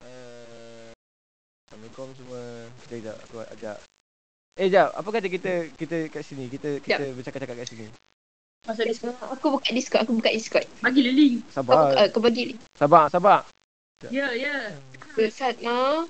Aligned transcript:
Eh, 0.00 0.90
Assalamualaikum 1.68 2.08
semua. 2.16 2.42
Kita 2.66 2.84
sekejap 2.88 3.16
aku 3.28 3.36
ajak. 3.52 3.76
Eh 4.60 4.68
jap, 4.68 4.88
apa 4.92 5.08
kata 5.08 5.28
kita 5.28 5.52
kita 5.76 5.96
kat 6.12 6.22
sini? 6.24 6.48
Kita 6.48 6.80
kita 6.80 7.12
bercakap-cakap 7.16 7.56
kat 7.60 7.68
sini. 7.68 7.86
Masuk 8.68 8.84
Discord. 8.84 9.16
Aku 9.16 9.46
buka 9.56 9.68
Discord, 9.72 10.02
aku 10.04 10.12
buka 10.20 10.30
Discord. 10.32 10.66
Bagi 10.84 11.00
le 11.00 11.12
link. 11.12 11.34
Kau, 11.48 11.64
Sabar. 11.64 11.76
buka, 11.92 12.02
kau 12.12 12.20
bagi 12.20 12.44
Sabar, 12.76 13.04
sabar. 13.08 13.40
Ya, 14.08 14.32
ya. 14.32 14.72
Fatma. 15.32 16.08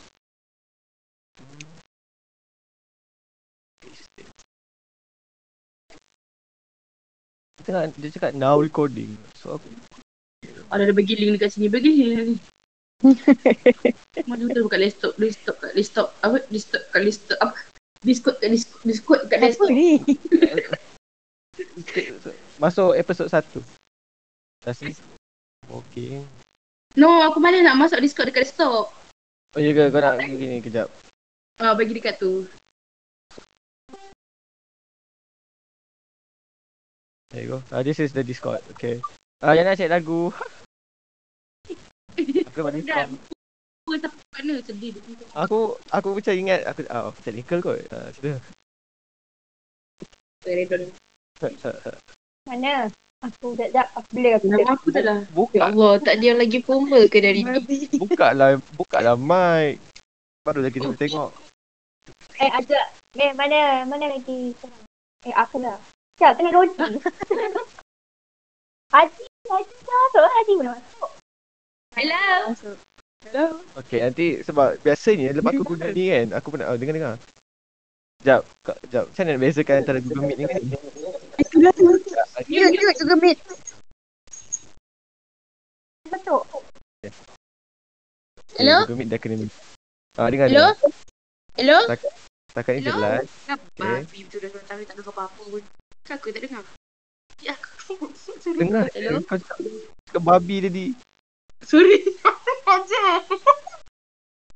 Dia 7.59 7.62
tengah 7.66 7.82
dia 7.93 8.11
cakap 8.14 8.32
now 8.38 8.57
recording. 8.59 9.14
So 9.36 9.59
aku 9.59 9.66
Ada 10.71 10.87
ada 10.87 10.95
bagi 10.95 11.18
link 11.18 11.34
dekat 11.34 11.59
sini. 11.59 11.66
Bagi 11.66 11.91
link. 11.91 12.38
Mana 14.30 14.42
betul 14.47 14.70
buka 14.70 14.79
laptop, 14.79 15.19
laptop 15.19 15.56
kat 15.59 15.73
laptop. 15.74 16.09
Apa? 16.23 16.38
Laptop 16.46 16.83
kat 16.95 17.02
laptop. 17.02 17.38
Apa? 17.43 17.55
Discord 18.01 18.37
kat 18.38 18.48
Discord, 18.55 18.83
Discord 18.87 19.20
kat 19.27 19.38
Apa 19.43 19.46
laptop. 19.51 19.69
ni? 19.74 19.91
masuk 22.62 22.95
episod 22.95 23.27
1. 23.27 23.60
Dah 24.62 24.73
sini. 24.73 24.95
Okay. 25.66 26.23
No, 26.95 27.23
aku 27.27 27.43
mana 27.43 27.59
nak 27.66 27.77
masuk 27.77 27.98
Discord 27.98 28.30
dekat 28.30 28.46
laptop. 28.46 28.95
Oh 29.57 29.59
ya 29.59 29.74
ke 29.74 29.91
kau 29.91 29.98
nak 29.98 30.23
gini 30.23 30.62
kejap. 30.62 30.87
Ah, 31.59 31.74
bagi 31.74 31.98
dekat 31.98 32.23
tu. 32.23 32.46
There 37.34 37.43
you 37.43 37.59
go. 37.59 37.62
Uh, 37.71 37.82
this 37.82 37.98
is 37.98 38.15
the 38.15 38.23
Discord. 38.23 38.62
Okay. 38.74 39.02
Ah 39.41 39.57
uh, 39.57 39.65
nak 39.65 39.80
cek 39.80 39.89
lagu. 39.89 40.29
Aku 43.91 43.97
tak 43.97 44.13
mana 44.37 44.55
sedih 44.60 44.93
dia. 44.93 45.24
Aku 45.32 45.80
aku 45.91 46.09
macam 46.15 46.35
ingat 46.37 46.60
aku 46.69 46.85
ah 46.93 47.09
uh, 47.09 47.10
technical 47.24 47.59
kot. 47.65 47.80
Ah 47.88 47.97
uh, 47.97 48.09
sudah. 48.15 48.37
Mana? 52.47 52.87
Aku 53.24 53.57
sekejap. 53.57 53.87
Aku 53.97 54.09
blur. 54.13 54.32
Aku. 54.37 54.47
Nama 54.47 54.71
aku 54.77 54.87
tak 54.93 55.05
lah. 55.09 55.19
Ya 55.24 55.32
Buka 55.32 55.59
Allah, 55.60 55.93
tak 56.01 56.15
dia 56.21 56.32
lagi 56.37 56.59
formal 56.60 57.09
ke 57.09 57.19
dari 57.21 57.41
ni? 57.41 57.60
buka 58.04 58.37
lah 58.37 58.60
buka 58.77 58.99
lah 59.01 59.16
mic. 59.16 59.80
Baru 60.45 60.60
lagi 60.60 60.80
kita 60.80 60.97
tengok. 60.97 61.30
Eh, 62.41 62.51
ajak. 62.60 62.87
Eh, 63.16 63.32
mana? 63.37 63.85
Mana 63.85 64.09
lagi? 64.09 64.56
Eh, 65.25 65.34
aku 65.37 65.60
lah. 65.60 65.77
Sekejap, 66.16 66.32
tengah 66.37 66.53
roti. 66.53 67.00
Haji, 68.91 69.22
Haji 69.47 69.75
dah 69.87 69.97
masuk. 70.03 70.27
Haji 70.27 70.53
mana 70.59 70.71
masuk? 70.75 71.10
Hello. 71.94 72.27
Hello. 73.22 73.47
Okay 73.78 74.03
nanti 74.03 74.43
sebab 74.43 74.82
biasanya 74.82 75.31
lepas 75.31 75.55
aku 75.55 75.78
guna 75.78 75.94
ni 75.94 76.10
kan 76.10 76.27
aku 76.34 76.49
pernah 76.50 76.75
oh, 76.75 76.78
dengar 76.78 76.94
dengar. 76.99 77.15
Jap, 78.27 78.43
kau- 78.66 78.82
jap. 78.91 79.06
Macam 79.06 79.22
mana 79.22 79.31
nak 79.38 79.43
bezakan 79.47 79.77
antara 79.78 79.99
Google 80.03 80.25
Meet 80.27 80.37
ni 80.37 80.44
kan? 80.50 80.62
Meet. 83.22 83.38
Hello? 88.59 88.77
Google 88.84 88.99
Meet 88.99 89.09
dah 89.15 89.21
kena 89.22 89.34
ni. 89.38 89.49
Ah 90.19 90.27
dengar 90.27 90.50
Hello? 90.50 90.66
dengar. 90.75 90.91
Hello? 91.54 91.78
Setakat 92.50 92.72
ni 92.75 92.81
Hello? 92.82 92.93
jelas. 92.99 93.25
Kenapa? 93.47 93.66
Okay. 93.78 94.00
Bibi 94.10 94.27
tu 94.27 94.37
dah 94.43 94.50
tak 94.66 94.75
dengar 94.82 95.06
apa-apa 95.15 95.43
pun. 95.47 95.62
Kan 96.03 96.19
aku 96.19 96.34
tak 96.34 96.43
dengar. 96.43 96.65
Ya, 97.38 97.54
aku. 97.54 97.79
Dengar. 98.56 98.87
Hello? 98.94 99.19
Kau 99.27 99.37
cakap, 99.37 99.59
cakap 100.06 100.22
babi 100.22 100.56
tadi. 100.62 100.87
Sorry. 101.62 101.99
Ajar. 102.71 103.27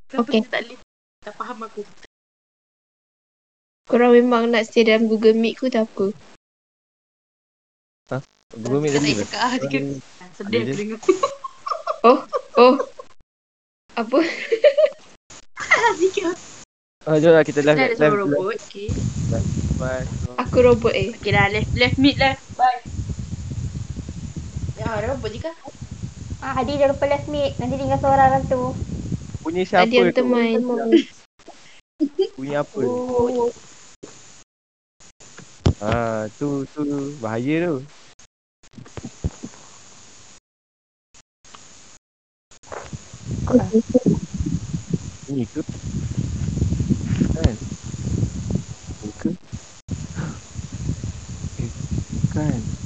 Kenapa 0.06 0.30
Okay. 0.30 0.40
tak 0.46 0.60
boleh? 0.62 0.78
Tak 1.24 1.32
faham 1.34 1.58
aku. 1.66 1.82
Korang 3.84 4.14
memang 4.14 4.48
nak 4.48 4.64
stay 4.64 4.86
dalam 4.86 5.10
Google 5.10 5.34
Meet 5.34 5.58
ke 5.58 5.66
tak 5.68 5.90
apa? 5.90 6.14
Google 8.54 8.80
Meet 8.80 8.94
tadi. 8.94 9.12
Tak 9.18 9.26
cakap 9.26 9.40
ah, 9.42 9.54
dia 9.58 9.68
kira- 9.68 10.00
Sedih 10.34 10.60
aku 10.62 10.74
dengar. 10.74 11.00
Oh, 12.54 12.76
apa? 13.96 14.18
Zika. 15.98 16.30
Ah 17.08 17.16
jom 17.16 17.32
lah 17.32 17.40
kita 17.42 17.64
live. 17.64 17.76
Dah 17.76 17.88
ada 17.88 17.96
live, 17.96 18.16
robot. 18.20 18.60
Okay. 18.68 18.92
Bye. 19.80 20.04
Aku 20.38 20.60
robot 20.60 20.92
eh. 20.92 21.16
Okay 21.16 21.32
dah, 21.32 21.48
left, 21.48 21.72
left 21.72 21.96
mid 21.96 22.20
lah. 22.20 22.36
Bye. 22.54 22.93
Ya, 24.84 25.00
ada 25.00 25.16
robot 25.16 25.32
juga. 25.32 25.48
Ah, 26.44 26.60
dah 26.60 26.92
lupa 26.92 27.08
last 27.08 27.24
meet. 27.32 27.56
Nanti 27.56 27.80
tinggal 27.80 27.96
seorang 28.04 28.44
tu. 28.52 28.76
Bunyi 29.40 29.64
siapa 29.64 29.88
Tadi 29.88 29.96
yang 29.96 30.12
tu? 30.12 30.16
teman. 30.20 30.60
Bunyi 32.36 32.52
apa? 32.52 32.76
tu? 32.76 32.92
Oh. 32.92 33.48
Ah, 35.80 36.28
tu 36.36 36.68
tu 36.76 36.84
bahaya 37.16 37.64
tu. 37.64 37.74
Ini 45.32 45.48
ke? 45.48 45.60
Kan? 47.32 47.54
Ini 49.00 49.12
ke? 49.16 49.30
Eh, 51.56 51.70
kan? 52.36 52.83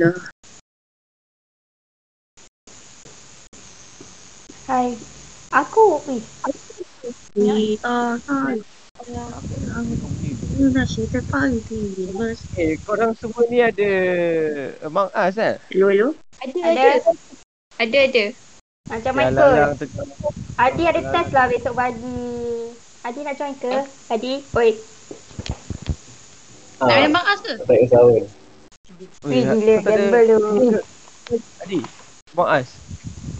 Gila. 0.00 0.16
Hai. 4.64 4.96
Aku, 5.52 6.00
wih. 6.08 6.24
We 7.36 7.76
are 7.84 8.16
not 8.24 8.56
Guna 10.56 10.84
cerita 10.88 11.20
pagi 11.28 12.08
Mas 12.16 12.40
Eh, 12.56 12.76
korang 12.84 13.16
semua 13.16 13.44
ni 13.48 13.64
ada 13.64 13.92
Among 14.84 15.08
Us 15.12 15.36
kan? 15.36 15.56
Hello, 15.72 15.88
hello 15.88 16.08
Ada, 16.40 16.60
Ada. 16.64 16.88
ada. 17.80 18.00
Ada. 18.00 18.24
Macam 18.88 19.12
Michael. 19.20 19.36
lalang 19.36 19.72
tu 19.76 19.86
Hadi 20.56 20.82
ada 20.88 21.00
test 21.12 21.30
lah 21.36 21.44
besok 21.48 21.76
pagi. 21.76 22.20
Hadi 23.04 23.20
nak 23.20 23.36
join 23.36 23.52
ke? 23.56 23.72
Hadi, 24.08 24.32
oi. 24.48 24.70
Nak 26.80 26.88
main 26.88 27.12
bang 27.12 27.26
as 27.28 27.40
ke? 27.44 27.54
Tak 27.60 27.76
kisah 27.84 28.39
Wih, 29.00 29.42
gila 29.42 29.74
gamble 29.80 30.20
tu. 30.28 30.38
Adi, 31.58 31.80
Among 32.34 32.50
Us 32.52 32.68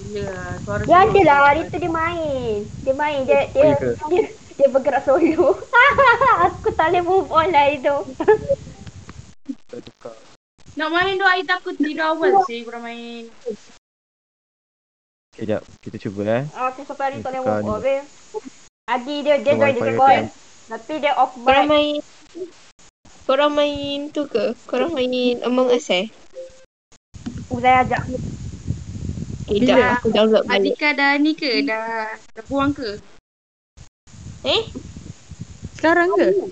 Gila 0.07 0.33
Suara 0.63 0.83
Dia 0.83 0.97
ada 1.05 1.21
lah, 1.21 1.39
hari 1.45 1.69
tu 1.69 1.77
dia 1.77 1.91
main. 1.91 2.65
Dia 2.81 2.95
main, 2.95 3.19
dia 3.23 3.45
dia, 3.47 3.61
Oh, 3.61 3.67
ya 3.67 3.75
ke? 3.77 3.91
dia, 4.09 4.23
dia 4.57 4.69
bergerak 4.69 5.03
solo. 5.05 5.59
Aku 6.47 6.73
tak 6.73 6.89
boleh 6.89 7.03
move 7.03 7.29
on 7.29 7.49
lah 7.51 7.67
itu. 7.69 7.93
Nak 10.73 10.89
main 10.89 11.15
tu 11.15 11.27
I 11.27 11.43
takut 11.43 11.75
tidur 11.75 12.15
awal 12.15 12.47
sih 12.47 12.63
Kurang 12.63 12.87
main 12.87 13.27
Okay, 15.31 15.45
jap 15.45 15.67
Kita 15.83 15.99
cuba 15.99 16.23
eh 16.23 16.45
Aku 16.47 16.87
sampai 16.87 17.11
hari 17.11 17.19
tak 17.21 17.35
boleh 17.35 17.43
move 17.43 17.67
on. 17.67 18.03
Hadi 18.87 19.17
dia 19.21 19.37
dia 19.37 19.55
join 19.55 19.75
dia 19.77 19.93
call. 19.93 20.09
kan? 20.09 20.25
Tapi 20.71 20.95
dia 20.99 21.13
off 21.15 21.35
Korang 21.35 21.67
mic. 21.67 21.99
main 21.99 21.99
Korang 23.31 23.55
main 23.55 24.11
tu 24.11 24.27
ke? 24.27 24.59
Korang 24.67 24.91
main 24.91 25.39
Among 25.47 25.71
Us 25.71 25.87
eh? 25.95 26.11
Uzai 27.47 27.87
ajak. 27.87 28.03
Eh, 29.47 29.63
Bila? 29.63 29.71
jap 29.71 30.03
aku 30.03 30.11
download 30.11 30.43
balik. 30.51 30.75
Adika 30.75 30.89
dah 30.99 31.15
ni 31.15 31.39
ke? 31.39 31.63
Dah 31.63 32.11
Dah 32.35 32.45
buang 32.51 32.75
ke? 32.75 32.99
Eh? 34.43 34.67
Sekarang 35.79 36.11
ke? 36.19 36.51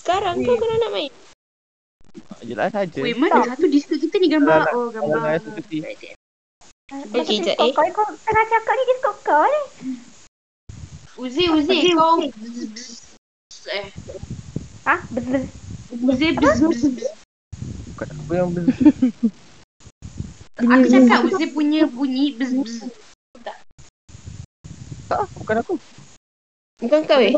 Sekarang 0.00 0.40
kau 0.40 0.56
kena 0.56 0.88
nak 0.88 0.90
main? 0.96 1.12
Jelas 2.48 2.72
saja 2.72 3.04
Weh 3.04 3.12
mana 3.12 3.44
satu 3.44 3.68
Discord 3.68 4.00
kita 4.00 4.16
ni 4.24 4.32
gambar 4.32 4.64
Alah, 4.64 4.72
Oh 4.72 4.88
gambar. 4.88 5.36
Okey, 7.12 7.44
jap, 7.44 7.60
Kau 7.60 7.68
eh. 7.68 7.72
kau 7.76 7.84
kau 7.92 8.08
tengah 8.24 8.44
cakap 8.48 8.72
ni 8.72 8.84
Discord 8.88 9.18
kau 9.20 9.44
ni. 9.44 9.62
Uzi 11.20 11.44
Uzi 11.52 11.92
kau 11.92 12.24
Eh 13.68 13.88
Ha? 14.88 14.96
Bes 15.12 15.63
Uzi 15.92 16.28
bzz, 16.32 16.60
bzz, 16.64 16.82
bzz. 16.94 17.10
Bukan 17.92 18.08
apa 18.10 18.32
yang 18.32 18.48
ber... 18.50 18.64
Aku 20.54 20.86
cakap 20.88 21.20
Uzi 21.28 21.46
punya 21.50 21.84
bunyi 21.86 22.34
bzz, 22.34 22.52
bzz. 22.56 22.76
Tak, 25.04 25.28
bukan 25.36 25.56
aku 25.60 25.74
Bukan 26.80 27.00
kau 27.04 27.20
eh? 27.20 27.32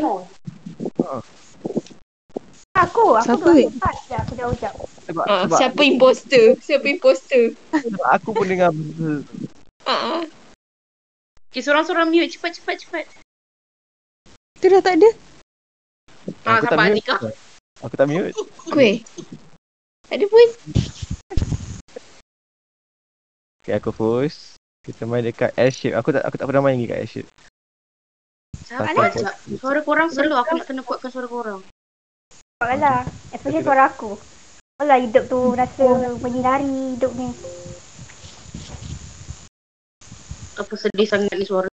Aku, 2.77 3.17
aku 3.17 3.25
Siapa, 3.25 3.43
dah 3.43 3.53
weh? 3.53 3.67
ucap. 3.67 3.95
Ya, 4.07 4.17
aku 4.21 4.33
dah 4.37 4.47
ucap. 4.47 4.73
Sebab, 5.09 5.25
Ah, 5.25 5.43
sebab 5.45 5.57
siapa 5.57 5.81
imposter? 5.83 6.45
Siapa 6.61 6.85
imposter? 6.87 7.43
sebab 7.73 8.05
aku 8.07 8.29
pun 8.31 8.45
dengar 8.45 8.69
ber- 8.71 9.25
Ah, 9.83 10.19
ah. 10.19 10.23
Okay 11.47 11.63
sorang-sorang 11.63 12.11
mute 12.11 12.29
cepat 12.29 12.53
cepat 12.53 12.75
cepat 12.85 13.05
Tu 14.59 14.67
dah 14.67 14.81
tak 14.83 14.99
ada. 15.01 15.09
Ah 16.45 16.59
Aku 16.59 16.69
tak 16.69 16.75
sabar 16.75 16.91
mute. 16.91 17.15
Aku 17.85 17.93
tak 17.93 18.09
mute 18.09 18.33
Kuih. 18.73 19.05
Ada 20.09 20.25
pun. 20.25 20.47
Okay, 23.61 23.73
aku 23.75 23.91
host. 23.93 24.57
Kita 24.81 25.03
main 25.03 25.21
dekat 25.21 25.51
airship. 25.59 25.93
Aku 25.99 26.15
tak 26.15 26.23
aku 26.23 26.39
tak 26.39 26.47
pernah 26.47 26.63
main 26.63 26.79
lagi 26.79 26.87
kat 26.87 26.99
airship. 27.03 27.25
Alah. 28.71 29.11
ajak? 29.11 29.35
Suara 29.59 29.79
korang 29.83 30.09
selalu 30.11 30.35
aku 30.39 30.51
nak 30.57 30.65
kena 30.67 30.81
kuatkan 30.83 31.11
suara 31.11 31.27
korang. 31.27 31.61
Alah, 32.63 33.03
especially 33.35 33.63
suara 33.63 33.91
aku. 33.91 34.17
Alah 34.79 34.97
hidup 34.97 35.29
tu 35.29 35.53
rasa 35.53 35.85
menyinari 36.17 36.95
hidup 36.95 37.11
ni. 37.13 37.29
Apa 40.57 40.73
sedih 40.73 41.05
sangat 41.05 41.35
ni 41.37 41.45
suara. 41.45 41.69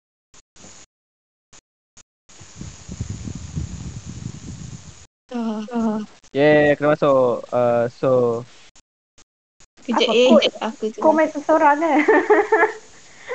Ah, 5.32 5.98
Yeah, 6.30 6.76
kena 6.76 6.92
masuk. 6.92 7.44
Uh, 7.48 7.84
so, 7.90 8.10
Kejap 9.82 10.06
Apa 10.06 10.38
eh, 10.38 10.52
aku 10.62 10.84
tu. 10.88 11.00
Kau 11.00 11.10
main 11.16 11.26
seseorang 11.26 11.74
ke? 11.76 11.90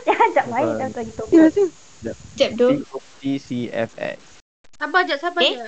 Jangan 0.05 0.25
ajak 0.31 0.45
main 0.47 0.67
dah 0.77 0.89
tadi 0.89 1.11
tu. 1.11 1.23
Ya 1.29 2.47
tu. 2.53 2.67
CODCFX. 2.87 4.17
Sabar 4.77 5.01
je, 5.03 5.15
sabar 5.17 5.41
Eh? 5.41 5.57
je. 5.57 5.67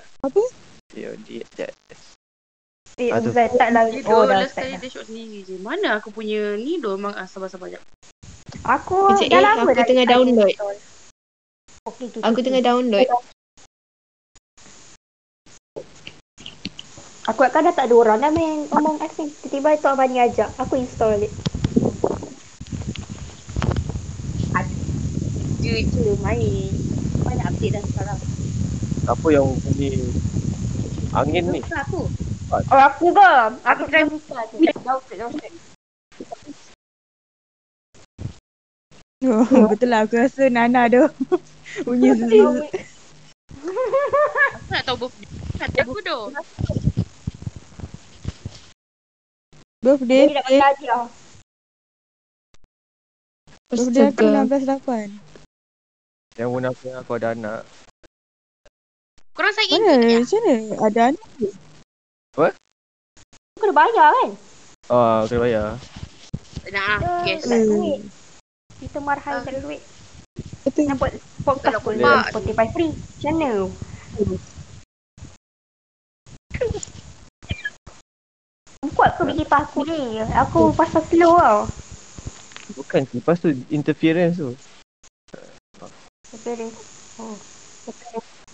CODCFX. 0.95 1.73
Eh, 2.95 3.09
Aduh. 3.09 3.31
Tak 3.31 3.69
lah. 3.71 3.83
Dia 3.87 4.03
Oh, 4.05 4.23
dah 4.23 4.39
last 4.39 4.53
start 4.53 4.65
kali 4.65 4.71
dah. 4.71 4.79
dia 4.79 4.89
shot 4.89 5.05
sendiri 5.05 5.39
je. 5.41 5.55
Mana 5.57 5.99
aku 5.99 6.09
punya 6.09 6.55
ni 6.55 6.77
dua 6.77 6.95
memang 6.95 7.13
ah, 7.13 7.25
sabar-sabar 7.25 7.69
je. 7.69 7.79
Aku 8.61 9.11
Kejap, 9.13 9.29
dah 9.29 9.39
eh, 9.39 9.43
lama 9.43 9.61
aku 9.61 9.71
dah 9.73 9.85
tengah 9.85 10.05
download. 10.05 10.53
okey, 11.85 12.07
Aku 12.21 12.39
tengah 12.39 12.61
download. 12.61 13.07
Aku 17.29 17.45
kan 17.45 17.61
dah 17.61 17.69
tak 17.77 17.85
ada 17.85 17.93
orang 17.93 18.25
dah 18.25 18.33
main 18.33 18.65
Among 18.73 18.97
Us 19.05 19.13
ni. 19.21 19.29
Tiba-tiba 19.45 19.77
Tok 19.77 19.93
Abani 19.93 20.17
ajak. 20.17 20.49
Aku 20.57 20.81
install 20.81 21.13
balik. 21.13 21.31
Je 25.61 25.85
je 25.85 26.17
main. 26.25 26.73
Banyak 27.21 27.45
update 27.53 27.77
dah 27.77 27.83
sekarang. 27.85 28.19
Apa 29.05 29.27
yang 29.29 29.45
bunyi 29.61 30.09
angin 31.13 31.45
ni? 31.53 31.61
Aku. 31.69 32.09
Oh, 32.49 32.81
aku 32.81 33.13
ke? 33.13 33.31
Aku 33.61 33.83
try 33.85 34.03
buka 34.09 34.39
tu. 34.49 34.57
Jauh. 34.65 35.29
Oh, 39.29 39.67
betul 39.69 39.93
lah 39.93 40.01
aku 40.09 40.17
rasa 40.17 40.49
Nana 40.49 40.89
tu. 40.89 41.05
Bunyi 41.85 42.09
sesuatu. 42.17 42.65
Aku 43.61 44.73
nak 44.73 44.81
tahu. 44.81 45.05
Nak 45.61 45.69
tahu 45.77 45.93
aku 45.93 45.99
doh. 46.01 46.33
Birthday, 49.79 50.27
Dia 50.27 50.35
nak 50.35 50.43
bagi 50.43 50.59
hadiah. 50.59 51.05
birthday 53.71 54.03
aku 54.11 54.27
Astaga. 54.27 54.43
16 54.51 55.15
8. 56.35 56.35
Yang 56.35 56.49
munafik 56.51 56.91
aku 56.99 57.11
ada 57.15 57.31
anak. 57.31 57.63
Korang 59.31 59.55
sign 59.55 59.71
in 59.71 59.79
Mana? 59.79 59.95
ke? 59.95 60.11
Ya? 60.11 60.19
Macam 60.19 60.39
mana? 60.43 60.55
Ada 60.83 60.99
anak? 61.15 61.27
Kau 62.35 63.59
kena 63.63 63.71
bayar 63.71 64.07
kan? 64.11 64.29
Oh, 64.91 65.23
kena 65.31 65.39
bayar. 65.47 65.67
Nah, 66.75 67.23
yes. 67.23 67.47
nak 67.47 67.59
duit. 67.63 67.99
Kita 68.83 68.97
marhai 68.99 69.39
tak 69.47 69.51
ada 69.55 69.59
duit. 69.63 69.79
Betul. 70.67 70.91
Nak 70.91 70.99
buat 70.99 71.15
podcast 71.47 71.71
Kalau 71.71 71.79
pun 71.79 71.95
kau 71.95 72.19
Spotify 72.35 72.67
free. 72.75 72.91
Macam 72.91 73.31
mana? 73.31 73.51
Kuat 78.95 79.19
ke 79.19 79.27
bagi 79.27 79.43
kipas 79.43 79.67
aku 79.67 79.83
ni? 79.83 80.23
Aku 80.23 80.71
pasal 80.71 81.03
slow 81.11 81.35
tau. 81.35 81.67
Bukan 82.79 83.03
kipas 83.11 83.43
tu 83.43 83.51
interference 83.75 84.39
tu. 84.39 84.55
Betul 86.31 86.71
Oh. 87.19 87.35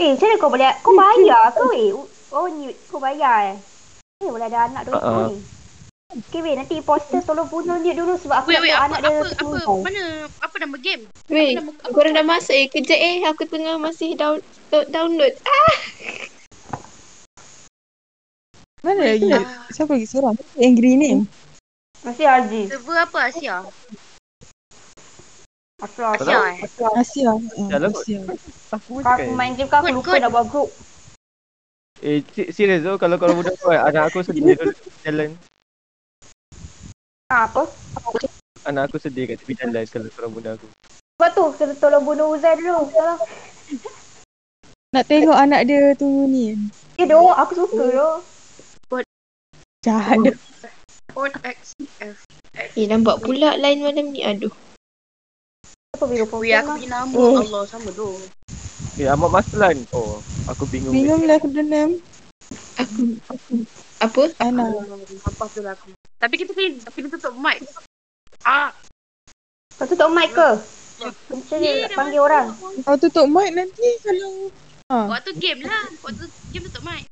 Eh, 0.01 0.18
macam 0.18 0.25
mana 0.25 0.36
kau 0.42 0.50
boleh? 0.50 0.74
Kau 0.81 0.98
bayar 0.98 1.54
ke 1.54 1.62
weh? 1.69 1.94
Oh, 2.33 2.50
ni 2.50 2.74
kau 2.89 2.98
bayar 2.98 3.54
eh? 3.54 3.57
Eh, 4.25 4.30
boleh 4.33 4.50
ada 4.50 4.66
anak 4.66 4.89
dulu 4.89 4.98
Uh-uh. 4.98 5.30
ni. 5.30 5.38
Okay, 6.25 6.42
weh, 6.42 6.57
nanti 6.57 6.81
poster 6.81 7.22
tolong 7.22 7.45
bunuh 7.45 7.77
dia 7.86 7.94
dulu 7.94 8.18
sebab 8.18 8.42
aku 8.42 8.50
Wait, 8.50 8.66
wait, 8.66 8.74
tengok 8.74 8.81
apa, 8.81 8.89
anak 8.89 9.00
dia 9.01 9.10
apa, 9.10 9.25
apa, 9.30 9.45
meninggal. 9.45 9.77
mana, 9.86 10.04
apa 10.42 10.56
nama 10.57 10.75
game? 10.81 11.04
Weh, 11.30 11.50
korang 11.94 12.13
dah 12.18 12.25
masuk 12.25 12.56
eh. 12.57 12.66
Kejap 12.66 12.98
eh. 12.98 13.16
Aku 13.30 13.44
tengah 13.45 13.75
masih 13.77 14.18
down, 14.18 14.42
download. 14.89 15.33
Ah, 15.45 15.74
Mana 18.86 19.02
lagi? 19.02 19.34
Ah. 19.34 19.66
Siapa 19.74 19.98
lagi 19.98 20.06
seorang? 20.06 20.38
Yang 20.54 20.74
green 20.78 20.98
ni. 21.02 21.12
Masih 22.06 22.30
Haji. 22.30 22.62
Server 22.70 23.02
apa 23.02 23.18
Asia? 23.26 23.66
Asal, 25.82 26.14
Tak 26.14 26.22
asal. 26.22 26.30
tahu, 26.30 26.44
eh? 26.46 26.58
Asia. 27.02 27.32
Jalan. 27.66 27.90
Asia. 27.90 28.20
Aku 28.78 29.02
aku 29.02 29.30
main 29.34 29.58
game 29.58 29.66
kau, 29.66 29.82
aku 29.82 29.90
lupa 29.90 30.22
nak 30.22 30.30
buat 30.30 30.46
group. 30.54 30.70
Eh, 32.06 32.22
si- 32.30 32.54
serius 32.54 32.86
tu 32.86 32.94
kalau 33.02 33.18
kalau 33.18 33.34
budak 33.34 33.58
kau 33.58 33.74
anak 33.74 34.14
aku 34.14 34.22
sedih 34.22 34.54
tu 34.54 34.70
jalan. 35.02 35.34
Ah, 37.34 37.50
apa? 37.50 37.66
Anak 38.70 38.94
aku 38.94 39.02
sedih 39.02 39.26
kat 39.26 39.42
tepi 39.42 39.58
jalan 39.58 39.82
kalau 39.90 40.14
korang 40.14 40.30
bunuh 40.30 40.54
aku. 40.54 40.68
Sebab 41.18 41.30
tu, 41.34 41.44
kita 41.58 41.74
tolong 41.82 42.06
bunuh 42.06 42.38
Uzai 42.38 42.54
dulu. 42.54 42.86
Tolong. 42.94 43.18
Nak 44.94 45.06
tengok 45.10 45.34
anak 45.34 45.66
dia 45.66 45.98
tu 45.98 46.06
ni. 46.30 46.54
Eh, 47.02 47.10
doh, 47.10 47.34
aku 47.34 47.66
suka 47.66 47.90
doh. 47.90 48.35
Jahat 49.86 50.18
dia. 50.26 50.34
On 51.14 51.30
XF. 51.30 52.18
Eh, 52.74 52.86
nampak 52.90 53.22
pula 53.22 53.54
line 53.56 53.86
malam 53.86 54.10
ni. 54.10 54.26
Aduh. 54.26 54.50
Apa 55.94 56.10
biru 56.10 56.26
Weh, 56.26 56.52
program 56.52 56.58
aku 56.58 56.66
lah. 56.66 56.76
punya 56.76 56.90
nama 56.90 57.14
Oh. 57.16 57.38
Allah 57.40 57.64
sama 57.70 57.90
doh. 57.94 58.18
Eh, 58.98 59.06
Ahmad 59.06 59.30
Maslan. 59.30 59.78
Oh, 59.94 60.20
aku 60.50 60.66
bingung. 60.68 60.92
Bingung 60.92 61.24
lah 61.24 61.38
aku 61.38 61.54
denam. 61.54 62.02
Aku, 62.82 63.16
aku. 63.30 63.54
Apa? 64.02 64.22
Anak. 64.42 64.74
Apa 65.24 65.44
tu 65.54 65.62
lah 65.62 65.78
aku. 65.78 65.94
Tapi 66.18 66.34
kita 66.36 66.52
kena, 66.52 66.82
kena 66.90 67.08
tutup 67.14 67.36
mic. 67.38 67.62
Ah, 68.44 68.74
Kau 69.76 69.86
tutup 69.86 70.10
mic 70.12 70.32
ke? 70.32 70.50
Macam 71.28 71.58
ni 71.60 71.70
nak 71.78 71.92
panggil 71.94 72.22
orang. 72.24 72.48
Kau 72.82 72.98
tutup 72.98 73.28
mic 73.28 73.54
nanti 73.54 73.88
kalau... 74.02 74.50
Ha. 74.86 75.10
waktu 75.10 75.32
game 75.38 75.64
lah. 75.64 75.86
Waktu 76.02 76.26
game 76.52 76.66
tutup 76.72 76.84
mic. 76.84 77.06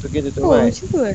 Tu 0.00 0.08
kita 0.08 0.28
tu 0.32 0.40
Oh, 0.40 0.56
kan. 0.56 0.64
macam 0.64 0.86
tu 0.88 0.98
eh? 1.04 1.14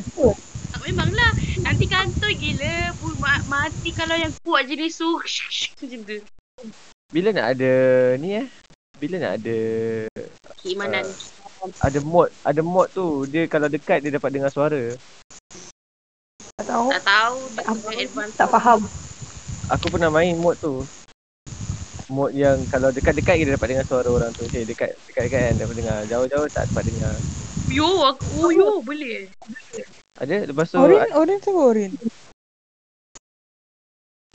Tak 0.70 0.80
memanglah. 0.82 1.30
Nanti 1.58 1.84
kantor 1.84 2.32
gila. 2.38 2.74
Bu- 2.96 3.18
ma- 3.18 3.44
mati 3.50 3.90
kalau 3.90 4.14
yang 4.14 4.30
kuat 4.46 4.70
jenis 4.70 4.94
tu. 5.02 5.10
Macam 5.18 6.00
tu. 6.06 6.18
Bila 7.10 7.28
nak 7.30 7.46
ada 7.54 7.72
ni 8.18 8.38
eh? 8.38 8.46
Bila 8.96 9.16
nak 9.20 9.32
ada 9.38 9.58
Keimanan. 10.62 11.04
ada 11.78 11.98
mod, 12.00 12.30
ada 12.42 12.60
mod 12.62 12.88
tu 12.90 13.26
dia 13.26 13.44
kalau 13.46 13.66
dekat 13.66 14.02
dia 14.02 14.14
dapat 14.14 14.30
dengar 14.32 14.50
suara. 14.50 14.94
Tak 16.56 16.66
tahu. 16.66 16.86
Tak 16.90 17.02
tahu. 17.04 17.36
Advance. 17.92 18.34
Tak 18.38 18.48
faham. 18.50 18.80
Aku 19.68 19.86
pernah 19.90 20.10
main 20.10 20.38
mod 20.38 20.56
tu. 20.56 20.82
Mod 22.06 22.30
yang 22.32 22.62
kalau 22.70 22.94
dekat-dekat 22.94 23.34
dia 23.42 23.54
dapat 23.58 23.74
dengar 23.74 23.86
suara 23.86 24.08
orang 24.08 24.30
tu. 24.32 24.46
Okay, 24.46 24.62
dekat 24.62 24.94
dekat-dekat 25.10 25.40
kan 25.42 25.54
dapat 25.58 25.74
dengar. 25.74 25.98
Jauh-jauh 26.06 26.46
tak 26.54 26.64
dapat 26.70 26.86
dengar. 26.86 27.14
Yo, 27.66 27.88
aku, 28.06 28.24
oh 28.46 28.50
yo, 28.54 28.66
boleh. 28.80 29.26
Ada 30.16 30.48
lepas 30.48 30.70
tu 30.70 30.80
Orin, 30.80 31.02
Orin 31.12 31.38
siapa 31.42 31.60
Orin? 31.60 31.92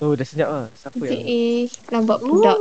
Oh 0.01 0.17
dah 0.17 0.25
senyap 0.25 0.49
lah. 0.49 0.67
Siapa 0.73 0.97
Kejap 0.97 1.13
yang 1.13 1.25
eh. 1.29 1.69
Nampak 1.93 2.25
budak. 2.25 2.57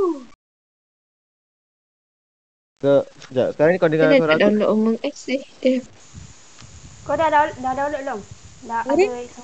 Ke 2.81 3.05
sekejap. 3.17 3.47
Sekarang 3.57 3.71
ni 3.73 3.79
kau 3.81 3.89
dengar 3.89 4.13
suara 4.13 4.33
aku. 4.37 4.41
download 4.41 4.69
Among 4.69 4.97
Us 5.01 5.21
eh. 5.29 5.41
Eh, 5.65 5.77
Kau 7.05 7.17
dah 7.17 7.27
dah, 7.33 7.49
dah 7.49 7.73
download 7.73 8.01
belum? 8.05 8.19
Dah 8.69 8.81
Orin? 8.89 9.09
ada. 9.09 9.43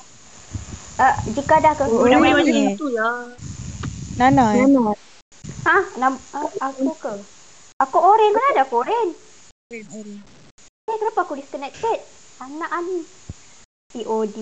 Uh, 0.97 1.15
jika 1.37 1.55
dah 1.61 1.73
ke? 1.77 1.83
Oh, 1.89 2.05
Orin 2.05 2.17
boleh 2.21 2.33
ni. 2.45 2.73
macam 2.73 2.77
tu 2.77 2.87
lah. 2.93 3.29
Nana 4.17 4.45
eh? 4.57 4.65
Ha? 5.65 5.77
Nam, 6.01 6.13
uh, 6.33 6.49
aku 6.61 6.93
ke? 6.97 7.13
Aku 7.81 7.97
Oren. 7.97 8.31
Mana 8.33 8.47
ada 8.57 8.61
aku 8.65 8.85
Oren? 8.85 9.07
Orin. 9.73 10.21
Eh, 10.87 10.95
kenapa 10.95 11.19
aku 11.21 11.35
disconnected? 11.35 11.99
Anak 12.39 12.71
Ani. 12.71 13.03
COD. 13.91 14.37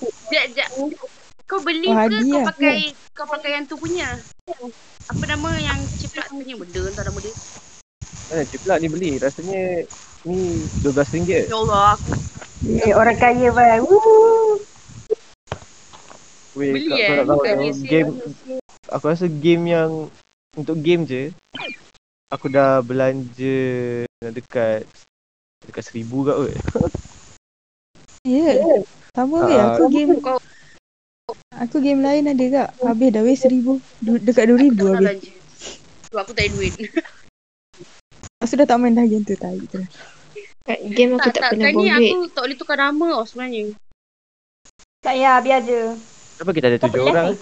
Sekejap, 0.00 0.68
sekejap. 0.72 1.08
Kau 1.44 1.60
beli 1.60 1.84
Oh, 1.84 1.98
ke 1.98 2.08
hadiah. 2.08 2.24
kau 2.24 2.48
pakai 2.48 2.78
kau 3.12 3.26
pakai 3.28 3.50
yang 3.52 3.64
tu 3.66 3.76
punya? 3.76 4.08
Apa 5.04 5.24
nama 5.26 5.50
yang 5.58 5.76
ciplak 5.98 6.32
punya 6.32 6.56
benda 6.56 6.80
entah 6.80 7.04
nama 7.04 7.18
dia. 7.20 7.34
Eh, 8.32 8.44
ciplak 8.48 8.80
ni 8.80 8.88
beli. 8.88 9.18
Rasanya 9.18 9.84
ni 10.24 10.38
RM12. 10.80 11.52
Ya 11.52 11.56
Allah, 11.58 11.92
aku 11.92 12.12
Eh, 12.64 12.92
orang 12.92 13.16
kaya 13.16 13.48
bang. 13.50 13.82
Woo. 13.82 14.56
Weh, 16.54 16.70
beli 16.72 16.86
kau, 16.86 16.96
eh. 16.96 17.04
kau 17.04 17.14
tak 17.14 17.26
tahu 17.26 17.36
tu. 17.36 17.44
sale. 17.44 17.68
Game, 17.84 18.10
aku 18.88 19.04
rasa 19.04 19.26
game 19.28 19.64
yang 19.66 19.90
untuk 20.54 20.80
game 20.80 21.04
je. 21.04 21.28
Aku 22.30 22.46
dah 22.46 22.80
belanja 22.80 23.60
dekat 24.22 24.88
dekat 25.66 25.82
seribu 25.84 26.24
kat 26.24 26.36
kot. 26.72 26.92
Ya. 28.28 28.52
Sama 29.16 29.48
weh 29.48 29.56
Ah, 29.56 29.80
aku 29.80 29.88
game 29.88 30.20
kau 30.20 30.36
Aku 31.56 31.80
game 31.80 32.04
lain 32.04 32.28
ada 32.28 32.44
tak? 32.52 32.68
Habis 32.84 33.08
dah 33.16 33.22
weh 33.24 33.32
seribu. 33.32 33.80
Du- 33.96 34.20
dekat 34.20 34.44
dua 34.44 34.60
ribu 34.60 34.92
Aku 34.92 35.00
tak 35.00 35.16
habis. 35.16 35.32
Sebab 36.10 36.20
aku 36.20 36.32
tak 36.36 36.44
ada 36.44 36.50
duit. 36.52 36.74
Aku 38.44 38.56
dah 38.56 38.66
tak 38.68 38.76
main 38.80 38.96
dah 38.96 39.04
game 39.04 39.24
tu 39.24 39.36
tadi 39.36 39.64
tu. 39.68 39.80
Game 40.96 41.16
aku 41.20 41.28
tak, 41.28 41.44
tak, 41.44 41.50
pernah 41.56 41.68
kan 41.68 41.76
buang 41.76 41.84
ni 41.84 41.92
duit. 41.92 42.12
aku 42.12 42.18
tak 42.32 42.42
boleh 42.44 42.56
tukar 42.56 42.76
nama 42.80 43.06
tau 43.20 43.24
sebenarnya. 43.28 43.64
Tak 45.04 45.14
payah, 45.16 45.36
biar 45.44 45.60
je. 45.60 45.80
Kenapa 46.40 46.50
kita 46.56 46.66
ada 46.72 46.78
Siapa 46.80 46.86
tujuh 46.88 47.00
left 47.04 47.12
orang? 47.12 47.26
ni? 47.28 47.36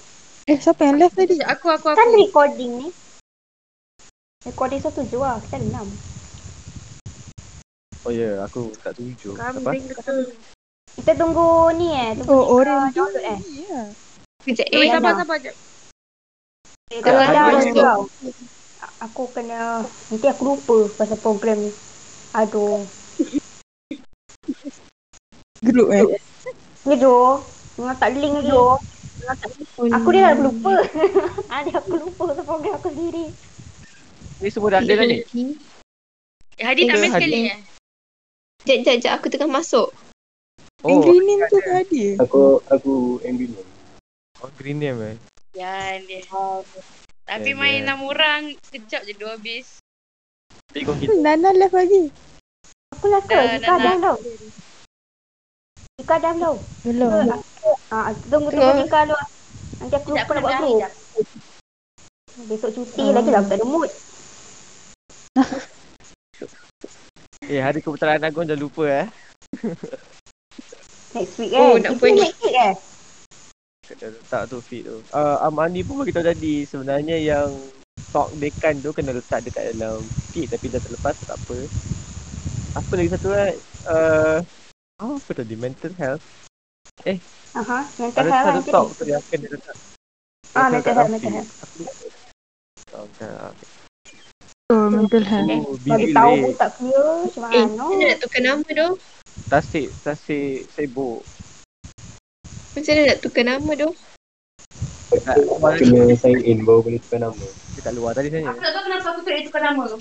Eh 0.48 0.58
siapa 0.58 0.80
yang 0.82 0.96
left 0.98 1.14
tadi? 1.14 1.34
Aku, 1.38 1.66
aku, 1.70 1.86
aku. 1.90 1.98
Kan 1.98 2.08
recording 2.18 2.72
ni. 2.82 2.88
Recording 4.42 4.80
satu 4.82 5.06
je 5.06 5.18
lah. 5.18 5.38
Kita 5.42 5.54
ada 5.58 5.66
enam. 5.70 5.86
Oh 8.08 8.10
ya, 8.10 8.24
yeah, 8.24 8.34
aku 8.40 8.72
tak. 8.80 8.96
Apa? 8.96 9.36
Kambing 9.36 9.84
betul. 9.84 10.32
Kita 10.96 11.12
tunggu 11.12 11.68
ni 11.76 11.92
eh. 11.92 12.16
Tunggu 12.16 12.32
Oh 12.32 12.56
orang 12.56 12.88
tu. 12.88 13.04
download 13.04 13.20
eh. 13.20 13.36
Ya. 13.68 13.82
Kejap 14.40 14.64
Eh, 14.64 14.80
eh. 14.80 14.88
sabar, 14.88 15.12
dah. 15.12 15.16
sabar 15.20 15.36
je. 15.36 15.52
Eh, 16.88 17.00
Kalau 17.04 17.20
ada 17.20 17.52
kau. 17.68 18.00
Aku 19.04 19.22
kena. 19.28 19.84
Nanti 20.08 20.24
aku 20.24 20.42
lupa 20.48 20.88
pasal 20.96 21.20
program 21.20 21.60
ni. 21.60 21.68
Aduh. 22.32 22.80
Group 25.60 25.92
eh. 25.92 26.16
Ni 26.88 26.96
Jo. 26.96 27.44
Tengah 27.76 27.92
tak 27.92 28.16
link. 28.16 28.40
Jo. 28.42 28.80
Aku 29.84 30.08
dia 30.08 30.32
dah 30.32 30.40
lupa. 30.40 30.80
Ada 31.60 31.76
aku 31.76 31.92
lupa 32.00 32.32
pasal 32.32 32.44
program 32.48 32.72
aku 32.72 32.88
sendiri. 32.88 33.36
Ni 34.40 34.48
semua 34.48 34.72
dah 34.72 34.80
ada 34.80 34.92
dah 34.96 35.04
ni. 35.04 35.20
Eh, 36.56 36.64
Hadi 36.64 36.88
tak 36.88 36.96
Eh, 36.96 37.00
main 37.04 37.12
Hadi. 37.12 37.20
sekali 37.20 37.38
eh? 37.52 37.58
Sekejap, 38.68 38.84
sekejap, 38.84 39.00
sekejap. 39.00 39.12
Aku 39.16 39.26
tengah 39.32 39.48
masuk. 39.48 39.88
Oh, 40.84 40.88
Angry 40.92 41.18
name 41.24 41.42
tu 41.48 41.56
dah 41.64 41.80
ada. 41.80 42.04
Aku 42.20 42.60
aku 42.68 42.92
angry 43.24 43.48
ni. 43.48 43.64
oh 44.44 44.50
green 44.60 44.76
name 44.76 45.00
eh. 45.00 45.16
Yan 45.56 46.04
dia. 46.04 46.20
Tapi 47.24 47.50
Ya, 47.50 47.56
main 47.56 47.80
ya. 47.80 47.84
enam 47.88 48.04
orang, 48.04 48.52
sekejap 48.68 49.08
je 49.08 49.16
dua 49.16 49.40
habis. 49.40 49.80
Tapi 50.68 50.84
kau 50.84 50.92
kita. 51.00 51.16
Hmm, 51.16 51.24
Nana 51.24 51.56
left 51.56 51.72
lagi. 51.72 52.12
Aku 52.92 53.08
lah 53.08 53.24
ke? 53.24 53.40
Dah, 53.64 53.96
tau. 54.04 54.16
Ika 56.04 56.14
dah 56.20 56.32
tau. 56.36 56.56
Belum. 56.84 57.10
Ah, 57.88 58.12
tunggu 58.28 58.52
tunggu 58.52 58.84
Tengok. 58.84 58.84
Ika 58.84 59.00
dulu. 59.08 59.24
Nanti 59.80 59.94
aku 59.96 60.08
lupa 60.12 60.32
nak 60.36 60.42
buat 60.44 60.54
group. 60.60 60.80
Besok 62.52 62.70
cuti 62.76 63.04
lagi 63.16 63.28
lah 63.32 63.40
aku 63.40 63.48
tak 63.48 63.58
ada 63.58 63.64
mood. 63.64 63.90
Eh, 67.46 67.62
hari 67.62 67.78
kebetulan 67.78 68.18
Agung 68.20 68.44
dah 68.44 68.58
lupa 68.58 68.82
eh. 68.84 69.06
Next 71.14 71.38
week 71.38 71.54
Oh, 71.54 71.78
eh. 71.78 71.80
nak 71.80 71.96
pergi. 71.96 72.18
next 72.18 72.42
week 72.42 72.56
eh. 72.58 72.74
Kena 73.86 74.06
letak 74.12 74.42
tu 74.50 74.58
feed 74.60 74.84
tu. 74.84 74.98
Uh, 75.08 75.40
Amani 75.40 75.80
pun 75.80 76.02
beritahu 76.02 76.20
tadi 76.20 76.66
sebenarnya 76.68 77.16
yang 77.16 77.48
talk 78.12 78.28
dekan 78.36 78.76
tu 78.82 78.92
kena 78.92 79.16
letak 79.16 79.40
dekat 79.40 79.72
dalam 79.72 80.02
feed 80.28 80.50
tapi 80.50 80.68
dah 80.68 80.76
terlepas 80.76 81.16
tak 81.24 81.38
apa. 81.38 81.56
Apa 82.76 82.90
lagi 82.92 83.10
satu 83.16 83.28
eh? 83.32 83.54
Uh, 83.88 84.38
oh, 85.00 85.16
apa 85.16 85.30
tadi? 85.32 85.54
Mental 85.56 85.94
health. 85.96 86.24
Aha, 87.56 87.78
mental 87.96 88.20
Ada 88.20 88.28
health 88.28 88.44
satu 88.44 88.58
nanti. 88.60 88.70
talk 88.74 88.88
tu 88.92 89.04
yang 89.06 89.22
kena 89.32 89.46
letak. 89.48 89.76
Ah, 90.52 90.68
letak 90.68 90.92
mental 90.92 90.92
health, 90.92 91.12
mental 91.14 91.32
health. 91.32 91.50
Aku. 91.64 91.80
Oh, 92.92 93.06
dah. 93.16 93.52
Oh 94.68 94.92
mental 94.92 95.24
health. 95.24 95.48
Oh, 95.64 95.80
Bagi 95.80 96.12
tahu 96.12 96.32
pun 96.44 96.52
tak 96.52 96.76
clear 96.76 97.00
macam 97.24 97.40
Eh, 97.48 97.64
mana. 97.64 97.88
mana 97.88 98.02
nak 98.04 98.18
tukar 98.20 98.40
nama 98.44 98.68
tu? 98.68 98.88
Tasik, 99.48 99.88
tasik 100.04 100.68
sibuk. 100.68 101.24
Macam 102.76 102.92
mana 102.92 103.02
nak 103.08 103.18
tukar 103.24 103.44
nama 103.48 103.70
tu? 103.72 103.88
Nak, 105.24 105.36
Kena 105.72 106.12
sign 106.12 106.44
in 106.44 106.68
baru 106.68 106.84
boleh 106.84 107.00
tukar 107.00 107.16
nama. 107.16 107.46
dia 107.72 107.80
kat 107.80 107.92
luar 107.96 108.12
tadi 108.12 108.28
sebenarnya. 108.28 108.52
Aku 108.52 108.60
tak 108.60 108.72
tahu 108.76 108.82
kenapa 108.84 109.06
aku 109.08 109.20
tak 109.24 109.32
boleh 109.32 109.44
tukar 109.48 109.62
nama 109.64 109.82
tu. 109.88 109.98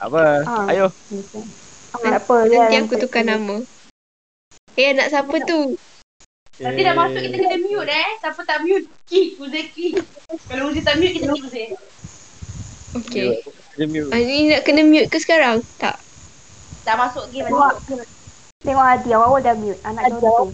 Apa? 0.00 0.22
Ah. 0.40 0.64
Ayo. 0.72 0.86
Tak 1.92 2.16
apa. 2.16 2.36
Nanti 2.48 2.74
aku 2.80 2.94
tukar 2.96 3.28
nama. 3.28 3.56
Eh, 4.72 4.88
anak 4.88 5.12
siapa 5.12 5.36
tu? 5.44 5.76
Nanti 6.64 6.80
dah 6.80 6.96
masuk 6.96 7.20
kita 7.20 7.36
kena 7.36 7.56
mute 7.60 7.92
eh. 7.92 8.10
Siapa 8.24 8.40
tak 8.40 8.64
mute, 8.64 8.88
kick. 9.04 9.36
Uzi 9.36 9.68
kick. 9.68 10.00
Kalau 10.48 10.72
Uzi 10.72 10.80
tak 10.80 10.96
mute, 10.96 11.12
kita 11.12 11.28
kick 11.28 11.44
Uzi. 11.44 11.64
Okay. 12.94 13.42
Mute. 13.74 14.14
Ah, 14.14 14.22
ni 14.22 14.46
nak 14.54 14.62
kena 14.62 14.86
mute 14.86 15.10
ke 15.10 15.18
sekarang? 15.18 15.58
Tak. 15.82 15.98
Dah 16.86 16.94
masuk 16.94 17.26
game 17.34 17.50
Tengok, 17.50 17.74
tengok 18.62 18.86
Hadi 18.86 19.10
awal-awal 19.10 19.42
dah 19.42 19.54
mute. 19.58 19.80
Anak 19.82 20.14
dia 20.14 20.30
tu. 20.30 20.46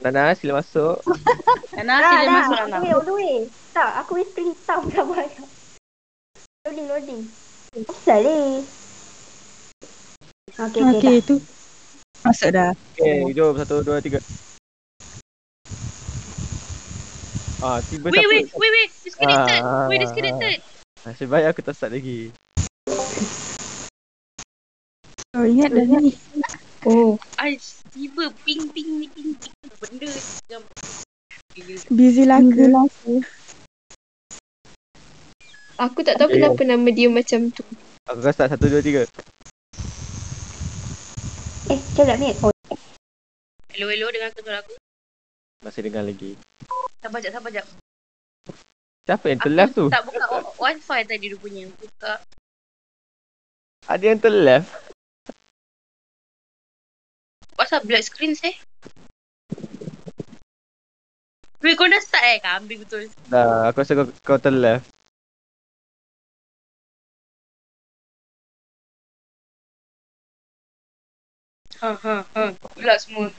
Nana, 0.00 0.32
sila 0.32 0.62
masuk. 0.64 1.02
Nana, 1.76 1.94
sila 2.00 2.24
dah. 2.24 2.34
masuk 2.40 2.56
Nana. 2.56 2.76
the 2.78 2.80
way, 2.80 2.92
on 2.94 3.04
the 3.04 3.12
way. 3.12 3.36
Tak, 3.76 3.90
aku 4.00 4.10
ni 4.16 4.24
screen 4.30 4.48
hitam 4.56 4.80
dah 4.88 5.04
banyak. 5.04 5.48
Loading, 6.64 6.86
loading. 6.88 7.20
Sorry. 8.06 8.64
Okay, 10.56 10.80
okay, 10.80 10.98
Okay 11.04 11.16
tu. 11.20 11.36
Masuk 12.24 12.48
dah. 12.54 12.72
Okay, 12.96 13.28
jom. 13.36 13.52
Satu, 13.60 13.84
dua, 13.84 14.00
tiga. 14.00 14.24
Ah, 17.58 17.82
tiba 17.82 18.06
Wait, 18.14 18.22
wait, 18.30 18.46
wait, 18.54 18.72
wait. 18.72 18.90
Disconnected. 19.02 19.60
Ah. 19.66 19.90
Wait, 19.90 19.98
disconnected. 20.06 20.62
Nasib 21.08 21.32
baik 21.32 21.56
aku 21.56 21.64
tak 21.64 21.72
start 21.72 21.96
lagi. 21.96 22.28
Oh 25.32 25.40
ingat 25.48 25.72
dah 25.72 25.88
ni. 25.88 26.12
Oh. 26.84 27.16
Ay, 27.40 27.56
tiba 27.96 28.28
ping 28.44 28.68
ping 28.76 29.00
ni 29.00 29.08
ping 29.08 29.32
ping. 29.40 29.54
Benda 29.80 30.04
macam. 30.04 30.60
Busy 31.88 32.28
laka. 32.28 32.64
Aku 35.80 36.04
tak 36.04 36.20
tahu 36.20 36.28
Okay. 36.28 36.44
kenapa 36.44 36.62
nama 36.68 36.88
dia 36.92 37.08
macam 37.08 37.48
tu. 37.56 37.64
Aku 38.04 38.20
start. 38.28 38.52
Satu, 38.52 38.68
dua, 38.68 38.84
tiga. 38.84 39.08
Eh, 41.72 41.80
nak 42.04 42.18
mute? 42.20 42.36
Oh, 42.44 42.52
Hello, 43.72 43.88
hello. 43.88 44.12
Dengar 44.12 44.28
ke 44.36 44.44
suara 44.44 44.60
aku? 44.60 44.76
Masih 45.64 45.88
dengar 45.88 46.04
lagi. 46.04 46.36
Sabar 47.00 47.24
jap, 47.24 47.32
sabar 47.32 47.48
jap. 47.48 47.64
Siapa 49.08 49.32
yang 49.32 49.40
terleft 49.40 49.72
tu? 49.72 49.88
tak 49.88 50.04
buka 50.04 50.20
wi- 50.36 50.52
wifi 50.60 51.00
tadi 51.08 51.32
rupanya. 51.32 51.64
Buka. 51.80 52.20
Ada 53.88 54.04
yang 54.04 54.20
terleft? 54.20 54.68
Pasal 57.56 57.80
black 57.88 58.04
screen 58.04 58.36
seh? 58.36 58.52
Wait, 61.64 61.72
kau 61.80 61.88
dah 61.88 62.04
start 62.04 62.20
eh? 62.20 62.38
Kambing 62.44 62.84
betul. 62.84 63.08
Dah, 63.32 63.72
aku 63.72 63.80
rasa 63.80 63.96
kau, 63.96 64.12
kau 64.20 64.36
terleft. 64.36 64.84
Ha, 71.80 71.96
ha, 71.96 72.16
ha. 72.36 72.44
Gelap 72.76 73.00
semua. 73.00 73.32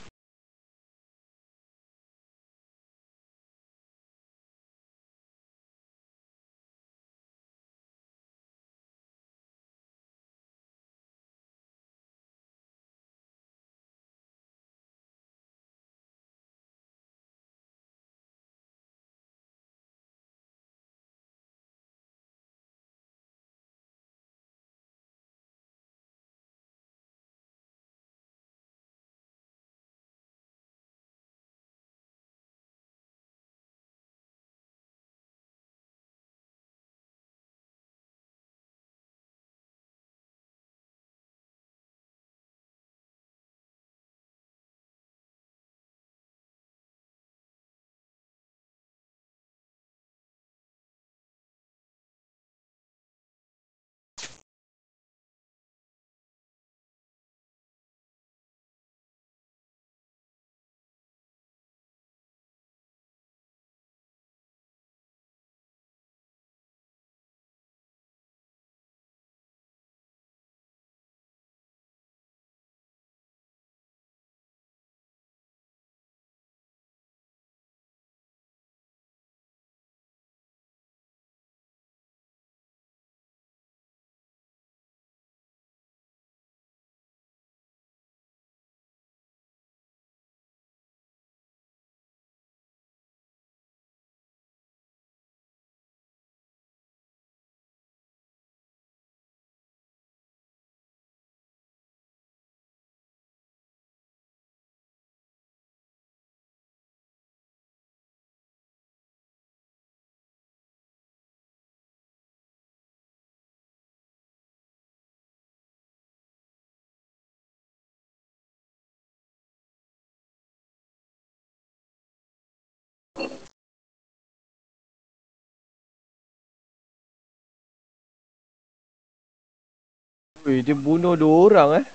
Ui, 130.47 130.63
dia 130.63 130.71
bunuh 130.71 131.19
dua 131.19 131.35
orang 131.51 131.69
eh. 131.83 131.85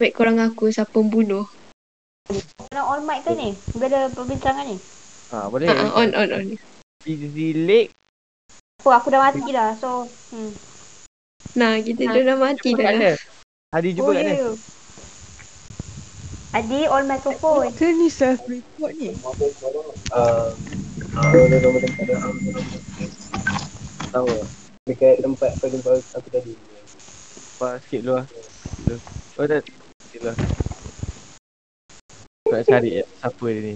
Baik 0.00 0.16
korang 0.16 0.40
aku 0.40 0.72
siapa 0.72 0.96
bunuh. 1.04 1.44
Nak 2.72 2.86
on 2.88 3.04
mic 3.04 3.20
ke 3.28 3.36
ni? 3.36 3.52
Ada 3.76 4.08
perbincangan 4.08 4.64
ni. 4.64 4.80
Ha, 5.28 5.52
boleh. 5.52 5.68
Ha, 5.68 6.00
on, 6.00 6.16
on, 6.16 6.28
on. 6.32 6.46
Easy 7.04 7.52
Lake. 7.68 7.92
Oh, 8.88 8.96
aku 8.96 9.12
dah 9.12 9.20
mati 9.20 9.44
dah. 9.52 9.76
So, 9.76 10.08
hmm. 10.32 10.56
Nah, 11.60 11.76
kita 11.84 12.08
dah 12.08 12.24
dah 12.24 12.36
mati 12.40 12.72
dah. 12.72 12.88
mana? 12.88 13.12
Hadi 13.76 13.88
jumpa 13.92 14.08
oh, 14.08 14.14
kat 14.16 14.24
mana? 14.24 14.32
ya. 14.32 14.48
Adi 16.56 16.80
on 16.88 17.04
microphone. 17.04 17.68
Ke 17.76 17.92
ni 17.92 18.08
self 18.08 18.40
report 18.48 18.96
ni? 18.96 19.12
Uh, 20.08 20.56
tempat 21.12 22.04
dia 22.08 22.16
Tahu? 24.08 24.32
Dekat 24.88 25.20
tempat 25.20 25.50
kau 25.60 25.68
jumpa 25.68 26.00
aku 26.16 26.28
tadi 26.32 26.56
Pas 27.54 27.78
sikit 27.86 28.00
dulu 28.02 28.18
lah. 28.18 28.26
Dulu. 28.82 28.98
Oh, 29.38 29.46
tak. 29.46 29.62
Sikit 30.02 30.18
dulu 30.18 30.30
lah. 30.34 30.36
Nak 32.44 32.62
cari 32.68 32.90
eh, 33.02 33.06
siapa 33.06 33.46
dia 33.50 33.60
ni. 33.62 33.74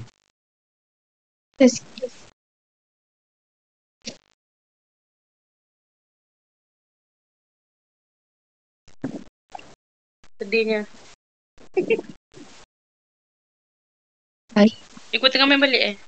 Sedihnya. 10.38 10.86
Hai. 14.54 14.70
Eh, 15.10 15.18
kau 15.18 15.30
tengah 15.30 15.50
main 15.50 15.58
balik 15.58 15.82
eh? 15.82 16.07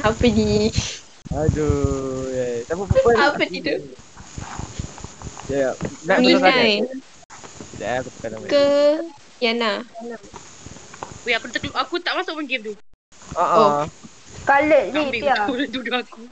Apa 0.00 0.26
ni? 0.32 0.72
Aduh, 1.30 2.26
ya. 2.32 2.46
Siapa 2.66 2.82
perempuan? 2.88 3.14
Apa 3.20 3.42
ni 3.46 3.58
tu? 3.62 3.74
Ya, 5.50 5.58
ya. 5.58 5.70
Nak 6.06 6.16
Minai 6.22 6.82
Sekejap, 7.70 8.02
aku 8.04 8.08
tekan 8.18 8.30
nama. 8.34 8.44
ke 8.50 8.64
Yana? 9.40 9.72
Weh, 11.24 11.34
aku 11.36 11.46
tak 11.52 11.62
aku 11.72 11.94
tak 12.00 12.16
masuk 12.16 12.36
pun 12.36 12.46
game 12.48 12.72
tu. 12.72 12.74
Ah, 13.36 13.40
ah. 13.40 13.84
Scarlet 14.40 14.92
ni, 14.92 15.00
Ambil 15.00 15.20
Pia. 15.22 15.34
kau 15.46 15.56
duduk 15.74 15.94
aku. 15.94 16.22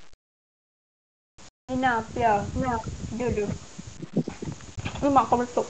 Nina, 1.73 2.05
Pia. 2.13 2.45
Dia 3.17 3.29
dia. 3.33 3.47
Ni 5.05 5.09
mak 5.09 5.29
kau 5.29 5.39
betul. 5.41 5.67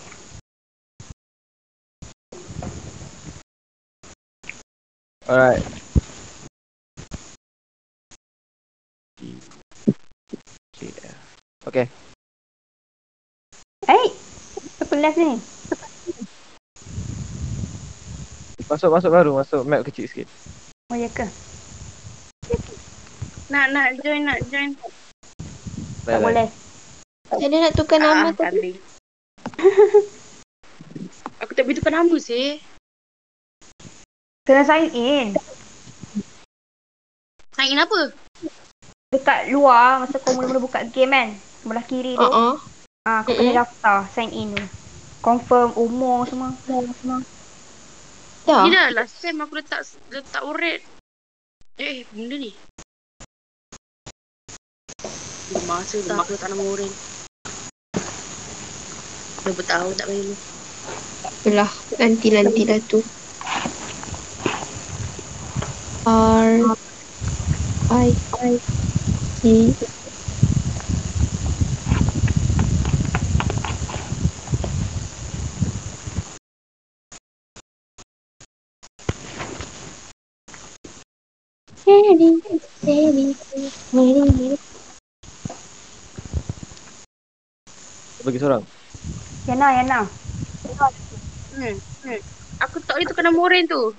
Alright. 5.29 5.61
Okay. 11.67 11.91
Eh, 13.91 14.09
apa 14.79 14.95
left 14.95 15.19
ni? 15.19 15.35
Masuk, 18.69 18.95
masuk 18.95 19.11
baru. 19.11 19.31
Masuk 19.35 19.67
map 19.67 19.83
kecil 19.83 20.07
sikit. 20.07 20.29
Oh, 20.93 20.97
ya 20.97 21.11
ke? 21.11 21.27
Nak, 23.49 23.73
nak 23.73 23.97
join, 24.05 24.23
nak 24.29 24.39
join. 24.53 24.77
Tak 26.07 26.21
boleh. 26.21 26.49
Saya 27.29 27.49
nak 27.49 27.75
tukar 27.75 27.99
nama 28.01 28.31
Ah, 28.31 28.37
tadi. 28.37 28.73
aku 31.43 31.53
tak 31.53 31.65
boleh 31.65 31.77
tukar 31.77 31.93
nama 31.93 32.17
sih. 32.21 32.61
Kena 34.47 34.65
sign 34.65 34.89
in. 34.95 35.27
Sign 37.53 37.73
in 37.75 37.83
apa? 37.85 38.15
Dekat 39.13 39.49
luar, 39.53 40.05
masa 40.05 40.21
kau 40.21 40.37
mula-mula 40.37 40.61
buka 40.61 40.85
game 40.89 41.13
kan. 41.13 41.29
Sebelah 41.69 41.85
kiri 41.85 42.17
tu. 42.17 42.25
Uh-uh. 42.25 42.57
Ah, 43.05 43.21
Mm-mm. 43.29 43.45
kena 43.45 43.61
daftar, 43.61 44.09
sign 44.17 44.33
in 44.33 44.57
tu. 44.57 44.65
Confirm 45.21 45.77
umur 45.77 46.25
semua. 46.25 46.57
semua. 46.65 47.21
Dah. 48.49 48.65
Ni 48.65 48.73
dah 48.73 48.89
last 48.97 49.21
time 49.21 49.45
aku 49.45 49.61
letak 49.61 49.85
letak 50.09 50.41
uret. 50.49 50.81
Eh, 51.77 52.09
benda 52.09 52.41
ni. 52.41 52.57
Masa 55.69 56.01
tak 56.09 56.17
aku 56.17 56.41
letak 56.41 56.49
nama 56.49 56.65
uret. 56.73 56.93
Dah 59.45 59.53
bertahun 59.53 59.93
tak 59.93 60.09
main 60.09 60.25
ni. 60.25 60.37
Itulah. 61.45 61.71
Nanti-nanti 62.01 62.63
dah 62.65 62.81
tu. 62.89 63.05
R 66.09 66.65
I 67.93 68.09
I 68.41 68.53
T 69.45 69.69
Bagi 88.27 88.39
seorang. 88.43 88.63
Yana, 89.47 89.67
Yana. 89.79 90.01
Hmm. 91.55 91.75
hmm. 91.79 92.21
Aku 92.67 92.83
tak 92.83 92.99
boleh 92.99 93.07
tukar 93.07 93.23
uret 93.31 93.71
tu. 93.71 93.95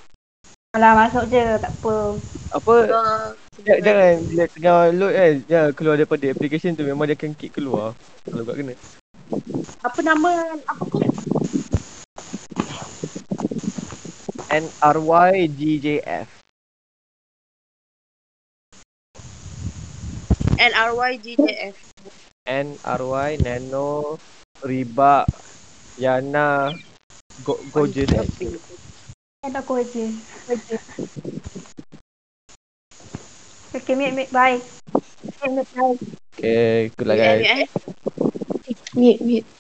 Alah, 0.76 0.92
masuk 1.00 1.32
je. 1.32 1.44
Tak 1.64 1.72
apa. 1.80 1.96
Apa? 2.60 2.76
Uh, 2.92 3.28
Jangan, 3.64 3.80
jangan 3.84 4.14
bila 4.28 4.44
tengah 4.52 4.80
load 4.96 5.14
kan. 5.16 5.34
Jangan 5.48 5.72
keluar 5.76 5.96
daripada 5.96 6.26
application 6.28 6.76
tu. 6.76 6.84
Memang 6.84 7.08
dia 7.08 7.16
akan 7.16 7.32
kick 7.40 7.56
keluar. 7.56 7.96
Kalau 8.28 8.44
kau 8.44 8.56
kena. 8.56 8.76
apa 9.80 10.00
nama 10.04 10.60
apa 10.68 10.84
tu? 10.92 11.00
N-R-Y-G-J-F. 14.52 16.39
N-R-Y-G-J-F. 20.60 21.76
N-R-Y 22.44 23.32
Nano 23.40 24.20
Riba 24.60 25.24
Yana 25.96 26.76
Go 27.48 27.56
Gorgeous 27.72 28.12
Ada 29.40 29.64
aku 29.64 29.80
je. 29.88 30.12
Okay, 33.72 33.96
mute, 33.96 34.12
mute. 34.12 34.32
Bye. 34.36 34.60
Okay, 36.36 36.92
good 36.92 37.08
luck 37.08 37.16
guys. 37.24 37.48
Eh, 37.48 37.64
eh. 37.64 37.68
Mute, 39.00 39.22
mute. 39.24 39.59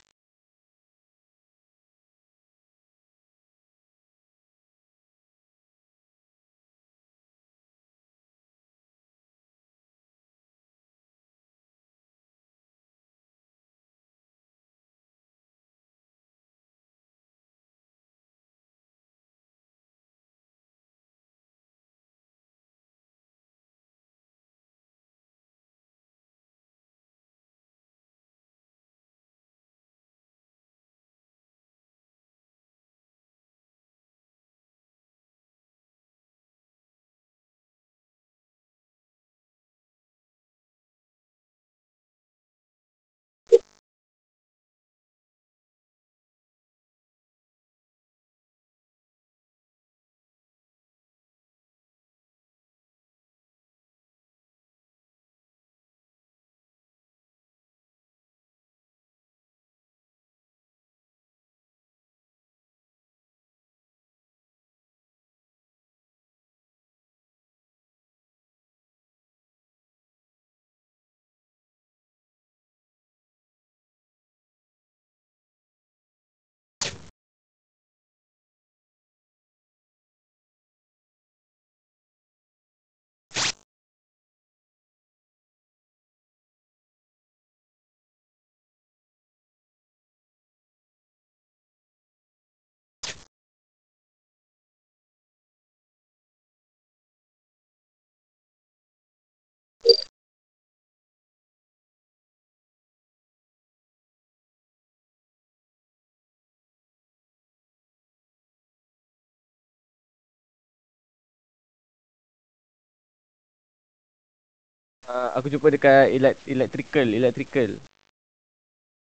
Uh, 115.10 115.34
aku 115.34 115.50
jumpa 115.50 115.74
dekat 115.74 116.13
elect- 116.13 116.45
electrical, 116.45 117.08
electrical. 117.10 117.69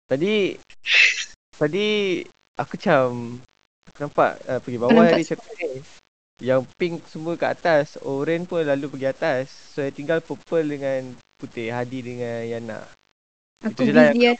Tadi 0.05 0.53
tadi 1.57 2.21
aku 2.53 2.77
macam 2.77 3.05
aku 3.89 3.97
nampak 4.05 4.31
uh, 4.45 4.61
pergi 4.61 4.77
bawah 4.77 4.93
Nampak. 4.93 5.17
tadi 5.17 5.25
cakap 5.25 5.49
ni. 5.57 5.81
Yang 6.45 6.61
pink 6.77 7.01
semua 7.09 7.33
kat 7.33 7.57
atas, 7.57 7.97
orange 8.05 8.45
pun 8.45 8.61
lalu 8.61 8.85
pergi 8.93 9.07
atas. 9.09 9.49
So 9.73 9.81
yang 9.81 9.97
tinggal 9.97 10.21
purple 10.21 10.67
dengan 10.77 11.17
putih, 11.41 11.73
Hadi 11.73 11.99
dengan 12.05 12.45
Yana. 12.45 12.79
Aku 13.65 13.81
Itu 13.81 13.89
lah 13.89 14.13
busy. 14.13 14.37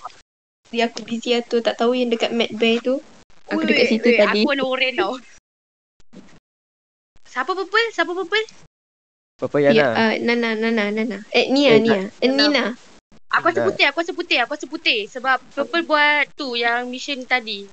Dia 0.70 0.86
aku 0.86 1.02
busy 1.02 1.34
atu. 1.34 1.66
Tak 1.66 1.82
tahu 1.82 1.98
yang 1.98 2.14
dekat 2.14 2.30
Mad 2.30 2.54
Bay 2.62 2.78
tu. 2.78 3.02
Aku 3.50 3.66
Wait, 3.66 3.74
dekat 3.74 3.86
situ 3.90 4.10
wait, 4.14 4.22
tadi. 4.22 4.46
Aku 4.46 4.54
warna 4.54 4.66
oren 4.70 4.94
tau. 4.94 5.18
Siapa 7.26 7.58
purple? 7.58 7.90
Siapa 7.90 8.14
purple? 8.14 8.46
Ya, 9.36 9.68
Yana. 9.68 9.92
uh, 10.00 10.16
Nana, 10.24 10.56
Nana, 10.56 10.84
Nana. 10.96 11.18
Eh, 11.36 11.52
Nia, 11.52 11.76
Eh, 11.76 11.80
Nia. 11.84 12.08
Eh, 12.24 12.32
Nina. 12.32 12.72
Aku 13.36 13.52
rasa 13.52 13.68
putih, 13.68 13.84
aku 13.92 14.00
rasa 14.00 14.16
putih, 14.16 14.38
aku 14.40 14.56
rasa 14.56 14.68
putih. 14.72 15.12
Sebab 15.12 15.44
purple 15.52 15.84
buat 15.84 16.32
tu 16.40 16.56
yang 16.56 16.88
mission 16.88 17.20
tadi. 17.28 17.68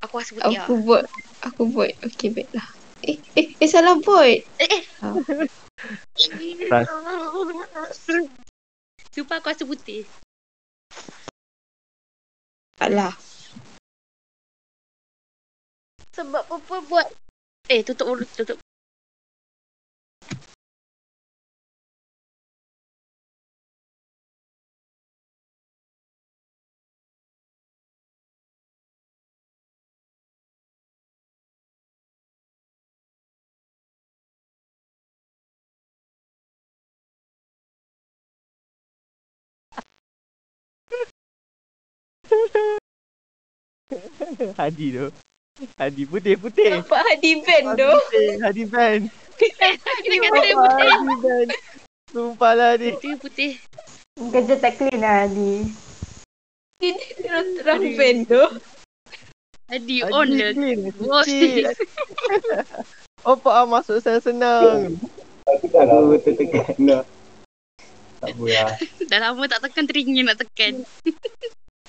Aku 0.00 0.14
rasa 0.16 0.32
putih 0.32 0.56
Aku 0.64 0.72
lah. 0.80 0.80
buat. 0.80 1.04
Aku 1.52 1.68
buat. 1.68 1.92
Okay, 2.00 2.32
baiklah. 2.32 2.64
Eh, 3.04 3.20
eh, 3.36 3.52
eh, 3.60 3.68
salah 3.68 4.00
buat. 4.00 4.40
Sumpah 9.12 9.36
aku 9.44 9.52
rasa 9.52 9.68
putih. 9.68 10.08
Taklah. 12.80 13.12
Sebab 16.16 16.48
purple 16.48 16.88
buat 16.88 17.06
Eh 17.68 17.84
tutup 17.84 18.16
urut 18.16 18.28
tutup. 18.32 18.63
Hadi 44.60 44.86
tu. 44.94 45.06
Hadi 45.78 46.02
putih 46.08 46.34
putih. 46.34 46.82
Nampak 46.82 47.00
Hadi 47.06 47.30
band 47.42 47.66
Hadi 47.70 47.80
tu. 47.80 47.92
Hadi 48.42 48.62
band. 48.66 49.02
Dia 49.38 50.16
kata 50.18 50.38
dia 50.42 50.54
putih. 50.58 50.90
Hadi 50.90 51.14
band. 51.22 51.48
Sumpah 52.10 52.52
lah 52.58 52.68
Hadi. 52.74 52.90
Dia 52.98 53.14
putih. 53.18 53.52
Kerja 54.14 54.54
tak 54.58 54.72
clean 54.78 54.98
lah 55.02 55.26
Ali. 55.26 55.70
Terang 56.82 57.82
band 57.98 58.18
tu. 58.26 58.44
Hadi 59.70 59.96
Hadi 60.04 60.14
on 60.14 60.28
Bos. 61.00 61.26
kecil. 61.30 61.72
Apa 63.24 63.48
ah 63.48 63.64
masuk 63.64 64.04
senang-senang. 64.04 65.00
Aku 65.48 65.66
tak 65.74 65.88
tahu 65.88 66.12
tertekan 66.20 66.76
dah. 66.84 67.02
Tak 68.20 68.32
apa 68.36 68.44
lah. 68.48 68.72
Dah 69.08 69.18
lama 69.20 69.42
tak 69.48 69.60
tekan 69.64 69.84
teringin 69.88 70.28
nak 70.28 70.36
tekan. 70.40 70.84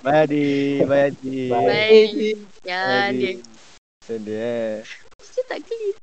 Bye 0.04 0.28
Hadi. 0.28 0.48
Bye 0.84 1.02
Hadi. 1.08 1.38
Bye. 1.48 1.68
Bye. 1.68 2.36
Ya. 2.68 2.82
Itu 3.14 4.14
dia 4.22 4.42
eh. 4.42 4.76
Tak 5.46 5.62
clean. 5.62 5.94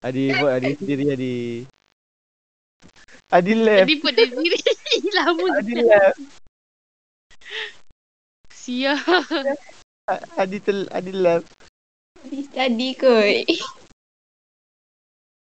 Hadi 0.00 0.22
buat 0.38 0.52
Hadi 0.58 0.70
sendiri 0.78 1.04
Hadi. 1.12 1.36
Hadi 3.28 3.52
left. 3.54 3.84
Tadi 3.84 3.94
pun 4.00 4.12
dia 4.16 4.26
sendiri. 4.26 4.58
Lama 5.16 5.46
Hadi 5.60 5.74
left. 5.84 6.20
Sial. 8.50 8.98
Hadi 10.34 10.58
tel 10.64 10.88
Hadi 10.88 11.12
left. 11.12 11.48
Hadi 12.24 12.38
study 12.48 12.88
kot. 12.96 13.36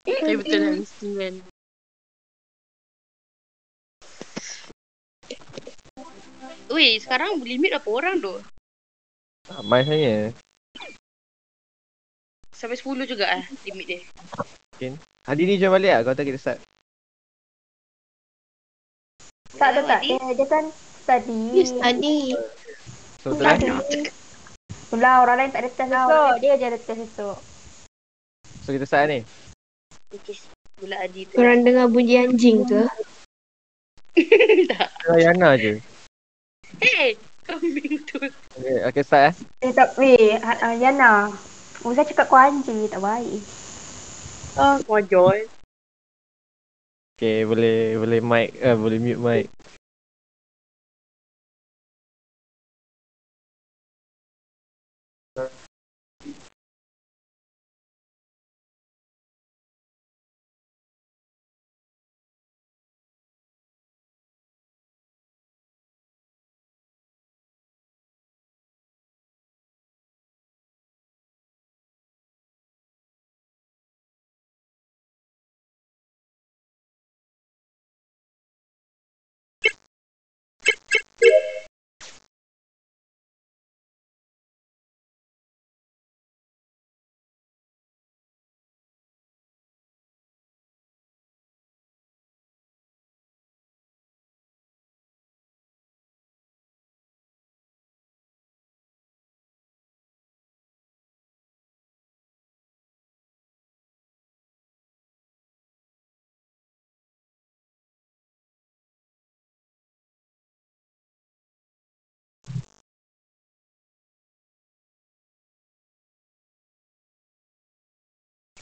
Tapi 0.06 0.34
betul 0.38 0.60
lah 0.62 0.72
mesti 0.78 1.08
kan. 1.18 1.34
Weh, 6.76 7.00
sekarang 7.00 7.40
limit 7.40 7.72
berapa 7.72 7.88
orang 7.88 8.20
tu? 8.20 8.36
Ramai 9.48 9.88
saya. 9.88 10.36
Sampai 12.52 12.76
10 12.76 13.08
juga 13.08 13.32
ah 13.32 13.44
limit 13.64 13.86
dia. 13.88 14.92
Hadi 15.24 15.48
ni 15.48 15.56
join 15.56 15.72
balik 15.72 15.96
lah 15.96 16.02
kalau 16.04 16.20
tak 16.20 16.28
kita 16.28 16.36
start. 16.36 16.60
Tak 19.56 19.72
tak 19.72 19.84
tak. 19.88 20.04
Tadi? 20.04 20.20
Dia, 20.20 20.36
dia 20.36 20.48
kan 20.52 20.66
study. 20.76 21.42
You 21.56 21.64
study. 21.64 22.20
So 23.24 23.40
lah. 23.40 23.56
Study. 23.56 24.12
Pula 24.92 25.24
orang 25.24 25.48
lain 25.48 25.52
tak 25.56 25.64
ada 25.64 25.72
test 25.72 25.96
esok. 25.96 26.34
Dia 26.44 26.60
je 26.60 26.66
ada 26.68 26.80
test 26.84 27.02
esok. 27.08 27.38
So 28.68 28.76
kita 28.76 28.84
start 28.84 29.16
ni. 29.16 29.24
Okay. 30.12 30.44
Pula 30.76 31.00
Adi 31.08 31.24
tu. 31.24 31.40
Korang 31.40 31.64
dengar 31.64 31.88
bunyi 31.88 32.20
anjing 32.20 32.68
ke? 32.68 32.84
tak. 34.76 34.92
Kalau 35.08 35.20
Yana 35.24 35.56
je. 35.56 35.95
Eh, 36.82 37.16
kambing 37.46 38.02
tu. 38.10 38.20
Okay, 38.58 38.78
okay 38.90 39.04
start 39.04 39.32
eh. 39.32 39.34
Eh 39.66 39.72
tak 39.72 39.96
weh. 40.00 40.36
Ha- 40.40 40.60
ha, 40.62 40.70
Yana. 40.76 41.32
Cakap 41.86 42.28
kau 42.28 42.40
anjing. 42.40 42.90
Tak 42.90 43.02
baik. 43.02 43.42
Ah, 44.58 44.80
wajar. 44.90 45.46
Okay, 47.16 47.48
boleh 47.48 47.96
boleh 47.96 48.20
mic, 48.20 48.50
eh, 48.60 48.76
boleh 48.76 49.00
mute 49.00 49.22
mic. 49.22 49.55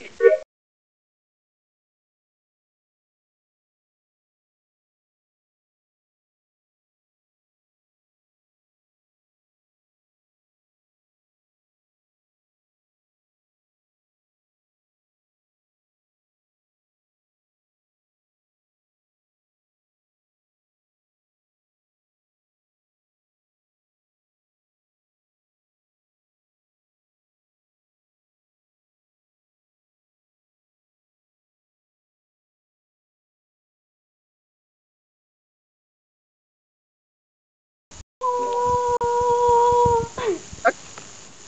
Thank 0.03 0.19
you. 0.19 0.42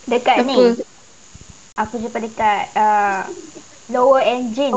Dekat 0.05 0.37
Apa? 0.41 0.47
ni. 0.47 0.57
Aku 1.75 1.99
jumpa 1.99 2.21
dekat 2.21 2.71
uh, 2.77 3.27
lower 3.89 4.21
engine. 4.23 4.71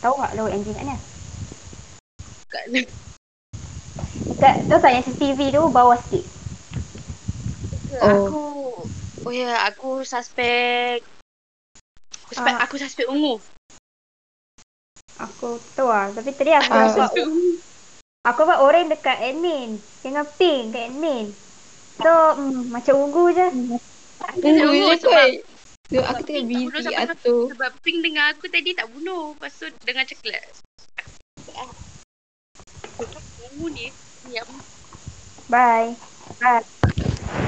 Tahu 0.00 0.14
tak 0.14 0.32
lower 0.38 0.48
engine 0.48 0.72
kat 0.72 0.84
mana? 0.86 0.98
kat 2.48 2.64
mana. 2.70 2.88
Dekat 4.32 4.54
tu 4.64 4.74
tak 4.78 4.90
yang 4.94 5.04
CCTV 5.04 5.38
tu 5.52 5.62
bawah 5.68 5.98
sikit. 6.00 6.24
Aku 7.98 8.40
Oh 9.26 9.34
ya, 9.34 9.50
yeah, 9.50 9.56
aku 9.66 10.06
suspek 10.06 11.02
Aku 12.24 12.32
suspek, 12.32 12.54
Ah. 12.54 12.62
aku 12.64 12.74
suspek 12.78 13.10
ungu. 13.10 13.36
Aku 15.18 15.58
tu 15.74 15.84
lah. 15.84 16.08
Tapi 16.14 16.30
tadi 16.32 16.54
aku 16.54 16.70
Ah. 16.70 16.86
nampak 16.86 17.10
Aku 18.28 18.44
nampak 18.44 18.60
orang 18.60 18.92
dekat 18.92 19.16
admin. 19.24 19.80
Dengan 20.04 20.28
pink 20.36 20.76
kat 20.76 20.92
admin. 20.92 21.32
So, 21.96 22.12
hmm, 22.36 22.68
macam 22.68 23.08
ungu 23.08 23.32
je. 23.32 23.48
Ungu 23.48 23.80
Ungu 24.44 24.92
je 24.92 25.00
sebab- 25.00 25.08
kot. 25.08 25.32
Tu 25.88 25.96
aku 25.96 26.20
tengah 26.20 26.44
Pink 26.44 26.44
tak 26.44 26.60
bunuh 26.60 26.68
busy 26.68 26.92
atur. 26.92 27.48
Sebab 27.48 27.72
pink 27.80 28.04
dengan 28.04 28.28
aku 28.28 28.44
tadi 28.52 28.76
tak 28.76 28.92
bunuh. 28.92 29.32
Lepas 29.32 29.56
tu 29.56 29.72
dengan 29.88 30.04
coklat. 30.04 30.44
Ungu 33.56 33.72
ni, 33.72 33.88
apa? 34.36 34.52
Bye. 35.48 35.96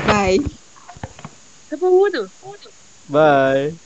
Bye. 0.08 0.40
Siapa 1.68 1.84
ungu 1.84 2.08
tu? 2.08 2.24
Bye. 3.12 3.76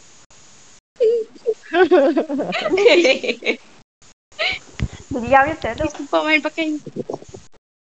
Dia 5.14 5.22
diam 5.22 5.42
je 5.54 5.70
tu. 5.78 5.86
Sumpah 5.94 6.20
main 6.26 6.42
pakai 6.42 6.74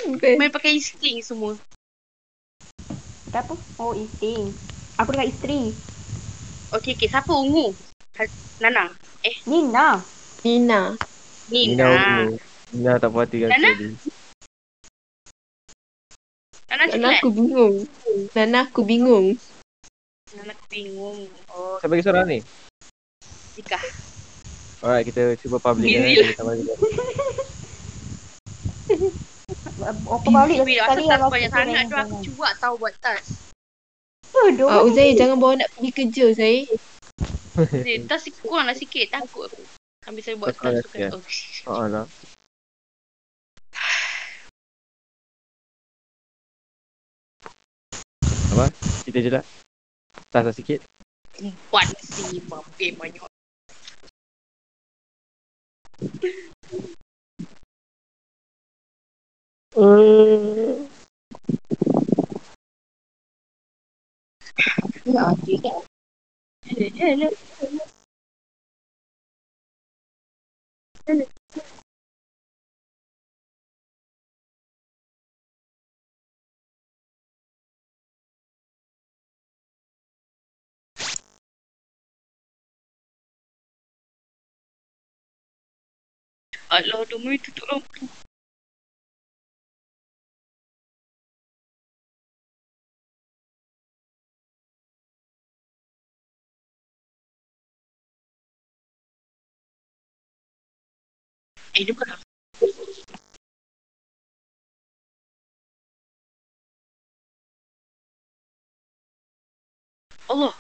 Bukan. 0.05 0.33
main 0.37 0.53
pakai 0.53 0.77
insting 0.77 1.25
semua. 1.25 1.57
Apa? 3.33 3.57
Oh, 3.81 3.97
isting. 3.97 4.53
Aku 5.01 5.17
dengan 5.17 5.33
isteri. 5.33 5.73
Okey, 6.77 6.93
okey. 6.93 7.09
Siapa 7.09 7.33
ungu? 7.33 7.73
Ha- 8.21 8.29
Nana. 8.61 8.93
Nina. 9.49 10.05
Nina. 10.45 10.81
Nina. 11.49 11.89
Nina. 11.89 11.91
Nina 12.77 12.93
tak 13.01 13.09
puas 13.09 13.25
hati 13.25 13.41
dengan 13.41 13.57
Nana? 13.57 13.71
Nana 16.69 16.85
Nana 16.93 17.09
aku 17.17 17.29
bingung. 17.33 17.75
Nana 18.37 18.59
aku 18.69 18.81
bingung. 18.85 19.27
Nana 20.37 20.53
aku 20.53 20.65
bingung. 20.69 21.19
Oh, 21.49 21.81
Siapa 21.81 21.89
bagi 21.89 22.05
seorang 22.05 22.27
ni? 22.29 22.39
Zika. 23.57 23.81
Alright, 24.83 25.07
kita 25.07 25.39
cuba 25.39 25.63
public 25.63 25.95
eh. 25.95 26.35
Sendiri 29.63 29.83
lah. 29.83 29.95
Kita 29.95 29.95
tambah 29.95 29.95
juga. 29.95 30.11
Apa 30.13 30.29
balik 30.31 30.57
dah 30.59 30.67
sekali 30.67 30.79
asal 30.79 30.99
yang 30.99 31.21
tak 31.21 31.31
banyak 31.31 31.51
sangat 31.51 31.85
tu 31.87 31.97
aku 31.97 32.17
cuak 32.35 32.53
tahu 32.59 32.75
buat 32.79 32.95
tas. 32.99 33.27
Bodoh. 34.33 34.69
Ah, 34.69 34.81
Uzai 34.83 35.15
jangan 35.15 35.37
bawa 35.39 35.61
nak 35.61 35.69
pergi 35.77 35.91
kerja. 35.93 36.25
Dia 36.35 37.97
tas 38.09 38.25
kurang 38.43 38.67
lah 38.67 38.77
sikit. 38.77 39.13
Takut 39.13 39.47
aku. 39.53 39.63
Ambil 40.09 40.23
saya 40.25 40.37
buat 40.41 40.57
tas 40.57 40.83
tu 40.83 40.89
kan. 40.91 41.11
Oh. 41.13 41.23
Oh, 41.69 41.87
lah. 41.87 42.07
Apa? 48.53 48.67
Kita 49.07 49.19
je 49.21 49.31
lah. 49.31 49.45
Tas 50.33 50.43
lah 50.43 50.55
sikit. 50.57 50.81
Empat 51.41 51.87
si 52.03 52.41
mampir 52.49 52.97
banyak. 52.97 53.25
I 59.75 60.87
love 65.07 65.49
you 65.49 65.59
can't. 65.61 65.87
Hello, 86.71 87.05
Eh, 101.73 101.83
dia 101.89 101.95
bukan. 101.97 102.09
Allah. 110.31 110.55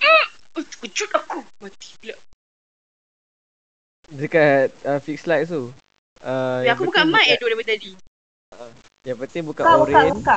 Ah! 0.00 0.24
Oh, 0.56 0.62
terkejut 0.64 1.10
aku. 1.16 1.40
Mati 1.60 1.88
pula. 2.00 2.16
Dekat 4.12 4.68
uh, 4.84 5.00
fix 5.00 5.24
light 5.24 5.48
tu. 5.48 5.72
Uh, 6.24 6.60
Ya, 6.64 6.76
aku 6.76 6.88
buka 6.88 7.04
mic 7.04 7.24
eh 7.28 7.36
dua 7.40 7.52
daripada 7.52 7.72
tadi. 7.76 7.90
Yang 9.04 9.18
penting 9.26 9.42
buka 9.48 9.62
Buka, 9.64 9.76
buka, 9.84 9.98
oren. 10.00 10.12
buka. 10.20 10.36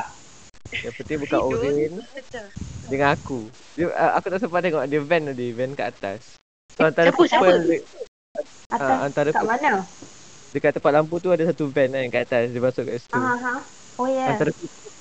Yang 0.69 0.93
penting 0.95 1.17
buka 1.19 1.37
Tidur. 1.37 1.49
oren 1.53 1.91
Betul. 2.11 2.45
dengan 2.87 3.07
aku. 3.11 3.39
Dia, 3.73 3.85
uh, 3.87 4.11
aku 4.15 4.25
tak 4.27 4.39
sempat 4.39 4.59
tengok 4.61 4.83
dia 4.85 4.99
van 4.99 5.23
tadi, 5.25 5.47
van 5.51 5.71
kat 5.73 5.87
atas. 5.91 6.21
So 6.71 6.81
antara 6.83 7.09
siapa, 7.09 7.23
siapa? 7.25 7.41
purple 7.41 7.63
de- 7.65 7.85
Atas. 8.67 8.85
ah, 8.85 8.99
antara 9.01 9.29
kat 9.31 9.43
mana? 9.43 9.71
dekat 10.47 10.71
tempat 10.73 10.91
lampu 10.91 11.15
tu 11.17 11.29
ada 11.29 11.43
satu 11.43 11.67
van 11.67 11.89
kan 11.89 12.07
kat 12.07 12.21
atas 12.25 12.41
dia 12.49 12.61
masuk 12.61 12.83
kat 12.85 12.97
situ. 12.97 13.15
Ha. 13.15 13.53
Oh. 13.97 14.05
Yeah. 14.05 14.29
Antara 14.29 14.51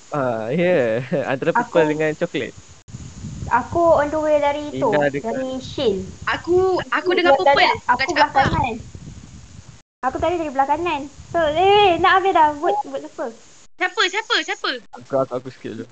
ah 0.09 0.45
ya 0.49 0.63
yeah. 1.05 1.23
antara 1.31 1.49
purple 1.51 1.77
Aku- 1.79 1.91
dengan 1.91 2.11
coklat. 2.13 2.53
Aku 3.47 3.79
on 3.95 4.07
the 4.09 4.19
way 4.19 4.37
dari 4.37 4.67
tu. 4.73 4.91
Nina 4.91 5.07
dekat- 5.07 5.31
Dari 5.31 5.55
Shin. 5.57 6.03
Aku 6.25 6.81
aku 6.83 7.09
dengan 7.13 7.31
purple. 7.33 7.63
Aku 7.85 7.95
Bukan 7.95 8.07
belah 8.09 8.27
cakap 8.27 8.29
apa. 8.33 8.41
kanan. 8.49 8.75
Aku 10.03 10.17
tadi 10.17 10.35
dari 10.35 10.51
belah 10.51 10.67
kanan. 10.67 11.01
So, 11.29 11.39
eh, 11.41 11.95
nak 11.97 12.19
habis 12.19 12.31
dah. 12.31 12.51
Buat, 12.53 12.75
buat 12.85 13.01
apa? 13.03 13.25
Siapa? 13.77 14.01
Siapa? 14.09 14.35
Siapa? 14.41 14.69
Aku 14.97 15.13
aku, 15.21 15.33
aku 15.37 15.49
skip 15.53 15.71
dulu. 15.77 15.85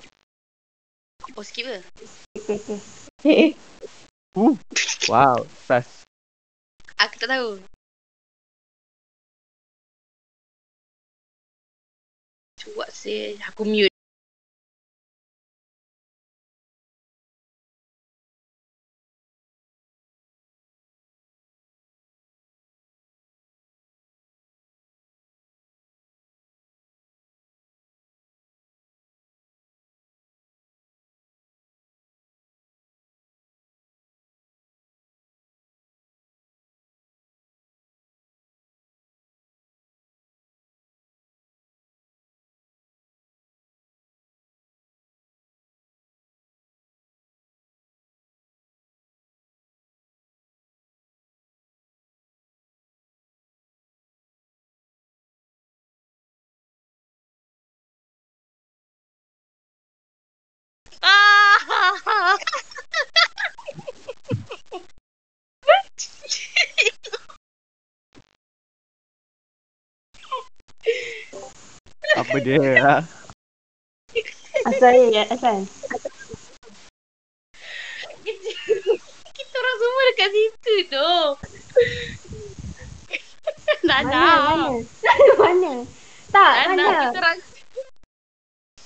Oh, 1.38 1.44
skip 1.46 1.66
ke? 1.70 1.78
Okay. 2.38 2.80
Eh, 3.26 3.52
Wow, 5.08 5.48
fast. 5.48 6.04
Aku 7.00 7.16
tak 7.16 7.30
tahu. 7.32 7.50
Cuak 12.60 12.90
sih. 12.92 13.40
Aku 13.48 13.64
mute. 13.64 13.95
Apa 72.26 72.42
dia 72.42 72.58
lah? 72.82 73.02
Asal 74.66 75.14
ya, 75.14 75.30
asal. 75.30 75.62
Kita 79.30 79.56
orang 79.62 79.78
semua 79.78 80.04
dekat 80.10 80.30
situ 80.34 80.74
tu. 80.98 81.12
Mana, 83.86 84.10
Nana. 84.10 84.26
mana? 84.42 84.70
mana? 85.46 85.74
Tak, 86.34 86.54
Nana, 86.66 86.74
mana? 86.74 86.90
kita 87.14 87.18
orang 87.22 87.38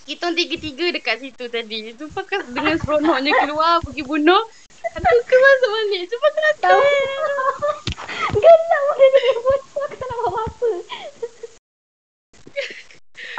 kita 0.03 0.21
orang 0.27 0.35
tiga-tiga 0.35 0.85
dekat 0.91 1.15
situ 1.23 1.43
tadi. 1.47 1.95
Tu 1.95 2.05
pakai 2.11 2.43
dengan 2.51 2.75
seronoknya 2.75 3.31
keluar 3.47 3.79
pergi 3.79 4.03
bunuh. 4.03 4.43
Aku 4.99 5.15
ke 5.23 5.35
masuk 5.39 5.69
balik. 5.71 6.01
Tu 6.11 6.17
pakai 6.19 6.51
Tahu. 6.59 6.81
gelap 8.35 8.83
dia 8.99 9.07
jadi 9.15 9.29
imposter. 9.31 9.79
Aku 9.79 9.95
tak 9.95 10.07
nak 10.11 10.17
buat 10.19 10.31
apa-apa. 10.35 10.71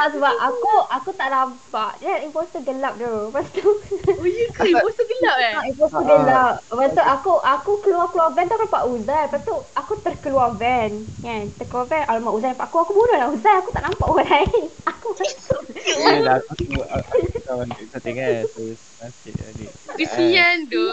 Tak 0.01 0.17
sebab 0.17 0.33
aku 0.33 0.73
aku 0.89 1.11
tak 1.13 1.29
nampak. 1.29 1.93
Dia 2.01 2.25
imposter 2.25 2.65
gelap 2.65 2.97
tu. 2.97 3.05
Lepas 3.05 3.45
tu 3.53 3.69
Oh 4.17 4.25
ya 4.25 4.49
ke? 4.49 4.73
Imposter 4.73 5.05
gelap 5.05 5.37
eh? 5.37 5.53
Ah, 5.53 5.65
imposter 5.69 6.01
Ah. 6.01 6.09
gelap. 6.09 6.55
Lepas 6.73 6.89
tu 6.97 7.03
aku 7.05 7.33
aku 7.37 7.73
keluar-keluar 7.85 8.33
van 8.33 8.49
tu 8.49 8.57
aku 8.57 8.65
nampak 8.65 8.85
Uzai. 8.89 9.23
Lepas 9.29 9.41
tu 9.45 9.55
aku 9.77 9.93
terkeluar 10.01 10.57
van. 10.57 11.05
Kan? 11.21 11.53
Terkeluar 11.53 11.85
van. 11.85 12.03
Alamak 12.09 12.33
Uzai 12.33 12.57
nampak 12.57 12.67
aku. 12.73 12.77
Aku 12.81 12.93
bodoh 12.97 13.13
lah 13.13 13.29
Uzai. 13.29 13.55
Aku 13.61 13.71
tak 13.77 13.85
nampak 13.85 14.07
orang 14.09 14.25
lain. 14.25 14.65
Aku 14.97 15.07
masuk. 15.13 15.61
Ya 16.01 16.17
dah 16.25 16.35
aku 16.41 16.53
tu 16.57 16.81
aku 16.81 17.17
kawan 17.45 17.69
dia 17.69 17.85
setting 17.93 18.17
kan. 18.17 18.41
Terus 18.49 18.81
nasib 19.05 19.35
ni. 19.61 19.67
Kesian 20.01 20.57
tu. 20.65 20.87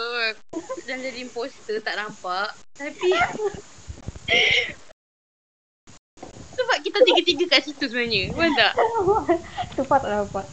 Sedang 0.84 1.00
jadi 1.00 1.18
imposter 1.24 1.80
tak 1.80 1.96
nampak. 1.96 2.52
Tapi 2.76 3.08
sebab 6.58 6.76
kita 6.82 6.98
tiga-tiga 7.06 7.44
kat 7.48 7.60
situ 7.64 7.84
sebenarnya. 7.86 8.34
Betul 8.34 8.50
tak? 8.58 8.72
Sumpah 9.78 9.98
tak 10.02 10.10
nampak. 10.10 10.46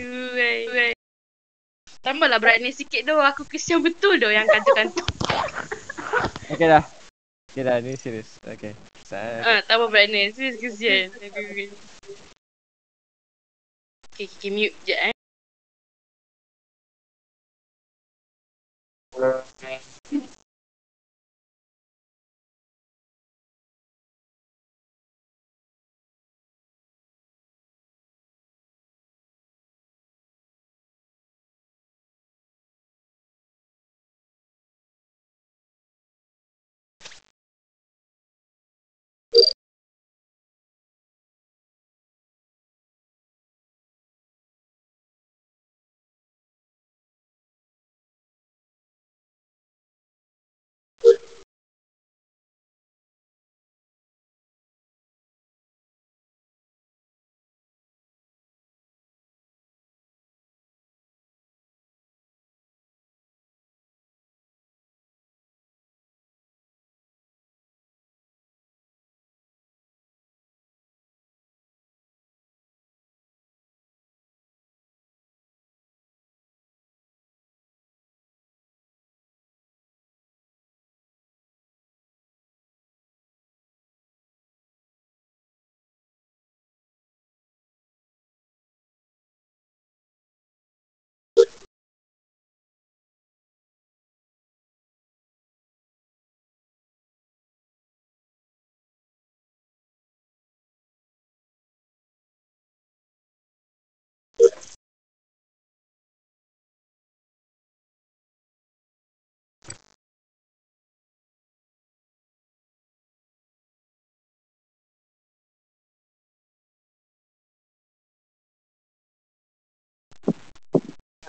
Uai. 0.00 0.92
Tambahlah 2.02 2.42
brightness 2.42 2.82
sikit 2.82 3.06
doh. 3.06 3.22
Aku 3.22 3.46
kesian 3.46 3.84
betul 3.84 4.18
doh 4.18 4.32
yang 4.32 4.48
katakan 4.48 4.90
tu. 4.90 5.04
Okay 6.52 6.68
dah. 6.68 6.84
Okay 7.48 7.64
dah 7.64 7.80
ni 7.80 7.96
serius. 7.96 8.36
Okay. 8.44 8.76
Ah, 9.12 9.64
tambah 9.64 9.88
brightness. 9.88 10.36
Serius 10.36 10.60
kesian. 10.60 11.08
Okay, 14.12 14.28
okay, 14.28 14.50
mute 14.52 14.76
je 14.84 14.92
eh. 14.92 15.12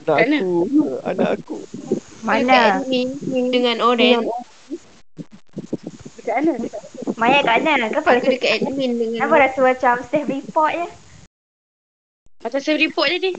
Anak 0.04 0.20
Kat 0.20 0.28
mana? 0.28 0.38
aku. 0.43 0.56
Anak 1.08 1.30
aku. 1.39 1.58
Dekat 1.64 2.24
Mana? 2.28 2.60
admin 2.84 3.08
dengan 3.51 3.78
Oren. 3.80 4.20
Dekat 6.20 6.36
mana? 6.43 6.54
Maya 7.16 7.39
kat 7.39 7.56
mana? 7.64 7.88
Kenapa 7.88 8.10
Aku 8.12 8.20
rasa, 8.20 8.28
dekat 8.36 8.51
admin 8.60 8.91
dengan 8.99 9.18
kenapa 9.24 9.36
rasa 9.39 9.60
macam 9.64 9.93
safe 10.04 10.28
report 10.28 10.72
je? 10.76 10.88
Macam 12.43 12.60
save 12.60 12.80
report 12.84 13.08
je 13.08 13.18
ni. 13.24 13.32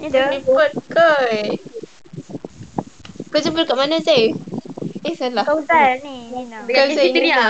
Ni 0.00 0.06
dah. 0.08 0.32
report 0.32 0.72
kot. 0.88 1.52
Kau 3.28 3.40
jumpa 3.44 3.68
kat 3.68 3.76
mana 3.76 4.00
Zai? 4.00 4.32
Eh 5.04 5.12
salah. 5.12 5.44
Kau 5.44 5.60
Zal 5.68 6.00
ni. 6.00 6.32
Nina. 6.32 6.64
Dekat. 6.64 6.96
Nina. 6.96 7.44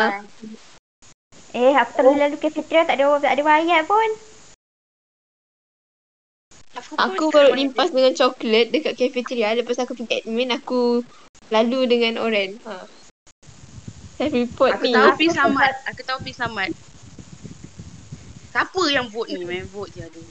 Eh, 1.55 1.71
aku 1.71 1.91
terus 1.95 2.19
lalu 2.19 2.37
cafeteria 2.43 2.83
tak 2.83 2.99
ada 2.99 3.15
tak 3.23 3.39
ada 3.39 3.43
mayat 3.47 3.87
pun. 3.87 4.34
Aku 6.75 7.31
baru 7.31 7.55
limpas 7.55 7.95
dengan 7.95 8.15
coklat 8.15 8.75
dekat 8.75 8.99
cafeteria. 8.99 9.55
Lepas 9.55 9.79
aku 9.79 9.95
pergi 9.95 10.27
admin, 10.27 10.51
aku 10.51 11.07
lalu 11.55 11.87
dengan 11.87 12.19
Oren. 12.19 12.59
Ha. 12.67 12.87
Self 14.15 14.31
report 14.31 14.79
Aku 14.79 14.87
ni. 14.87 14.95
tahu 14.95 15.11
Pi 15.19 15.27
selamat. 15.31 15.75
Aku 15.91 16.01
tahu 16.07 16.19
Pi 16.23 16.33
selamat. 16.35 16.71
Siapa 18.55 18.83
yang 18.91 19.11
vote 19.11 19.35
ni? 19.35 19.43
Main 19.43 19.67
vote 19.67 19.91
je 19.91 20.07
aduh. 20.07 20.27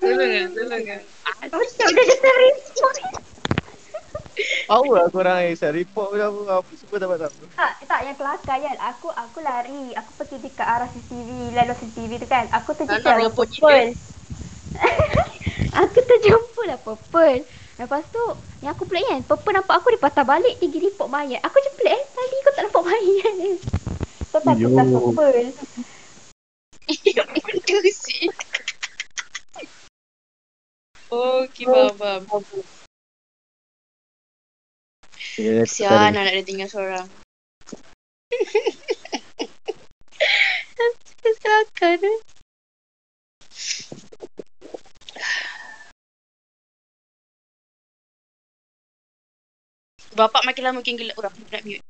Tolong 0.00 0.28
kan, 0.32 0.48
tolong 0.56 0.84
kan. 0.84 1.00
Macam 1.40 1.88
dia 1.92 2.04
ada 2.12 2.48
Tahu 4.70 4.94
lah 4.94 5.06
korang 5.10 5.38
ni. 5.44 5.58
Saya 5.58 5.74
report 5.74 6.14
pun 6.14 6.20
apa. 6.20 6.40
Apa 6.62 6.70
semua 6.78 6.96
dapat 7.02 7.16
tahu. 7.26 7.44
Tak, 7.54 7.72
tak 7.84 8.00
yang 8.06 8.16
kelakar 8.16 8.56
kan. 8.62 8.76
Aku 8.94 9.08
aku 9.10 9.38
lari. 9.42 9.94
Aku 9.98 10.10
pergi 10.18 10.36
dekat 10.40 10.66
arah 10.66 10.88
CCTV, 10.90 11.54
lalu 11.54 11.72
CCTV 11.76 12.10
tu 12.22 12.28
kan. 12.30 12.44
Aku 12.54 12.70
terjumpa 12.74 13.10
lah 13.18 13.32
purple. 13.34 13.82
aku 15.82 15.98
terjumpa 15.98 16.62
lah 16.66 16.78
purple. 16.80 17.42
Lepas 17.80 18.04
tu, 18.12 18.24
yang 18.60 18.76
aku 18.76 18.84
pelik 18.84 19.08
kan, 19.08 19.20
purple 19.24 19.56
nampak 19.56 19.80
aku 19.80 19.88
dia 19.88 20.04
patah 20.04 20.20
balik, 20.20 20.52
dia 20.60 20.68
pergi 20.68 20.84
report 20.84 21.08
mayat. 21.08 21.40
Aku 21.48 21.56
je 21.64 21.70
pelik 21.80 21.96
eh, 21.96 22.02
tadi 22.12 22.36
kau 22.44 22.52
tak 22.52 22.62
nampak 22.68 22.82
mayat 22.84 23.32
ni. 23.40 23.50
So 24.28 24.36
takut 24.44 24.70
tak 24.76 24.84
Yo. 24.84 24.98
purple. 25.00 25.42
Benda 27.40 27.78
sih. 27.88 28.28
Okay, 31.10 31.64
faham, 31.66 32.22
faham. 32.22 32.62
Kesian 35.36 36.10
anak 36.10 36.34
dia 36.34 36.42
tinggal 36.42 36.66
seorang. 36.66 37.06
Kesiakan 41.20 42.00
eh. 42.02 42.18
Bapak 50.18 50.42
makin 50.42 50.66
lama 50.66 50.82
makin 50.82 50.98
gelap. 50.98 51.14
Oh, 51.20 51.28
aku 51.28 51.38
nak 51.54 51.62
mute. 51.62 51.89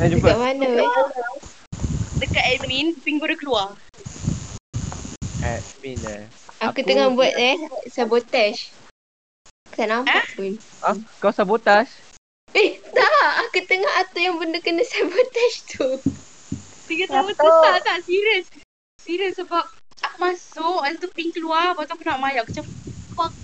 Mana 0.00 0.16
jumpa? 0.16 0.32
Dekat 0.32 0.38
mana 0.40 0.64
weh? 0.64 0.88
Dekat 2.24 2.44
admin, 2.56 2.96
ping 3.04 3.20
baru 3.20 3.36
keluar. 3.36 3.76
Admin 5.44 6.00
eh. 6.08 6.24
Aku 6.64 6.72
Aku- 6.72 6.88
tengah 6.88 7.12
buat 7.12 7.28
eh 7.36 7.60
sabotage. 7.92 8.72
Aku 9.68 9.76
tak 9.76 9.92
nampak 9.92 10.24
pun. 10.32 10.56
Ah, 10.80 10.96
kau 11.20 11.28
sabotaj. 11.28 11.84
Eh 12.56 12.80
tak, 12.80 13.28
aku 13.44 13.60
tengah 13.68 13.92
atur 14.00 14.24
yang 14.24 14.40
benda 14.40 14.56
kena 14.64 14.80
sabotage 14.88 15.68
tu. 15.68 15.88
Tiga 16.88 17.04
tahun 17.04 17.36
susah 17.36 17.84
tak? 17.84 18.00
Serius. 18.00 18.48
Serius 18.96 19.36
sebab 19.36 19.68
aku 20.00 20.16
masuk, 20.16 20.80
lepas 20.80 20.96
tu 20.96 21.12
ping 21.12 21.28
keluar, 21.28 21.76
lepas 21.76 21.84
tu 21.84 21.92
aku 21.92 22.08
nak 22.08 22.24
mayak. 22.24 22.48
Aku 22.48 22.56
macam, 22.56 22.66
fuck. 23.12 23.36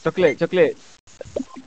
Coklat, 0.00 0.40
coklat. 0.40 0.72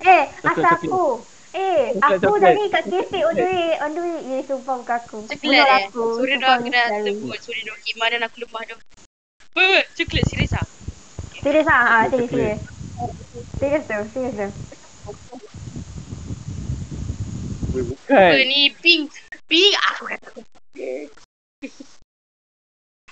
Eh, 0.01 0.25
asal 0.41 0.65
aku. 0.65 1.21
Eh, 1.53 1.93
aku 2.01 2.17
coklat. 2.17 2.41
dah 2.41 2.51
ni 2.57 2.65
kat 2.73 2.83
kafe 2.89 3.19
on 3.21 3.33
the 3.37 3.45
way. 3.45 3.77
On 3.77 3.89
the 3.93 4.01
way. 4.01 4.17
Ya, 4.25 4.37
sumpah 4.41 4.73
muka 4.81 4.95
aku. 4.97 5.21
Coklat 5.29 5.53
eh. 5.53 5.85
aku. 5.85 6.05
Aku 6.17 6.25
dah 6.41 6.57
sekali. 6.57 7.13
sebut. 7.13 7.37
Sorry 7.45 7.61
dah 7.61 7.75
khidmat 7.85 8.07
dan 8.09 8.21
aku 8.25 8.37
lemah 8.41 8.61
dah. 8.65 8.79
Ber, 9.53 9.85
coklat 9.93 10.25
serius 10.33 10.53
ah. 10.57 10.65
Serius 11.45 11.67
ah, 11.69 11.81
ah, 11.85 12.03
serius, 12.09 12.29
serius. 12.33 12.59
Serius 13.61 13.83
tu, 13.85 13.97
serius 14.17 14.33
tu. 14.33 14.49
Weh, 17.73 17.81
Apa 17.81 18.33
bukan. 18.33 18.45
ni 18.49 18.69
ping? 18.81 19.09
Ping 19.45 19.73
aku 19.93 20.03
kata. 20.09 20.29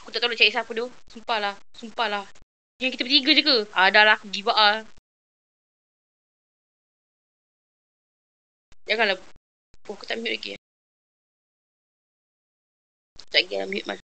Aku 0.01 0.07
tak 0.09 0.17
tahu 0.17 0.29
nak 0.33 0.37
cari 0.41 0.49
siapa 0.49 0.71
tu. 0.73 0.85
Sumpah 1.13 1.37
lah. 1.37 1.55
Sumpah 1.77 2.07
lah. 2.09 2.25
Yang 2.81 2.97
kita 2.97 3.03
bertiga 3.05 3.31
je 3.37 3.43
ke? 3.45 3.57
Ah, 3.77 3.93
dah 3.93 4.01
lah 4.01 4.17
aku 4.17 4.33
give 4.33 4.49
up 4.49 4.57
lah. 4.57 4.81
Janganlah. 8.89 9.17
Oh, 9.89 9.93
aku 9.95 10.05
tak 10.05 10.17
mute 10.21 10.33
lagi. 10.35 10.53
Tak 13.31 13.41
lagi 13.45 13.55
lah 13.59 13.67
mute 13.69 13.87
mana. 13.87 14.01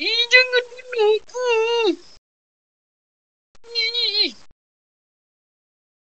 Ih, 0.00 0.22
jangan 0.32 0.64
bunuh 0.72 1.12
aku. 1.20 1.44
Ih. 3.68 4.32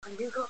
Ada 0.04 0.26
kau. 0.36 0.48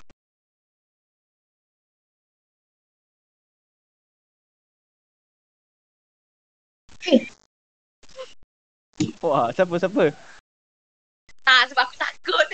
Wah, 9.24 9.48
siapa 9.52 9.74
siapa? 9.80 10.12
Tak, 11.40 11.62
sebab 11.72 11.82
aku 11.88 11.96
takut. 11.96 12.46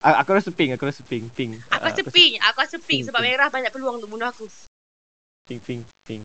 A- 0.00 0.18
aku 0.22 0.30
rasa 0.32 0.50
ping, 0.54 0.72
aku 0.72 0.88
rasa 0.88 1.02
ping, 1.04 1.26
ping. 1.34 1.58
Aku 1.68 1.84
Ah, 1.84 1.90
rasa 1.92 2.02
ping. 2.06 2.38
Aku 2.40 2.58
rasa 2.62 2.78
ping, 2.80 3.02
sebab 3.04 3.20
ping. 3.20 3.28
merah 3.34 3.48
banyak 3.50 3.68
peluang 3.74 4.00
untuk 4.00 4.08
bunuh 4.08 4.30
aku. 4.30 4.46
Ping, 5.44 5.60
ping, 5.60 5.82
ping. 6.06 6.22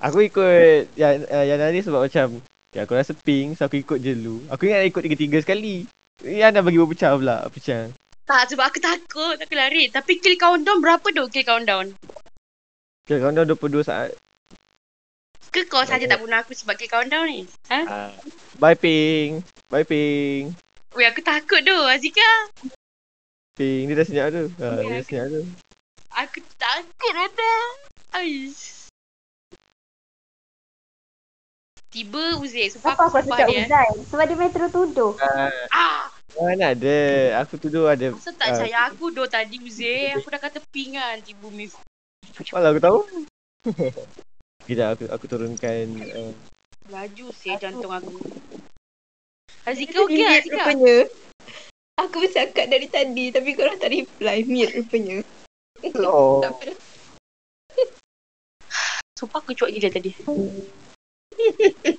Aku 0.00 0.22
ikut 0.22 0.94
yang 0.94 1.26
uh, 1.26 1.44
yang 1.44 1.58
tadi 1.58 1.82
sebab 1.82 2.06
macam 2.06 2.38
ya, 2.70 2.86
aku 2.86 2.94
rasa 2.94 3.12
ping, 3.14 3.54
so 3.54 3.66
aku 3.66 3.78
ikut 3.78 3.98
je 4.00 4.14
dulu. 4.14 4.46
Aku 4.50 4.66
ingat 4.66 4.86
ikut 4.88 5.02
tiga-tiga 5.04 5.38
sekali. 5.42 5.86
Yang 6.18 6.50
dah 6.58 6.62
bagi 6.64 6.78
berpecah 6.82 7.10
pula, 7.14 7.36
pecah. 7.50 7.92
Tak, 8.26 8.42
sebab 8.50 8.64
aku 8.66 8.78
takut. 8.82 9.36
Aku 9.38 9.54
lari. 9.54 9.86
Tapi 9.88 10.18
kill 10.18 10.34
countdown 10.34 10.82
berapa 10.82 11.06
tu 11.06 11.24
kill 11.30 11.46
countdown? 11.46 11.94
Kau 13.06 13.30
dah 13.32 13.44
22 13.46 13.86
saat. 13.86 14.12
Ke 15.48 15.64
kau 15.64 15.80
saja 15.84 16.04
tak 16.04 16.20
bunuh 16.20 16.36
aku 16.36 16.52
sebab 16.52 16.76
kill 16.76 16.92
countdown 16.92 17.24
ni? 17.24 17.40
Ha? 17.72 17.80
Uh, 17.88 18.10
bye 18.60 18.76
ping. 18.76 19.40
Bye 19.72 19.88
ping. 19.88 20.52
Weh, 20.92 21.06
aku 21.08 21.24
takut 21.24 21.64
tu, 21.64 21.78
Azika. 21.88 22.30
Ping, 23.56 23.88
dia 23.88 23.96
dah 23.96 24.06
senyap 24.06 24.26
tu. 24.28 24.44
Ha, 24.60 24.66
dia 24.76 24.84
Ya, 24.84 24.92
dah 25.00 25.04
senyap 25.08 25.26
tu. 25.32 25.42
Aku 26.12 26.38
takut 26.60 27.14
ada. 27.16 27.52
Aish. 28.20 28.78
Tiba 31.88 32.36
Uzair. 32.36 32.68
Sumpah 32.68 32.92
Kenapa 32.92 33.24
aku 33.24 33.32
cakap 33.32 33.48
dia. 33.48 33.64
Uzai? 33.64 33.90
Sebab 34.12 34.24
dia 34.28 34.36
main 34.36 34.52
terus-tuduh. 34.52 35.12
Ah, 35.72 36.12
Mana 36.36 36.76
ada. 36.76 37.00
Aku 37.40 37.56
tuduh 37.56 37.88
ada. 37.88 38.12
Asal 38.12 38.36
tak 38.36 38.52
percaya 38.52 38.78
aku 38.92 39.08
do 39.08 39.24
tadi 39.24 39.56
Uzair. 39.64 40.20
Aku 40.20 40.28
dah 40.28 40.40
kata 40.40 40.60
ping 40.68 41.00
kan. 41.00 41.16
Tiba 41.24 41.48
miss. 41.48 41.72
Malah 42.52 42.76
aku 42.76 42.80
tahu. 42.84 42.98
Kejap 44.68 45.00
aku 45.00 45.08
aku 45.08 45.24
turunkan 45.24 45.96
uh, 46.12 46.32
Laju 46.92 47.32
sih 47.32 47.56
jantung 47.56 47.88
aku. 47.88 48.20
Azika 49.64 50.04
okey 50.04 50.20
Mute 50.20 50.36
Azika? 50.44 50.60
rupanya. 50.60 50.96
Aku 52.04 52.20
bercakap 52.20 52.68
dari 52.68 52.84
tadi 52.92 53.32
tapi 53.32 53.56
korang 53.56 53.80
tak 53.80 53.96
reply. 53.96 54.44
Mute 54.44 54.76
rupanya. 54.76 55.24
oh. 56.04 56.44
Sumpah 59.16 59.40
aku 59.40 59.56
cuak 59.56 59.72
gila 59.72 59.88
tadi. 59.88 60.12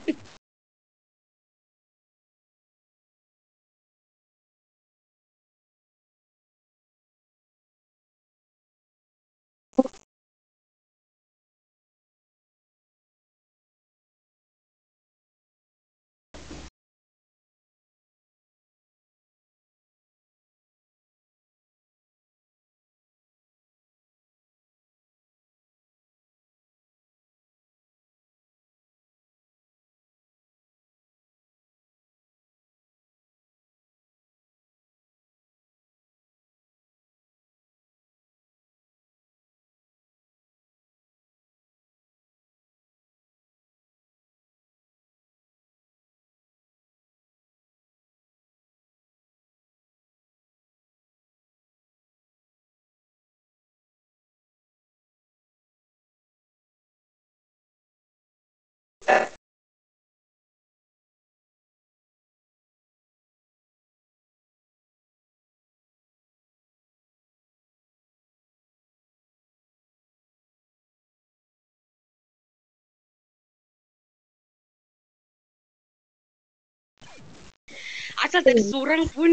Asal 78.19 78.43
tak 78.43 78.51
ada 78.59 78.63
seorang 78.67 79.07
pun. 79.15 79.31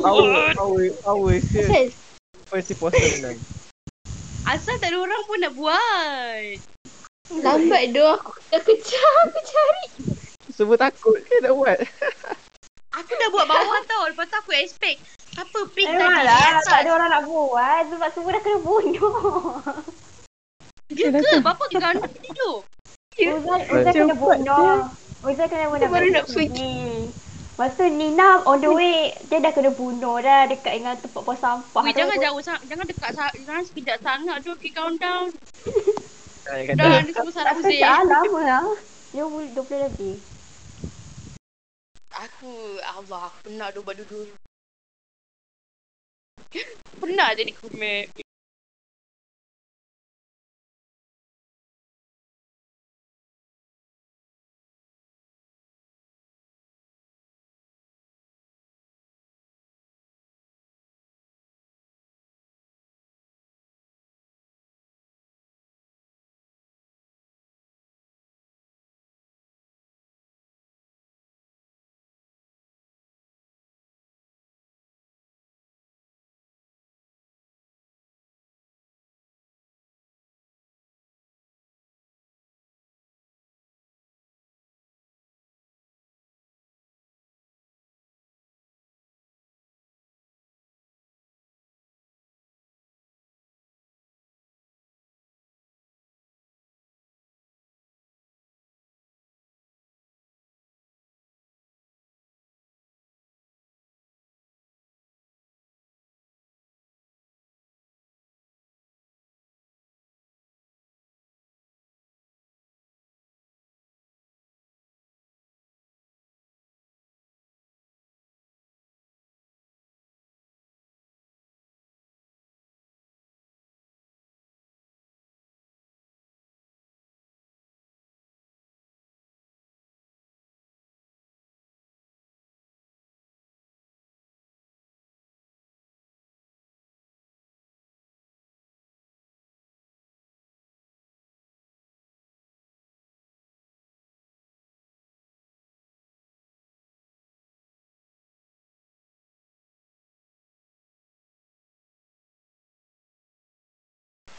Power, 0.00 0.24
Abut. 0.32 0.54
power, 0.56 0.84
power 1.04 1.36
ke? 1.52 1.62
Asal 1.62 1.92
First 2.48 2.72
imposter 2.72 3.10
menang. 3.20 3.38
Asal 4.48 4.74
tak 4.80 4.88
ada 4.88 4.98
orang 4.98 5.22
pun 5.28 5.38
nak 5.44 5.52
buat. 5.52 6.75
Lambat 7.30 7.82
doh 7.90 8.14
aku 8.14 8.32
dah 8.48 8.62
kejar 8.62 9.12
aku 9.24 9.40
cari. 9.42 9.86
Semua 10.48 10.76
takut 10.78 11.18
ke 11.20 11.42
nak 11.42 11.52
buat? 11.52 11.78
Aku 12.96 13.12
dah 13.12 13.28
buat 13.28 13.44
bawah 13.44 13.80
tau. 13.84 14.08
Lepas 14.08 14.24
tu 14.26 14.36
aku 14.38 14.52
expect. 14.56 15.02
Apa 15.36 15.68
pink 15.68 15.84
tadi? 15.84 16.00
Memanglah, 16.00 16.64
Asal? 16.64 16.64
tak 16.64 16.78
ada 16.80 16.90
orang 16.96 17.10
nak 17.12 17.22
buat 17.28 17.82
sebab 17.92 18.08
semua 18.14 18.30
dah 18.32 18.40
kena 18.40 18.58
bunuh. 18.64 19.12
Dia 20.88 21.12
ke? 21.12 21.32
Bapa 21.44 21.64
ke 21.68 21.76
ganda 21.76 22.08
tidur? 22.08 22.64
Uzai, 23.16 23.60
Uzai 23.68 23.92
kena 23.92 24.14
bunuh. 24.16 24.88
Uzai 25.26 25.46
kena 25.50 25.66
bunuh. 25.68 25.88
Baru 25.92 26.06
nak 26.08 26.24
pergi. 26.24 27.10
Lepas 27.56 27.72
tu 27.72 27.88
Nina 27.88 28.44
on 28.44 28.60
the 28.60 28.68
way, 28.68 29.16
dia 29.28 29.40
dah 29.40 29.48
kena 29.48 29.72
bunuh 29.72 30.20
dah 30.20 30.44
dekat 30.44 30.76
dengan 30.76 30.92
tempat 30.92 31.20
buang 31.20 31.40
sampah 31.40 31.82
Weh, 31.84 31.92
tu. 31.92 32.00
jangan 32.00 32.16
jauh 32.20 32.40
sangat. 32.40 32.62
Jangan 32.68 32.84
dekat 32.84 33.10
sa- 33.12 33.36
jangan 33.44 33.64
sekejap 33.64 33.98
sangat 34.00 34.36
tu. 34.40 34.52
Okay, 34.56 34.72
countdown. 34.72 35.32
Dah, 36.46 37.02
ni 37.02 37.10
semua 37.10 37.32
salah 37.34 37.58
Tak 37.58 37.66
kejap 37.66 38.06
lama 38.06 38.40
lah. 38.46 38.64
Dia 39.10 39.22
umur 39.26 39.42
20 39.50 39.86
lebih. 39.90 40.14
Aku, 42.16 42.52
Allah, 42.80 43.28
aku 43.28 43.38
penat 43.50 43.74
dah 43.74 43.82
buat 43.82 43.96
dulu. 43.98 44.30
Penat 47.02 47.30
jadi 47.36 47.52
crewmate. 47.52 48.25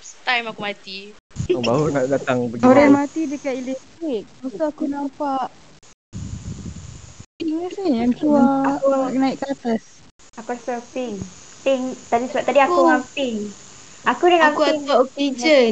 First 0.07 0.23
time 0.23 0.47
aku 0.47 0.63
mati. 0.63 1.11
Oh, 1.51 1.59
baru 1.59 1.91
nak 1.91 2.07
datang 2.07 2.47
pergi 2.47 2.63
Orang 2.63 2.95
bawah. 2.95 3.03
mati 3.03 3.21
dekat 3.27 3.59
elektrik. 3.59 4.23
Lepas 4.23 4.51
tu 4.55 4.63
aku 4.63 4.83
nampak 4.87 5.51
Ini 7.43 7.67
rasa 7.67 7.81
yang 7.83 8.15
keluar 8.15 8.79
naik 9.11 9.35
ke 9.35 9.51
atas. 9.51 9.99
Aku 10.39 10.55
rasa 10.55 10.79
pink. 10.95 11.19
Pink. 11.59 11.91
Tadi 12.07 12.23
sebab 12.23 12.39
tadi 12.39 12.59
aku 12.63 12.71
Oh. 12.71 12.83
dengan 12.87 13.03
pink. 13.03 13.39
Aku 14.07 14.23
dengan 14.31 14.47
Aku 14.47 14.59
pink. 14.63 14.71
atas 14.79 14.95
oksigen. 14.95 15.71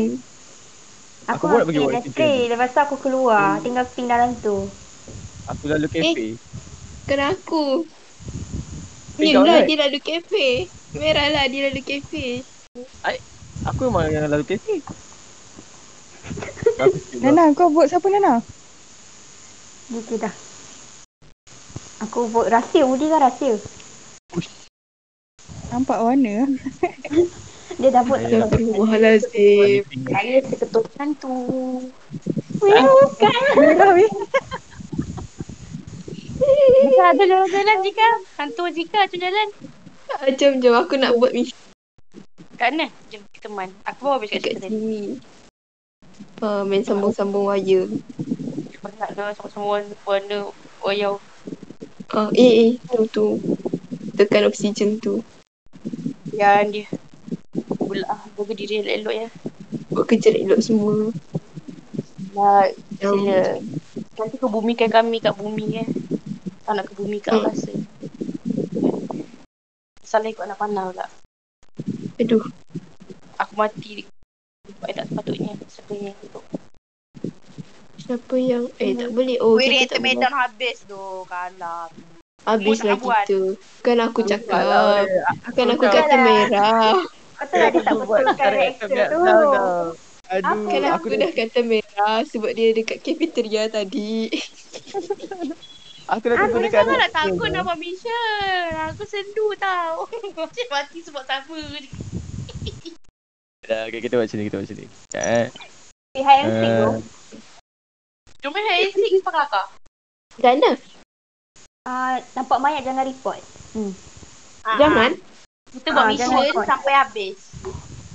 Aku 1.32 1.32
Aku 1.32 1.56
nak 1.56 1.66
pergi 1.72 1.80
buat 1.80 1.92
elektrik. 1.96 2.44
Lepas 2.52 2.70
tu 2.76 2.80
aku 2.84 2.96
keluar. 3.00 3.64
Tinggal 3.64 3.88
pink 3.88 4.08
dalam 4.12 4.36
tu. 4.44 4.68
Aku 5.48 5.64
lalu 5.64 5.88
kafe. 5.88 6.36
Kena 7.08 7.32
aku. 7.32 7.88
Eh, 9.16 9.32
Ni 9.32 9.32
lah 9.32 9.64
dia 9.64 9.80
lalu 9.80 10.04
kafe. 10.04 10.68
Merah 10.92 11.32
lah 11.32 11.48
dia 11.48 11.72
lalu 11.72 11.80
kafe. 11.80 12.44
Aku 13.64 13.88
memang 13.88 14.12
yang 14.12 14.28
lalu. 14.28 14.44
Aku 16.76 16.98
skip 17.00 17.24
lah. 17.24 17.32
Nana, 17.32 17.56
kau 17.56 17.72
vote 17.72 17.88
siapa 17.88 18.08
Nana? 18.12 18.44
Gitu 19.88 20.20
dah. 20.20 20.34
Aku 22.04 22.28
vote 22.28 22.52
rahsia. 22.52 22.84
Udi 22.84 23.08
kan 23.08 23.24
rahsia. 23.24 23.56
Nampak 25.72 26.04
warna. 26.04 26.52
Dia 27.80 27.90
dah 27.96 28.04
vote. 28.04 28.28
Ayah. 28.28 28.44
Astagfirullahalazim. 28.44 29.84
Saya 30.12 30.36
seketukan 30.44 31.10
tu. 31.16 31.36
Merah 33.56 33.90
weh. 33.96 34.12
Jika 36.86 37.04
ada 37.16 37.24
jalan-jalan 37.24 37.78
Jika. 37.86 38.08
Hantu 38.36 38.64
Jika 38.74 39.00
tu 39.08 39.16
jalan. 39.16 39.48
Jom 40.40 40.64
jom 40.64 40.76
aku 40.80 40.96
nak 40.96 41.18
buat 41.20 41.36
misi 41.36 41.52
Kat 42.56 42.72
mana? 42.72 42.88
Jom 43.12 43.20
kita 43.36 43.52
man. 43.52 43.70
Aku 43.84 44.00
bawa 44.08 44.16
habis 44.18 44.32
kat 44.32 44.40
kat 44.42 44.56
situ 44.56 44.64
tadi. 44.64 44.72
sini. 44.72 45.02
Ah, 46.40 46.64
main 46.64 46.80
sambung-sambung 46.82 47.46
wire. 47.46 47.92
Banyak 48.80 49.10
dah 49.12 49.36
semua-semua 49.36 49.84
warna 50.08 50.38
wayau. 50.80 51.20
Ah, 52.10 52.32
eh 52.32 52.52
eh 52.64 52.72
tu 52.88 53.04
tu. 53.12 53.28
Tekan 54.16 54.48
oksigen 54.48 55.04
tu. 55.04 55.20
Yang 56.32 56.64
dia. 56.72 56.86
Pula 57.76 58.08
jaga 58.36 58.54
diri 58.56 58.80
elok-elok 58.80 59.16
ya. 59.16 59.28
Buat 59.92 60.06
kerja 60.08 60.30
elok 60.32 60.60
semua. 60.64 61.12
Nak 62.32 62.68
Jom. 63.00 63.20
sila. 63.20 63.60
Nanti 64.16 64.36
kau 64.40 64.48
bumikan 64.48 64.88
kami 64.88 65.20
kat 65.20 65.36
bumi 65.36 65.84
ya. 65.84 65.86
Tak 66.64 66.74
nak 66.74 66.86
ke 66.88 66.94
bumi 66.96 67.20
kat 67.20 67.36
Hmm. 67.36 67.44
angkasa. 67.44 67.72
Salah 70.02 70.32
ikut 70.32 70.48
anak 70.48 70.56
panah 70.56 70.88
pula. 70.90 71.06
Aduh. 72.16 72.46
Aku 73.42 73.54
mati 73.60 74.08
tempat 74.66 74.88
yang 74.90 74.98
tak 74.98 75.08
sepatutnya. 75.12 75.54
Sebenarnya 75.70 76.12
itu. 76.24 76.40
Siapa 78.06 78.36
yang 78.38 78.66
eh 78.78 78.94
tak 78.94 79.10
boleh. 79.14 79.38
Oh 79.42 79.58
Weh, 79.58 79.66
kita 79.66 79.98
tak 79.98 80.02
boleh. 80.02 80.30
Habis 80.30 80.78
tu. 80.86 81.04
Kalah. 81.26 81.90
Habislah 82.46 82.98
Mu 83.02 83.10
tak 83.10 83.26
kita. 83.26 83.42
Kan 83.82 83.98
aku 84.06 84.20
Lah, 84.22 84.30
cakap. 84.30 84.62
Kan 85.58 85.68
aku 85.74 85.86
kata 85.90 86.16
merah. 86.22 86.94
Betul 87.36 87.58
lah 87.60 87.70
dia 87.74 87.82
tak 87.84 87.94
betulkan 88.00 88.50
reaktor 88.54 88.88
tu. 88.88 89.22
Aduh, 90.26 90.66
Kan 90.66 90.84
aku 90.90 91.06
aku 91.10 91.22
dah 91.22 91.32
kata 91.34 91.60
merah 91.62 92.18
sebab 92.26 92.52
dia 92.54 92.74
dekat 92.74 92.98
cafeteria 93.02 93.70
tadi. 93.70 94.30
aku 96.14 96.26
dah 96.30 96.38
tunggu 96.46 96.58
Aku 96.62 96.66
dekat 96.70 96.86
nak 96.86 97.14
takut 97.14 97.50
nak 97.50 97.62
buat 97.66 97.78
mission. 97.82 98.70
Aku 98.94 99.04
sendu 99.10 99.54
tau. 99.58 100.06
Macam 100.38 100.66
mati 100.70 101.00
sebab 101.02 101.26
sama. 101.26 101.62
Dah, 103.66 103.90
okay, 103.90 103.98
kita 103.98 104.22
buat 104.22 104.30
sini, 104.30 104.46
kita 104.46 104.62
buat 104.62 104.70
sini. 104.70 104.86
Eh, 105.18 105.50
High 106.16 106.42
and 106.46 106.54
sick 106.54 106.72
tu. 106.72 106.86
eh, 106.86 107.02
Cuma 108.40 108.62
hai 108.62 108.94
sing 108.94 109.18
pak 109.26 109.34
kakak. 109.34 109.68
Dana. 110.38 110.72
Ah, 111.86 112.22
nampak 112.38 112.62
mayat 112.62 112.86
jangan 112.86 113.10
report. 113.10 113.42
Ah, 114.62 114.78
Jangan. 114.78 115.12
Kita 115.74 115.88
buat 115.92 116.06
Ah, 116.06 116.10
mission 116.14 116.46
sampai 116.62 116.94
habis. 116.94 117.38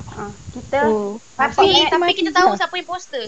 Ah, 0.07 0.30
kita 0.55 0.78
Oh. 0.86 1.18
Tapi 1.34 1.66
tapi 1.88 2.11
kita 2.14 2.30
tahu 2.30 2.55
siapa 2.55 2.74
imposter. 2.78 3.26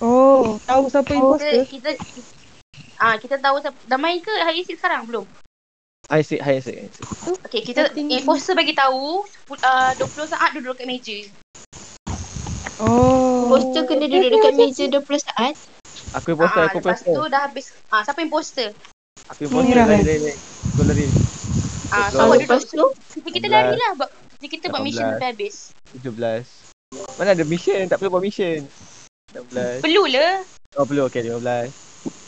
Oh, 0.00 0.56
tahu 0.64 0.88
siapa 0.88 1.06
Kita 1.06 1.20
imposter? 1.20 1.60
kita 1.68 1.90
Ah, 2.98 3.14
kita 3.16 3.36
tahu 3.38 3.56
siapa. 3.62 3.78
Dah 3.86 3.96
main 3.96 4.18
ke 4.18 4.32
hari 4.42 4.66
sekarang 4.66 5.06
belum? 5.06 5.24
High 6.10 6.18
high 6.18 6.26
sick. 6.26 6.40
high 6.42 6.58
sick. 6.58 6.90
Okay, 7.46 7.62
kita 7.62 7.94
imposter 7.94 8.58
bagi 8.58 8.74
tahu 8.74 9.22
uh, 9.62 9.90
20 9.94 10.26
saat 10.26 10.50
duduk 10.52 10.74
kat 10.74 10.86
meja. 10.90 11.14
Oh. 12.80 13.46
Poster 13.46 13.86
kena 13.86 14.10
duduk 14.10 14.30
dekat 14.34 14.54
meja 14.58 14.84
20 14.90 15.06
saat. 15.22 15.54
Aku 16.10 16.34
imposter, 16.34 16.66
Ah, 16.66 16.66
aku 16.66 16.82
lepas 16.82 16.98
imposter. 16.98 17.14
tu 17.14 17.22
dah 17.30 17.40
habis. 17.46 17.66
Ah, 17.86 18.02
siapa 18.02 18.18
imposter? 18.18 18.74
Aku 19.30 19.46
imposter, 19.46 19.70
Merah, 19.70 19.86
lari, 19.86 20.02
lari, 20.02 20.18
lari. 20.26 20.34
Aku 20.74 20.82
lari. 20.82 21.06
Ah, 21.90 22.06
so 22.10 22.18
awak 22.26 22.36
lepas 22.42 22.62
duduk. 22.66 22.90
tu 22.94 23.18
Kita, 23.22 23.28
kita 23.30 23.46
18. 23.46 23.54
lari 23.54 23.74
lah. 23.76 23.90
Buat, 23.94 24.10
kita 24.40 24.66
buat 24.70 24.82
mission 24.82 25.04
18. 25.06 25.10
sampai 25.14 25.28
habis. 25.30 25.54
17. 25.94 26.42
Mana 27.14 27.30
ada 27.38 27.44
mission? 27.46 27.80
Tak 27.86 27.96
perlu 28.02 28.10
buat 28.10 28.24
mission. 28.26 28.66
16. 29.30 29.84
Perlu 29.86 30.02
lah. 30.10 30.42
Oh, 30.74 30.86
perlu. 30.86 31.06
Okay, 31.06 31.22
15. 31.22 31.38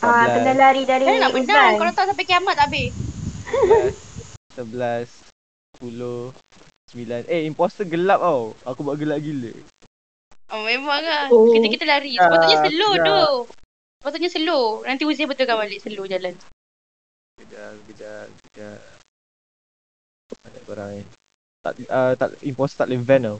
ah, 0.06 0.26
kena 0.30 0.52
14. 0.54 0.62
lari 0.62 0.82
dari 0.86 1.04
Kan 1.08 1.14
nak 1.18 1.32
menang. 1.34 1.72
Kalau 1.80 1.92
tak 1.96 2.04
sampai 2.06 2.24
kiamat 2.28 2.54
tak 2.54 2.70
habis. 2.70 2.92
11. 4.56 5.08
10. 5.80 6.32
9. 6.92 7.24
Eh, 7.28 7.48
imposter 7.48 7.88
gelap 7.88 8.20
tau. 8.20 8.52
Aku 8.68 8.84
buat 8.84 9.00
gelap 9.00 9.20
gila. 9.20 9.52
Oh, 10.52 10.60
memang 10.68 11.00
lah. 11.00 11.32
Oh. 11.32 11.48
Kita 11.48 11.66
kita 11.72 11.84
lari. 11.88 12.20
Sepatutnya 12.20 12.58
Ah, 12.60 12.64
slow 12.68 12.92
ya. 12.92 13.04
tu. 13.08 13.20
Sepatutnya 14.00 14.30
slow. 14.30 14.64
Nanti 14.84 15.02
Uzi 15.08 15.24
betulkan 15.24 15.56
balik 15.56 15.80
slow 15.80 16.04
jalan. 16.04 16.36
Kejap, 17.40 17.74
kejap, 17.88 18.26
kejap. 18.52 18.80
Ada 20.44 20.58
korang 20.68 20.90
ni. 21.00 21.02
Tak, 21.62 21.74
uh, 21.88 22.12
tak, 22.18 22.36
imposter 22.44 22.84
tak 22.84 22.88
boleh 22.92 23.04
van 23.04 23.22
tau. 23.24 23.38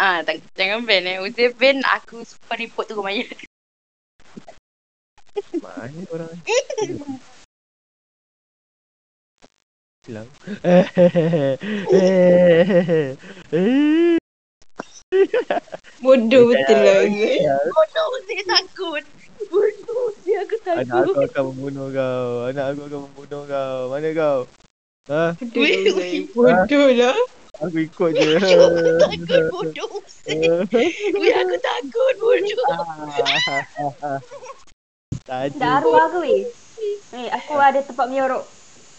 Ah, 0.00 0.22
tak, 0.24 0.40
jangan 0.56 0.86
ban 0.88 1.04
eh. 1.04 1.20
Uzi 1.20 1.52
ban 1.52 1.84
aku 1.84 2.24
super 2.24 2.56
report 2.56 2.88
tu 2.88 2.96
Maya. 3.04 3.28
Mana 5.60 6.00
korang? 6.08 6.32
Hilang. 10.08 10.24
bodoh 16.00 16.42
betul 16.48 16.78
lah. 16.80 17.04
Bodoh 17.68 18.06
Uzi 18.16 18.40
takut. 18.48 19.04
Bodoh 19.52 19.98
Uzi 20.08 20.32
aku 20.40 20.56
Anak 20.64 20.88
takut. 20.88 21.12
aku 21.12 21.28
akan 21.28 21.42
membunuh 21.52 21.92
kau. 21.92 22.48
Anak 22.48 22.64
aku 22.72 22.80
akan 22.88 23.00
membunuh 23.04 23.42
kau. 23.44 23.92
Mana 23.92 24.08
kau? 24.16 24.38
Ha? 25.12 25.36
Bodoh 26.32 26.88
lah. 26.96 27.16
Aku 27.68 27.76
ikut 27.76 28.10
je. 28.16 28.32
Aku 28.40 28.96
takut 28.96 29.44
bodoh. 29.52 29.92
Weh 31.20 31.32
aku 31.36 31.56
takut 31.60 32.14
bodoh. 32.16 32.64
Tadi. 35.28 35.60
Dah 35.60 35.84
arwah 35.84 36.08
ke 36.08 36.18
weh? 36.24 36.48
Eh, 37.12 37.28
aku 37.28 37.60
ada 37.60 37.84
tempat 37.84 38.08
menyorok. 38.08 38.57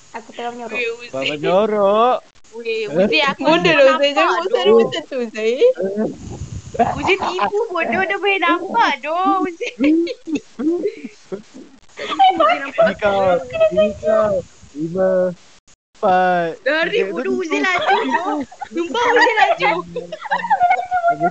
Aku 0.09 0.29
tengah 0.33 0.51
menyorok. 0.57 0.73
Weh 0.73 1.09
Bapa 1.13 1.21
Uzi. 1.21 1.37
nyorok. 1.37 2.17
Weh 2.57 2.89
Uzi 2.89 3.19
aku 3.21 3.41
Bodoh 3.45 3.77
lah 3.77 3.95
Zai. 4.01 4.11
Jangan 4.17 4.41
buat 4.49 4.65
doh. 4.65 4.77
macam 4.81 5.03
tu 5.05 5.17
Zai. 5.29 5.61
Uzi 6.97 7.13
tipu 7.17 7.59
bodoh 7.69 8.01
dah 8.07 8.17
boleh 8.17 8.39
nampak 8.41 8.91
doh 9.05 9.45
Uzi. 9.45 9.67
Uzi 9.77 10.13
nampak 12.57 12.89
Ini 12.89 12.93
kau. 12.97 13.37
Ini 13.69 13.87
kau. 14.01 14.33
Lima. 14.73 15.29
Empat. 15.99 16.51
Dari 16.63 16.99
bodoh 17.11 17.33
Uzi 17.37 17.57
laju 17.61 17.95
doh. 18.09 18.37
Sumpah 18.73 19.05
Uzi 19.13 19.31
laju. 19.37 19.71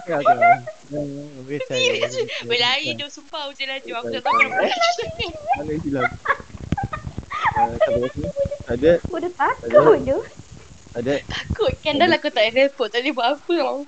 Kau. 0.06 0.22
Jangan 0.88 1.42
bercakap. 1.46 2.14
Berlari 2.46 2.94
doh 2.94 3.10
sumpah 3.10 3.50
Uzi 3.50 3.66
laju. 3.66 3.90
Aku 3.98 4.06
tak 4.14 4.22
tahu 4.22 4.34
kenapa. 4.38 4.70
Yang 5.66 5.82
hilang? 5.82 6.12
Tak 7.58 7.90
ada 7.90 8.28
ada? 8.68 8.92
Bodoh 9.08 9.32
takut 9.34 9.98
tu. 10.04 10.18
Tak 10.94 11.00
ada? 11.04 11.14
Takut 11.26 11.72
kan 11.82 11.94
dah 11.98 12.06
lah 12.06 12.18
aku 12.20 12.30
tak 12.30 12.44
ada 12.48 12.68
report 12.68 12.88
tak 12.92 13.00
boleh 13.02 13.14
buat 13.16 13.28
apa 13.34 13.54
tau. 13.58 13.78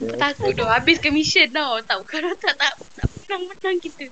Ya. 0.00 0.12
Takut 0.18 0.52
doh 0.54 0.68
habiskan 0.68 1.12
mission 1.14 1.48
tau. 1.50 1.80
Tak 1.82 1.98
kalau 2.06 2.32
tak 2.38 2.54
tak 2.54 2.72
tak 2.96 3.08
menang-menang 3.26 3.78
kita. 3.82 4.06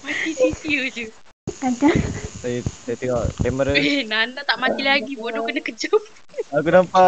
Mati 0.00 0.30
sia-sia 0.32 0.82
je. 0.92 1.06
Ada. 1.60 1.92
Saya, 2.40 2.58
saya 2.64 2.96
tengok 2.96 3.24
kamera. 3.44 3.72
Eh, 3.76 4.00
Nana 4.08 4.40
tak 4.46 4.56
mati 4.56 4.80
lagi. 4.80 5.12
Bodoh 5.18 5.44
kena 5.44 5.60
kejam. 5.60 6.00
Aku 6.56 6.68
nampak. 6.72 7.04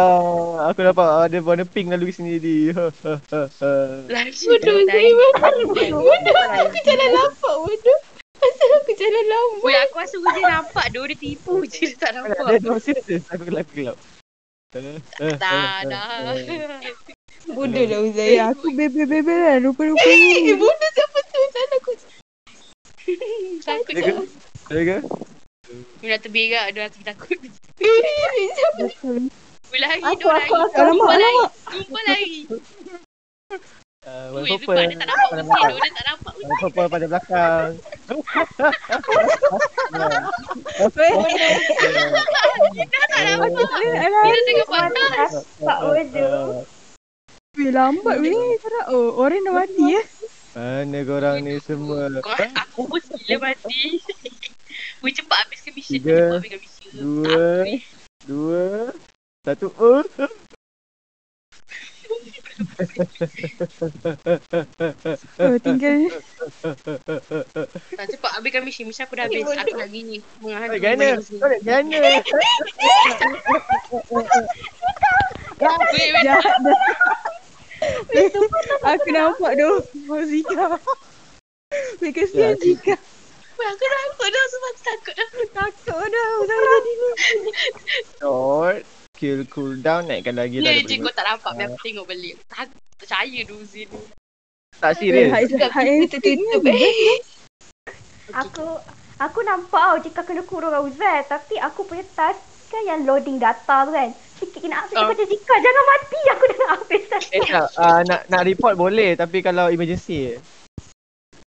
Aku 0.69 0.79
nampak 0.85 1.09
ada 1.25 1.37
warna 1.41 1.65
pink 1.65 1.89
lalu 1.89 2.13
sini 2.13 2.37
tadi. 2.37 2.57
Ha, 2.69 2.85
ha, 2.89 3.13
ha, 3.17 3.41
ha. 3.49 3.71
Laju 4.13 4.45
Bodoh 4.53 4.77
tadi. 4.85 5.09
Bodoh. 5.09 6.01
Bodoh. 6.05 6.35
Aku 6.69 6.77
jalan 6.85 7.09
lambat 7.17 7.55
bodoh. 7.65 7.99
Asal 8.43 8.69
aku 8.79 8.91
jalan 8.99 9.25
lambat. 9.31 9.63
Weh, 9.63 9.77
aku 9.87 9.95
rasa 9.99 10.15
Uzi 10.19 10.41
nampak 10.43 10.85
doh. 10.91 11.03
Dia 11.07 11.17
tipu 11.17 11.53
je. 11.63 11.87
Dia 11.87 11.97
tak 11.99 12.11
nampak. 12.17 12.43
ada, 12.43 12.59
ada, 12.59 12.71
serius. 12.83 13.23
Aku 13.31 13.43
gelap, 13.47 13.63
aku 13.63 13.73
gelap. 13.79 13.97
Tak 14.73 14.81
dah. 14.83 14.97
Bodoh 17.43 17.83
lah 17.83 17.99
Eh 17.99 18.07
Uzai. 18.07 18.39
aku 18.39 18.71
bebel-bebel 18.71 19.37
lah 19.37 19.55
lupa-lupa. 19.59 19.99
Eh, 20.09 20.55
bodoh 20.55 20.89
siapa 20.95 21.19
tu? 21.27 21.39
Salah 21.51 21.77
aku. 21.79 21.91
Takut 23.63 23.93
tu. 23.93 24.15
Ada 24.71 24.81
ke? 24.81 24.97
Dia 25.99 26.07
dah 26.15 26.19
terberak, 26.19 26.65
dia 26.71 26.87
dah 26.87 27.03
takut. 27.13 27.37
Betul. 28.79 29.27
Dia 29.73 29.79
lari, 29.81 30.05
Aku, 30.05 30.21
dia 30.21 30.27
lari. 30.29 30.45
aku, 30.47 30.55
aku. 30.55 30.79
Alamak, 30.79 31.09
alamak. 31.17 31.51
Sumpah 31.67 32.03
lari. 32.07 32.35
Uh, 34.03 34.35
Ui, 34.35 34.43
warna 34.43 34.51
sumpah 34.51 34.75
dia 34.83 34.99
tak 34.99 35.07
nampak 35.07 35.31
Uzi 35.31 35.47
tu. 35.47 35.75
Dia 35.79 35.91
tak 35.95 36.05
nampak. 36.11 36.33
Warna 36.35 36.55
purple 36.59 36.87
pada 36.91 37.05
belakang. 37.07 37.69
Dia 44.03 44.41
tengah 44.43 44.67
panas. 44.67 45.31
Tak 45.55 45.77
bodoh. 45.79 46.67
Weh 47.55 47.71
lambat 47.71 48.15
weh. 48.19 48.59
Oh 48.91 49.23
orang 49.23 49.39
dah 49.47 49.53
mati 49.55 49.95
ya. 49.95 50.03
Mana 50.51 50.99
korang 51.07 51.39
ni 51.47 51.63
semua? 51.63 52.11
Aku 52.19 52.83
pun 52.91 52.99
gila 52.99 53.39
mati. 53.39 54.03
Weh 54.99 55.15
cepat 55.15 55.47
habiskan 55.47 55.71
mission. 55.79 55.95
Tiga. 55.95 56.43
Dua, 56.91 57.65
dua, 58.27 58.91
satu. 59.47 59.71
Oh. 59.79 60.03
Oh 65.41 65.57
tinggal. 65.57 66.09
Tak 67.97 68.05
cepat 68.13 68.31
habiskan 68.37 68.61
mission. 68.61 68.85
Mission 68.85 69.09
aku 69.09 69.17
dah 69.17 69.25
habis. 69.25 69.41
Aku 69.41 69.77
lagi 69.77 69.99
ni. 70.05 70.17
Menghantu. 70.43 70.77
Gana, 70.77 71.17
gana. 71.65 72.11
Jahat 76.23 76.57
dah. 76.61 76.79
Weh, 78.13 78.27
aku 78.85 79.09
nampak 79.11 79.51
tu. 79.59 79.71
Mak 80.07 80.23
Zika. 80.29 80.79
Weh 81.99 82.11
kesian 82.13 82.55
Zika. 82.61 82.95
Weh, 83.57 83.67
aku 83.67 83.85
takut 83.85 84.29
dah. 84.29 84.45
Sebab 84.47 84.69
aku 84.69 84.81
takut 84.81 85.13
dah. 85.17 85.29
Takut 85.51 86.05
dah. 86.07 86.29
Dah 86.47 86.57
jadi 86.57 86.91
ni. 86.93 87.09
Short. 88.21 89.02
Skill 89.13 89.45
cooldown 89.45 90.09
naikkan 90.09 90.33
lagi 90.33 90.57
lah. 90.57 90.73
Ni 90.73 90.81
je 90.81 90.97
daripada- 90.97 91.05
kau 91.05 91.13
tak 91.13 91.25
nampak. 91.29 91.51
Biar 91.53 91.69
aku 91.69 91.85
tengok 91.85 92.05
balik. 92.09 92.33
Tak 92.49 92.65
percaya 92.97 93.39
tu 93.45 93.55
Uzi 93.55 93.81
tu. 93.85 94.01
Tak 94.81 94.91
serius. 94.97 95.29
eh. 95.29 97.17
Aku 98.33 98.65
aku 99.15 99.39
nampak 99.45 99.83
tau 99.85 99.97
jika 100.01 100.25
kena 100.25 100.41
kurung 100.41 100.73
dengan 100.73 100.89
Uzai 100.89 101.21
tapi 101.29 101.61
aku 101.61 101.85
punya 101.85 102.01
task 102.17 102.41
kan 102.73 102.81
yang 102.83 103.05
loading 103.05 103.37
data 103.37 103.85
tu 103.85 103.93
kan. 103.93 104.09
Sikit 104.33 104.59
kena 104.59 104.81
Ah. 104.81 104.89
uh. 104.89 105.05
macam 105.05 105.29
Zika 105.29 105.55
jangan 105.55 105.83
mati 105.85 106.19
aku 106.25 106.43
dah 106.43 106.57
nak 106.57 106.69
habis. 106.73 107.03
Eh 107.29 107.41
tak, 107.45 107.67
uh, 107.77 108.01
nak, 108.03 108.21
nak 108.27 108.41
report 108.43 108.73
boleh 108.73 109.13
tapi 109.13 109.39
kalau 109.39 109.69
emergency 109.69 110.41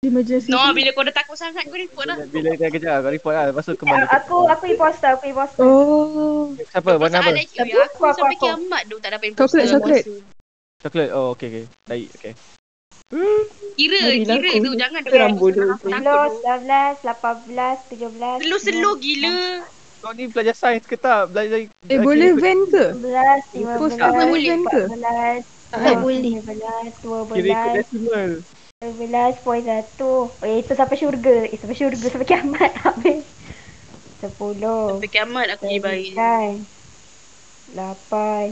Emergency. 0.05 0.49
No, 0.49 0.59
bila 0.71 0.91
kau 0.91 1.01
dah 1.01 1.11
takut 1.11 1.33
sangat 1.33 1.63
kau 1.65 1.73
report 1.73 2.05
dah. 2.05 2.17
Bila, 2.21 2.49
bila 2.49 2.49
dia 2.55 2.69
kejar 2.69 2.95
kau 2.99 3.09
report 3.09 3.33
lah 3.33 3.43
Lepas 3.47 3.63
tu 3.63 3.73
kembali 3.73 4.03
Aku 4.11 4.37
aku 4.45 4.63
imposter, 4.67 5.11
aku 5.13 5.25
imposter. 5.25 5.61
Oh. 5.61 6.51
Siapa? 6.65 6.95
Warna 6.95 7.17
apa? 7.17 7.31
Tapi 7.31 7.71
Aku 7.71 8.03
aku- 8.03 8.11
sampai 8.11 8.35
aku- 8.35 8.43
kiamat 8.45 8.81
tu 8.85 8.95
tak 8.97 9.09
dapat 9.11 9.25
Coklat, 9.31 9.63
imposter. 9.63 9.63
coklat. 9.73 10.03
Coklat. 10.81 11.09
Oh 11.11 11.27
okay 11.31 11.47
okay 11.47 11.65
Baik 11.85 12.07
okay 12.13 12.33
Kira, 13.73 13.99
Marilah 13.99 14.35
kira 14.35 14.49
aku. 14.49 14.59
tu. 14.59 14.71
Jangan 14.75 15.01
Aku 15.01 15.09
Aku 15.09 15.45
dulu. 15.47 15.69
takut 15.71 15.89
Sebelas, 15.89 16.01
tu. 16.03 16.33
sembilan 16.33 16.59
belas, 16.59 16.95
lapan 17.03 17.35
belas, 17.45 17.77
tujuh 17.87 18.09
belas. 18.11 18.37
Slow-slow 18.39 18.93
gila. 18.97 19.37
Kau 19.99 20.11
ni 20.11 20.23
belajar 20.27 20.51
sains 20.53 20.83
ke 20.83 20.95
tak? 20.95 21.31
Belajar 21.31 21.57
Eh 21.87 21.97
boleh 21.97 22.35
van 22.35 22.59
ke? 22.67 22.85
Sebelas, 22.91 23.41
lima 23.51 23.71
Post 23.77 23.95
belas, 23.95 24.11
tak 24.11 24.25
boleh 24.25 24.43
van 24.43 24.61
ke? 24.61 24.81
empat 24.83 24.91
belas, 24.91 25.41
Tak 25.69 25.95
boleh. 25.97 26.19
lima 26.19 26.41
belas, 26.43 26.91
dua 26.99 27.17
Kira 27.23 27.37
ikut 27.39 27.47
belas, 27.47 27.73
decimal 27.73 28.03
dua 28.03 28.19
belas, 28.27 28.43
poin 28.43 28.52
satu. 29.63 30.29
Eh, 30.43 30.59
itu 30.59 30.71
sampai 30.75 30.95
syurga. 30.99 31.47
Eh, 31.47 31.57
sampai 31.59 31.77
syurga, 31.77 32.07
sampai 32.11 32.27
kiamat 32.27 32.71
habis. 32.83 33.23
Sepuluh. 34.19 34.99
Sampai 34.99 35.09
kiamat 35.11 35.47
aku 35.55 35.63
pergi 35.67 35.79
baik. 35.79 36.05
Sembilan. 36.11 36.51
Lapan. 37.73 38.47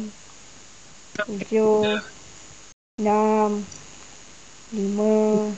Tujuh. 1.15 1.99
Enam. 2.99 3.51
Lima. 4.71 5.51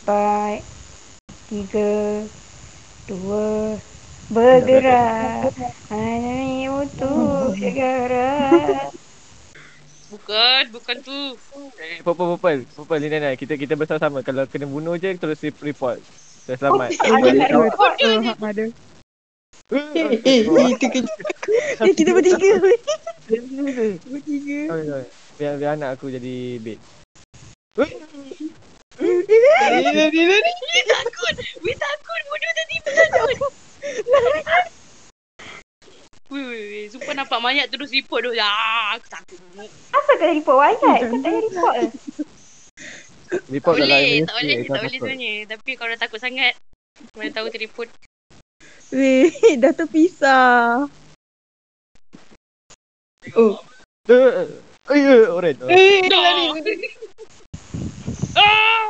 Empat. 0.00 0.60
Tiga. 1.48 2.24
Dua. 3.08 3.76
Bergerak. 4.30 5.52
Hanya 5.90 6.70
untuk 6.70 7.58
bergerak. 7.58 8.99
Bukan, 10.10 10.62
bukan 10.74 10.96
tu. 11.06 11.38
Eh 11.78 12.02
purple 12.02 12.34
purple 12.34 12.66
Purple 12.74 12.98
ni 12.98 13.08
Nana 13.08 13.30
Kita 13.38 13.54
kita 13.54 13.78
bersama-sama 13.78 14.26
Kalau 14.26 14.42
kena 14.50 14.66
bunuh 14.66 14.98
je 14.98 15.14
Terus 15.14 15.38
rep- 15.38 15.62
report 15.62 16.02
Dah 16.50 16.56
selamat 16.58 16.90
Eh. 16.98 17.54
Oh, 17.54 17.70
ada. 18.42 18.64
Eh, 19.70 20.18
eh, 20.26 20.42
itu 20.66 20.82
kejap. 20.82 21.14
Eh, 21.78 21.94
kita 21.94 22.10
bertiga. 22.10 22.58
Eh, 23.30 23.94
Bertiga. 24.02 24.74
Biar, 25.38 25.54
biar 25.54 25.78
anak 25.78 25.94
aku 25.94 26.10
jadi 26.10 26.58
bait 26.58 26.82
Weh 27.78 27.86
takut. 30.90 31.34
Weh 31.62 31.76
takut. 31.78 32.22
Bodoh 32.26 32.52
tadi 32.52 32.76
pun 32.82 32.92
takut. 32.98 33.52
Weh. 36.30 36.86
Sumpah 36.86 37.14
nampak 37.18 37.42
mayat 37.42 37.66
terus 37.66 37.90
report 37.90 38.22
tu. 38.22 38.30
Ah, 38.38 38.94
aku 38.94 39.06
takut. 39.10 39.38
Apa 39.90 40.10
kena 40.14 40.32
report 40.38 40.58
wayat? 40.62 40.78
Kau 41.02 41.18
tak 41.18 41.20
payah 41.26 41.42
report 41.42 41.74
ke? 41.74 41.86
Report 43.50 43.74
kalau 43.78 43.86
boleh, 43.86 43.98
emergency, 43.98 44.26
tak 44.26 44.34
boleh, 44.34 44.56
tak 44.66 44.80
boleh 44.82 44.98
sebenarnya. 44.98 45.34
Tapi 45.46 45.70
kalau 45.78 45.90
dah 45.94 46.00
takut 46.02 46.18
sangat, 46.22 46.54
mana 47.14 47.30
tahu 47.30 47.46
terreport. 47.50 47.90
Weh, 48.90 49.30
dah 49.62 49.72
terpisah. 49.74 50.86
Oh. 53.36 53.54
Eh, 54.08 54.16
eh, 54.16 54.48
eh, 54.96 55.28
Oren 55.28 55.56
oh. 55.62 55.68
Eh, 55.68 56.02
Dah. 56.08 56.18
lari. 56.18 56.46
Ah! 58.34 58.86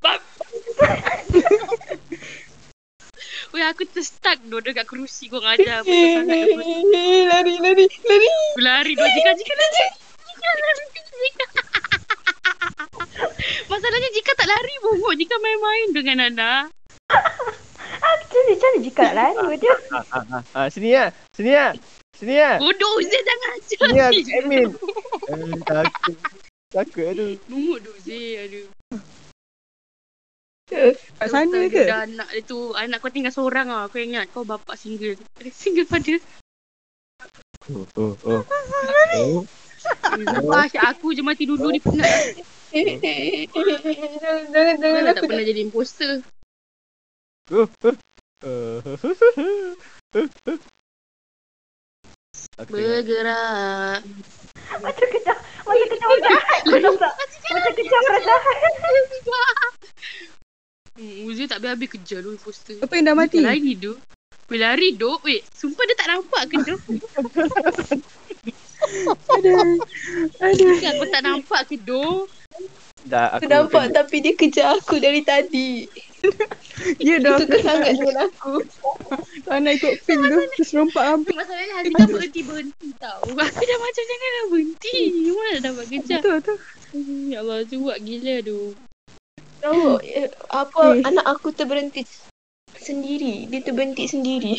Bab. 0.00 0.20
Weh, 3.54 3.64
aku 3.64 3.86
terstuck 3.86 4.38
tu 4.42 4.58
dekat 4.60 4.84
kerusi 4.84 5.30
kau 5.30 5.40
ngajar. 5.40 5.82
Betul 5.82 6.08
sangat 6.18 6.38
tu. 6.50 6.60
Lari, 6.60 7.26
lari, 7.30 7.54
lari. 7.62 7.84
Aku 7.86 8.60
lari 8.60 8.92
dua 8.94 9.08
jika 9.08 9.30
jika 9.34 9.54
lari. 9.54 9.84
Jika 10.26 10.48
lari 10.50 10.84
jika. 10.90 11.44
Masalahnya 13.70 14.10
jika 14.12 14.30
tak 14.36 14.48
lari 14.48 14.74
bongok 14.82 15.14
jika 15.16 15.34
main-main 15.38 15.88
dengan 15.94 16.16
Nana. 16.26 16.52
Macam 17.96 18.28
mana, 18.34 18.50
macam 18.52 18.68
mana 18.68 18.78
jika 18.82 19.02
nak 19.02 19.14
lari 19.16 19.56
dia? 19.56 19.74
ah, 19.94 20.04
ah, 20.12 20.24
ah, 20.28 20.42
ah, 20.54 20.66
Sini 20.68 20.90
ya 20.92 21.04
Sini 21.32 21.50
ya 21.54 21.70
Sini 22.12 22.34
ya 22.34 22.58
Bodoh 22.58 22.98
Zee 23.00 23.22
jangan 23.22 23.48
ajar. 23.56 23.78
Sini 23.78 23.96
ya 23.98 24.06
admin 24.10 24.68
eh, 25.32 25.58
Takut 25.64 26.16
Takut 26.68 27.04
aduh 27.06 27.28
Nunggu 27.46 27.74
tu 27.80 27.92
Zee 28.04 28.42
aduh. 28.42 28.66
Kat 31.16 31.32
sana 31.32 31.64
ke? 31.72 31.72
dia 31.72 31.88
Dah 31.88 32.04
anak 32.04 32.28
dia 32.28 32.44
tu 32.44 32.76
anak 32.76 33.00
kau 33.00 33.08
tinggal 33.08 33.32
seorang 33.32 33.72
ah. 33.72 33.88
Kau 33.88 33.96
ingat 33.96 34.28
kau 34.32 34.44
bapak 34.44 34.76
single. 34.76 35.16
Single 35.48 35.88
pada. 35.88 36.20
Oh 37.72 37.88
oh 37.96 38.12
oh 38.28 38.44
Oh 40.44 40.60
aku 40.60 41.16
je 41.16 41.24
mati 41.24 41.48
dulu 41.48 41.72
ni 41.72 41.80
penat. 41.80 42.36
Jangan, 42.76 44.76
jangan, 44.82 45.02
Aku 45.06 45.16
tak 45.16 45.22
pernah 45.24 45.46
jadi 45.46 45.60
imposter. 45.64 46.20
Aku. 52.56 52.72
Bergerak. 52.72 54.00
Macam 54.82 55.06
kejap. 55.08 55.38
Macam 55.64 55.96
tahu 55.96 56.16
tak? 56.20 56.42
Macam 57.54 57.72
kejap 57.72 58.00
orang 58.04 58.24
jahat. 58.26 58.56
Hmm, 60.96 61.28
Uzi 61.28 61.44
tak 61.44 61.60
habis-habis 61.60 61.88
kejar 61.92 62.24
tu 62.24 62.32
imposter. 62.32 62.80
Apa 62.80 62.92
yang 62.96 63.12
dah 63.12 63.16
mati? 63.16 63.44
Dia 63.44 63.52
lari 63.52 63.72
tu. 63.76 63.92
Weh 64.48 64.58
lari 64.62 64.88
duk. 64.96 65.20
Weh, 65.28 65.44
sumpah 65.52 65.84
dia 65.84 65.96
tak 65.98 66.08
nampak 66.08 66.42
ke 66.48 66.56
tu? 66.64 66.76
Aduh. 69.36 69.76
Aduh. 70.40 70.72
Aku 70.72 71.04
tak 71.12 71.22
nampak 71.26 71.60
ke 71.68 71.76
tu? 71.82 72.24
Dah 73.06 73.36
Aku 73.36 73.44
aku 73.44 73.52
nampak 73.52 73.84
tapi 73.94 74.24
dia 74.24 74.32
kejar 74.34 74.78
aku 74.80 74.96
dari 74.96 75.20
tadi. 75.20 75.84
Ya 76.98 77.20
dah. 77.20 77.38
Suka 77.38 77.58
sangat 77.60 78.00
dengan 78.00 78.26
aku. 78.26 78.64
Tak 79.46 79.58
nak 79.62 79.72
ikut 79.76 79.94
pin 80.06 80.18
tu. 80.18 80.38
Terus 80.58 80.70
rompak 80.74 81.04
habis. 81.04 81.34
Masalahnya 81.36 81.74
Hazika 81.82 82.04
berhenti-berhenti 82.08 82.88
tau. 82.98 83.20
Aku 83.26 83.62
dah 83.62 83.78
macam 83.78 84.04
janganlah 84.08 84.44
berhenti. 84.48 84.96
Mana 85.28 85.50
dah 85.50 85.60
dapat 85.70 85.84
kejar. 85.92 86.20
Betul 86.24 86.36
tu. 86.40 86.54
Ya 87.28 87.44
Allah, 87.44 87.62
cuak 87.68 87.98
gila 88.00 88.34
tu. 88.46 88.58
Tahu 89.66 89.98
eh, 90.06 90.30
apa 90.46 90.82
Eh. 90.94 91.02
anak 91.02 91.26
aku 91.26 91.50
terberhenti 91.50 92.06
sendiri. 92.78 93.50
Dia 93.50 93.60
terberhenti 93.66 94.06
sendiri. 94.06 94.54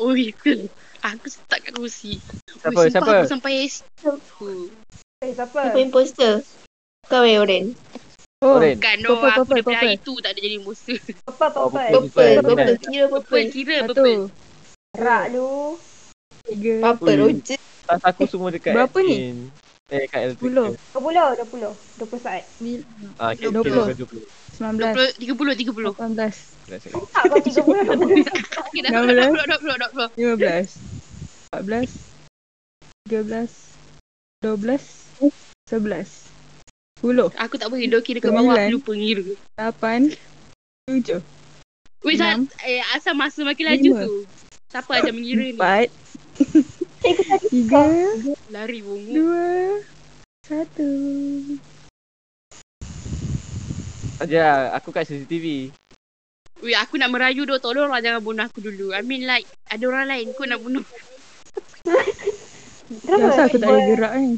Oi, 0.00 0.32
ke? 0.32 0.64
Aku 1.04 1.28
stuck 1.28 1.60
kat 1.60 1.76
kerusi. 1.76 2.16
Siapa? 2.56 2.72
Sumpah 2.72 2.88
Siapa? 2.88 3.12
Aku 3.20 3.26
sampai 3.28 3.54
aku. 4.00 4.72
Eh, 5.20 5.32
siapa? 5.36 5.58
Siapa 5.68 5.78
imposter? 5.78 6.40
Kau 7.04 7.20
eh 7.20 7.36
Oren. 7.36 7.76
Oh, 8.40 8.56
Oren. 8.56 8.80
Bukan 8.80 8.96
no, 9.04 9.08
Purple, 9.12 9.28
aku 9.28 9.36
purple, 9.36 9.52
daripada 9.52 9.68
purple. 9.68 9.88
hari 9.92 9.96
tu 10.00 10.12
tak 10.24 10.30
ada 10.32 10.40
jadi 10.40 10.54
imposter. 10.56 10.96
Purple, 10.96 11.52
Oh, 11.60 11.68
purple. 11.68 11.68
purple. 11.68 11.92
Purple, 11.92 12.08
Betul, 12.08 12.32
purple. 12.40 12.56
betul. 12.56 12.88
Kira 12.88 13.04
Purple, 13.04 13.20
purple. 13.20 13.44
kira 13.52 13.76
purple. 13.84 14.20
Rak 14.96 15.24
lu. 15.28 15.52
tiga, 16.44 16.74
Apa 16.86 17.04
Ui. 17.04 17.16
Roger? 17.20 17.60
Tas 17.84 18.00
aku 18.00 18.22
semua 18.24 18.48
dekat 18.48 18.72
Berapa 18.72 18.98
ni? 19.00 19.16
Eh 19.92 20.08
kat 20.08 20.32
L3. 20.32 20.40
Sepuluh. 20.40 20.68
20, 20.96 21.44
20. 21.44 21.76
20 22.00 22.16
saat. 22.18 22.42
Ah, 23.20 23.36
kira 23.36 23.52
Dua 23.52 23.60
puluh. 23.60 23.84
kira 23.84 23.96
20. 24.00 24.24
sembilan 24.54 24.74
belas, 24.78 24.94
20, 25.18 25.58
30, 25.58 25.74
30. 25.74 25.90
lapan 25.92 26.10
belas, 26.14 26.36
Tak 26.64 27.22
kau 27.26 27.40
30, 27.42 27.84
20. 27.90 28.24
Okay, 28.64 28.80
dah, 28.80 28.90
Enam 28.94 29.02
dah, 29.02 29.12
belas. 29.12 29.28
dah, 29.28 29.44
dah, 29.44 29.58
dah, 29.58 29.76
dah, 29.76 29.90
dah. 29.92 30.08
lima 30.14 30.34
belas, 30.38 30.68
empat 31.44 31.62
belas, 31.66 31.90
tiga 33.02 33.20
belas, 33.20 33.50
dua 34.40 34.54
belas, 34.54 34.82
sebelas, 35.66 36.08
sepuluh, 36.96 37.28
Aku 37.36 37.58
tak 37.58 37.68
boleh 37.68 37.90
doki 37.90 38.14
dekat 38.14 38.30
bawah 38.30 38.54
Sembilan. 38.54 38.62
aku 38.64 38.74
lupa 38.78 38.92
ngira. 38.94 39.22
lapan, 39.58 40.00
tujuh, 40.86 41.20
Weh, 42.00 42.14
Enam. 42.14 42.46
Zat, 42.46 42.62
eh, 42.62 42.80
asal 42.94 43.12
masa 43.12 43.42
makin 43.42 43.64
laju 43.66 43.90
Lima. 43.90 44.00
tu. 44.00 44.14
Siapa 44.70 44.90
ajar 44.96 45.12
mengira 45.12 45.42
ni? 45.42 45.52
empat, 45.52 45.88
tiga, 47.04 47.84
Lari 48.48 48.80
bongo. 48.80 49.12
dua, 49.12 49.78
satu. 50.48 50.88
Aja, 54.22 54.72
aku 54.72 54.88
kat 54.88 55.04
CCTV. 55.10 55.68
Weh, 56.64 56.76
aku 56.78 56.96
nak 56.96 57.12
merayu 57.12 57.44
dok. 57.44 57.60
Tolonglah 57.60 58.00
jangan 58.00 58.24
bunuh 58.24 58.48
aku 58.48 58.64
dulu. 58.64 58.96
I 58.96 59.04
mean 59.04 59.28
like, 59.28 59.44
ada 59.68 59.84
orang 59.84 60.08
lain 60.08 60.32
kau 60.32 60.48
nak 60.48 60.62
bunuh. 60.64 60.86
Kenapa 63.04 63.48
aku 63.50 63.56
tak 63.60 63.68
boleh 63.68 63.84
gerak 63.92 64.12
ni? 64.16 64.32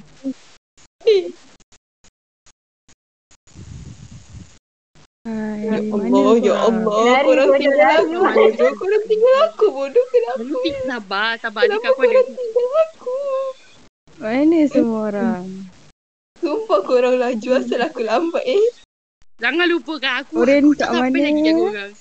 Ya 5.26 5.82
Allah, 5.82 6.38
ya? 6.38 6.54
Allah. 6.54 7.18
Korang 7.26 7.50
tinggal 7.58 7.90
aku 7.98 8.14
bodoh. 8.30 8.70
Korang 8.78 9.04
tinggal 9.10 9.34
aku 9.50 9.66
bodoh. 9.74 10.04
Kenapa? 10.14 10.62
Sabar, 10.86 11.30
sabar. 11.42 11.62
Kenapa 11.66 11.90
korang 11.98 12.28
tinggal 12.30 12.68
aku? 12.86 13.18
Mana 14.22 14.60
semua 14.70 15.00
orang? 15.10 15.44
Sumpah 16.38 16.80
korang 16.86 17.18
laju 17.18 17.48
asal 17.58 17.82
aku 17.82 18.06
lambat 18.06 18.44
eh. 18.46 18.62
Jangan 19.42 19.66
lupakan 19.66 20.22
aku. 20.22 20.46
Oren 20.46 20.62
aku 20.62 20.72
kat 20.72 20.80
tak 20.80 20.90
sampai 20.94 21.10
mana? 21.10 21.26
lagi 21.26 21.40
jaga 21.42 21.62
orang. 21.66 21.92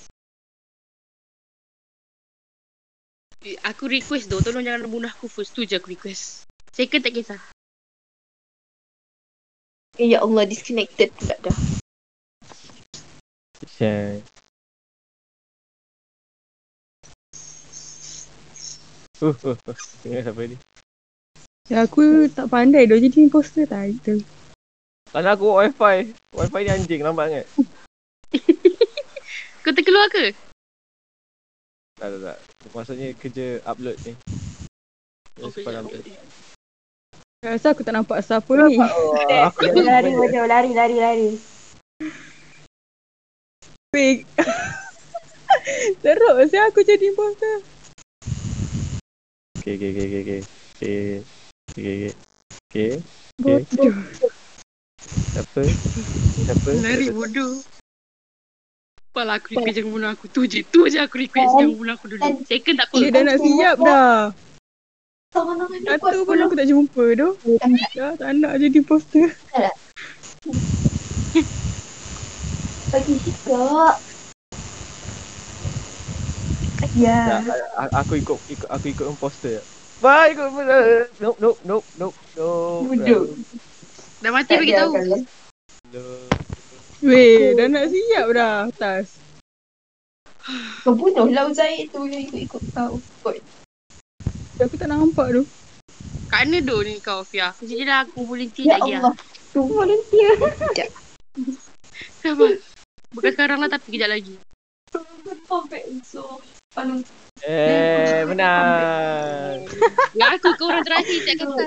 Eh, 3.46 3.56
Aku 3.62 3.84
request 3.86 4.26
tu, 4.26 4.38
tolong 4.42 4.62
jangan 4.62 4.86
bunuh 4.86 5.10
aku 5.10 5.26
first. 5.26 5.50
Tu 5.50 5.66
je 5.66 5.76
aku 5.76 5.90
request. 5.92 6.46
Second 6.70 7.02
tak 7.02 7.14
kisah. 7.14 7.40
Eh, 9.98 10.14
Ya 10.14 10.22
Allah, 10.22 10.46
disconnected 10.46 11.10
pula 11.18 11.34
dah. 11.42 11.58
Share. 13.64 14.20
Uh, 19.24 19.32
uh, 19.32 19.56
uh. 19.56 19.76
Tengok 20.04 20.20
siapa 20.28 20.42
ni. 20.44 20.56
Ya 21.72 21.88
aku 21.88 22.28
tak 22.28 22.52
pandai 22.52 22.84
dah 22.84 23.00
jadi 23.00 23.16
imposter 23.24 23.64
tak 23.64 23.96
itu. 23.96 24.20
Tak 25.08 25.24
nak 25.24 25.40
aku 25.40 25.56
wifi. 25.56 26.12
Wifi 26.36 26.60
ni 26.62 26.70
anjing, 26.70 27.00
lambat 27.00 27.32
sangat. 27.32 27.46
Kau 29.64 29.72
terkeluar 29.72 30.06
ke? 30.12 30.36
Tak, 31.96 32.08
tak, 32.12 32.20
tak. 32.20 32.38
Maksudnya 32.76 33.08
kerja 33.16 33.46
upload 33.64 33.96
ni. 34.04 34.12
Oh, 35.40 35.48
upload. 35.48 36.04
Rasa 37.40 37.72
aku 37.72 37.80
tak 37.80 37.96
nampak 37.96 38.20
siapa 38.20 38.52
ni. 38.68 38.76
Oh, 38.76 39.16
aku 39.48 39.64
Lari. 39.80 40.12
Lari, 40.44 40.70
lari, 40.76 40.96
lari. 41.00 41.55
Fake. 43.96 44.28
Teruk 46.04 46.36
saya 46.52 46.68
aku 46.68 46.84
jadi 46.84 47.08
imposter. 47.08 47.64
Okay, 49.56 49.80
okay, 49.80 49.88
okay, 49.88 50.04
okay, 50.04 50.20
okay. 50.20 50.40
Okay, 50.76 51.00
okay, 51.72 52.12
okay. 52.68 52.92
Okay, 53.40 53.64
Bodoh. 53.72 53.96
siapa? 55.32 55.60
Siapa? 56.44 56.68
Lari 56.76 57.08
bodoh. 57.08 57.64
Apalah 59.16 59.40
aku 59.40 59.56
request 59.56 59.80
jangan 59.80 59.90
bunuh 59.96 60.10
aku. 60.12 60.24
Tu 60.28 60.40
je, 60.44 60.60
tu 60.60 60.84
je 60.92 61.00
aku 61.00 61.16
request 61.16 61.56
jangan 61.56 61.72
bunuh 61.72 61.94
aku 61.96 62.06
dulu. 62.12 62.44
Second 62.44 62.76
tak 62.76 62.92
apa. 62.92 62.96
Dia 63.00 63.08
dah 63.16 63.22
nak 63.24 63.38
siap 63.40 63.76
dah. 63.80 64.16
Satu 65.88 66.18
pun 66.28 66.36
aku 66.44 66.52
tak 66.52 66.68
jumpa 66.68 67.04
tu. 67.16 67.28
Dah 67.96 68.12
tak 68.20 68.28
nak 68.44 68.60
jadi 68.60 68.76
imposter. 68.76 69.32
Bagi 72.96 73.12
juga. 73.28 73.92
Ya. 76.96 77.44
A- 77.76 77.92
aku 78.00 78.16
ikut, 78.16 78.40
ikut 78.48 78.68
aku 78.72 78.88
ikut 78.88 79.04
imposter. 79.12 79.60
Bye, 80.00 80.32
ikut 80.32 80.48
imposter. 80.48 81.12
Nope, 81.20 81.36
nope, 81.36 81.60
nope, 81.68 81.86
nope, 82.00 82.16
nope. 82.40 82.88
Bodoh. 82.88 83.36
Dah 84.24 84.30
mati 84.32 84.56
bagi 84.56 84.72
tahu. 84.72 84.96
Nope. 84.96 86.24
Weh, 87.04 87.52
dah 87.52 87.68
nak 87.68 87.92
siap 87.92 88.26
dah 88.32 88.72
atas. 88.72 89.20
Kau 90.80 90.96
bunuh 90.96 91.28
lah 91.28 91.52
Uzair 91.52 91.84
tu 91.92 92.08
yang 92.08 92.24
ikut-ikut 92.24 92.64
kau. 92.72 92.96
Kot. 93.20 93.36
Aku 94.56 94.80
tak 94.80 94.88
nampak 94.88 95.36
tu. 95.36 95.44
Kat 96.32 96.48
mana 96.48 96.64
do 96.64 96.80
ni 96.80 96.96
kau 97.04 97.20
Fia? 97.28 97.52
Jadi 97.60 97.84
dah 97.84 98.08
aku 98.08 98.24
volunteer 98.24 98.72
Ya 98.72 98.80
lagi 98.80 98.96
lah. 98.96 99.12
Allah. 99.12 99.14
Tu 99.52 99.60
volunteer. 99.60 100.32
Sabar. 102.24 102.75
Bukan 103.16 103.32
sekarang 103.32 103.58
lah 103.64 103.72
tapi 103.72 103.96
kejap 103.96 104.12
lagi. 104.12 104.36
Eh, 107.40 108.20
menang. 108.28 109.64
Ya 110.12 110.36
aku 110.36 110.52
ke 110.52 110.62
orang 110.68 110.84
terakhir 110.84 111.18
tak 111.24 111.34
kata. 111.40 111.64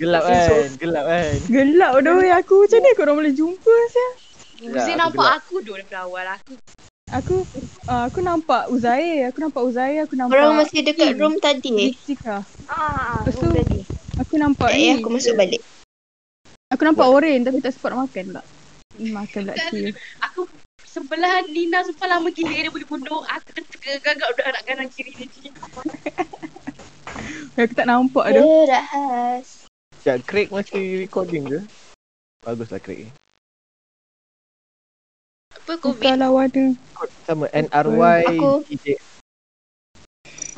Gelap 0.00 0.22
kan, 0.24 0.68
gelap 0.80 1.04
kan. 1.04 1.32
Gelap 1.52 1.92
dah 2.00 2.12
weh 2.16 2.32
aku. 2.32 2.64
Macam 2.64 2.78
mana 2.80 2.96
korang 2.96 3.16
boleh 3.20 3.32
jumpa 3.36 3.74
saya? 3.92 4.10
Mesti 4.62 4.92
aku 4.94 5.00
nampak 5.00 5.20
gelap. 5.20 5.40
aku 5.44 5.54
do 5.60 5.72
daripada 5.76 6.00
awal 6.08 6.26
aku. 6.32 6.52
Aku 7.12 7.34
uh, 7.92 8.04
aku 8.08 8.18
nampak 8.24 8.62
Uzair. 8.72 9.28
Aku 9.28 9.38
nampak 9.44 9.62
Uzair. 9.68 10.08
Aku 10.08 10.16
nampak 10.16 10.36
Orang 10.40 10.56
masih 10.56 10.80
dekat 10.80 11.12
room 11.20 11.36
tadi 11.36 11.70
eh. 11.76 11.90
Jessica. 11.92 12.40
Ah, 12.72 13.20
Lepas 13.20 13.36
tu- 13.36 13.44
room 13.44 13.52
tadi. 13.52 13.80
Aku 14.16 14.34
nampak 14.40 14.72
Tak 14.72 14.76
ni. 14.76 14.88
payah 14.88 14.94
aku 14.96 15.08
masuk 15.12 15.34
balik. 15.36 15.60
Aku 16.72 16.82
nampak 16.88 17.04
Oren 17.04 17.44
tapi 17.44 17.60
tak 17.60 17.76
sempat 17.76 17.92
makan 17.92 18.24
pula. 18.32 18.42
Makan 18.98 19.48
pula 19.48 19.54
kill. 19.72 19.94
Aku 20.20 20.40
sebelah 20.84 21.40
Nina 21.48 21.80
sumpah 21.86 22.08
lama 22.08 22.28
gila 22.28 22.52
dia 22.52 22.68
boleh 22.68 22.88
bunuh. 22.88 23.24
Aku 23.24 23.48
tergagak 23.80 24.28
udah 24.36 24.46
nak 24.52 24.62
kanan 24.68 24.88
kiri 24.92 25.12
ni. 25.16 25.26
Aku 27.60 27.72
tak 27.76 27.88
nampak 27.88 28.32
tu. 28.32 28.44
Terahas. 28.66 29.68
Sekejap, 30.02 30.18
Craig 30.26 30.48
masih 30.50 30.98
recording 30.98 31.44
ke? 31.46 31.58
Baguslah 32.42 32.82
Craig 32.82 33.06
ni. 33.06 33.10
Apa 35.52 35.78
COVID? 35.78 36.00
Bukanlah 36.00 36.30
warna. 36.32 36.64
Sama 37.28 37.46
NRY 37.54 38.22
Aku- 38.26 38.64
DJ. 38.66 38.98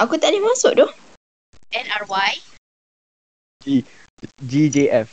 Aku 0.01 0.15
tak 0.19 0.33
boleh 0.33 0.43
masuk 0.43 0.73
tu. 0.75 0.87
NRY. 1.75 2.33
GJF. 4.43 5.09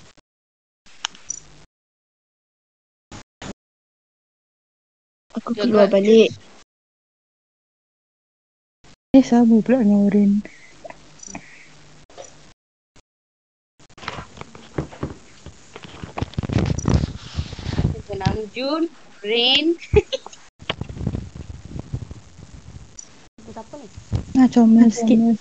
Aku 5.32 5.56
Jaga 5.56 5.64
keluar 5.64 5.88
dia. 5.88 5.94
balik. 5.96 6.30
Eh 9.12 9.24
sama 9.24 9.60
pula 9.64 9.84
dengan 9.84 10.08
Oren. 10.08 10.32
Senang 18.08 18.40
Jun. 18.52 18.84
Rain. 19.22 19.78
Itu 23.38 23.50
siapa 23.54 23.74
ni? 23.78 23.88
Ah 24.36 24.48
comel 24.50 24.90
sikit. 24.90 25.38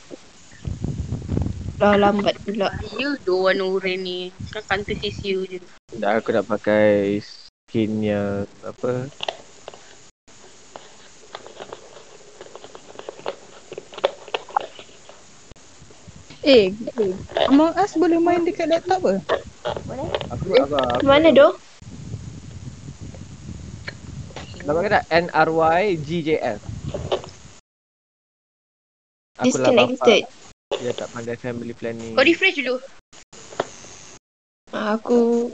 Dah 1.80 1.96
lambat 1.96 2.36
pula. 2.44 2.68
Ya 3.00 3.16
do 3.24 3.48
warna 3.48 3.64
Rain 3.80 4.04
ni. 4.04 4.20
Kan 4.52 4.62
fantasy 4.68 5.08
siu 5.10 5.48
je. 5.48 5.58
Dah 5.96 6.20
aku 6.20 6.30
nak 6.36 6.44
pakai 6.46 7.18
skin 7.24 8.04
yang 8.04 8.44
apa? 8.62 9.08
Eh, 16.40 16.72
Among 17.52 17.76
Us 17.76 17.92
boleh 17.94 18.16
main 18.16 18.40
dekat 18.40 18.64
laptop 18.64 19.04
ke? 19.04 19.14
Boleh? 19.84 20.08
Aku 20.32 20.46
apa? 20.56 20.78
aku- 20.96 21.04
Mana 21.04 21.28
doh? 21.36 21.52
Nama 24.64 24.80
kata 24.80 25.00
NRY 25.10 25.82
GJF. 26.00 26.60
Aku 29.36 29.56
lah 29.56 29.68
bapak 29.68 29.88
Disconnected. 29.96 30.22
Dia 30.80 30.92
tak 30.94 31.08
pandai 31.12 31.36
family 31.36 31.74
planning 31.74 32.14
Kau 32.14 32.24
refresh 32.24 32.56
dulu. 32.56 32.76
Ah, 34.70 34.96
Aku 34.96 35.50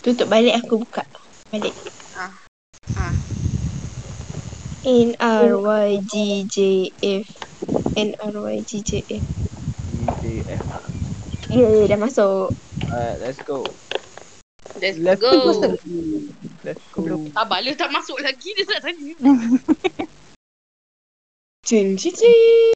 tutup 0.00 0.30
balik 0.32 0.56
aku 0.56 0.80
buka 0.80 1.04
balik. 1.50 1.74
Ah. 2.16 2.32
Ah. 2.96 3.12
N 4.82 5.12
R 5.18 5.52
Y 10.32 10.40
G 10.40 10.48
J 10.48 10.56
F 10.56 10.62
N 10.62 10.72
R 10.72 10.82
Y 10.82 10.92
G 10.92 11.04
J 11.04 11.20
F. 11.20 11.42
DJF 11.42 11.52
Ya, 11.52 11.68
yeah, 11.68 11.84
dah 11.84 11.98
masuk. 12.00 12.48
Alright 12.88 13.18
let's 13.20 13.40
go 13.44 13.60
Let's, 14.80 14.96
Let's 14.96 15.20
go. 15.20 15.28
go 15.28 15.76
Let's 16.64 16.80
go 16.90 17.02
Sabar 17.30 17.60
lah 17.60 17.74
tak 17.76 17.92
masuk 17.92 18.16
lagi 18.18 18.56
dia 18.56 18.64
tak 18.64 18.80
tanya. 18.82 19.12
Cing 21.62 21.94
cing 21.94 22.16
cing. 22.16 22.74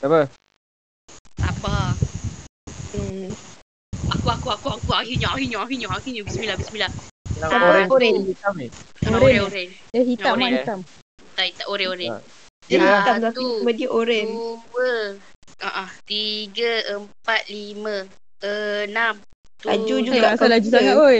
Apa? 0.00 0.30
Sabar. 1.36 1.92
Hmm. 2.94 3.28
Aku 4.08 4.26
aku 4.30 4.48
aku 4.48 4.68
aku 4.72 4.90
akhirnya 4.94 5.28
akhirnya 5.28 5.58
akhirnya 5.60 5.88
akhirnya 5.90 6.22
bismillah 6.24 6.56
bismillah. 6.56 6.88
Yang 7.36 7.50
Ah, 7.52 7.60
orange 7.60 7.90
orange. 7.92 8.16
tu 8.16 8.30
hitam 8.32 8.52
ni 8.56 8.66
Nak 8.98 9.10
Oren. 9.12 9.20
ore 9.20 9.38
ore. 9.44 9.64
Dia 9.92 10.02
hitam 10.02 10.32
Oren, 10.32 10.40
mak 10.40 10.48
eh. 10.48 10.56
hitam. 10.56 10.78
Tak 11.36 11.46
tak 11.54 11.66
ore 11.68 11.84
ore. 11.86 12.06
Ah. 12.08 12.20
Dia 12.66 12.78
hitam 12.80 13.14
tapi 13.20 13.44
dia 13.76 13.88
oren. 13.92 14.28
Dua. 14.32 14.90
Ah. 15.58 15.90
Tiga 16.06 16.86
empat 16.94 17.50
lima 17.50 18.06
enam. 18.42 19.18
Laju 19.66 19.94
juga. 20.06 20.38
Asal 20.38 20.54
laju 20.54 20.68
komputer. 20.70 20.78
sangat 20.78 20.96
oi. 21.02 21.18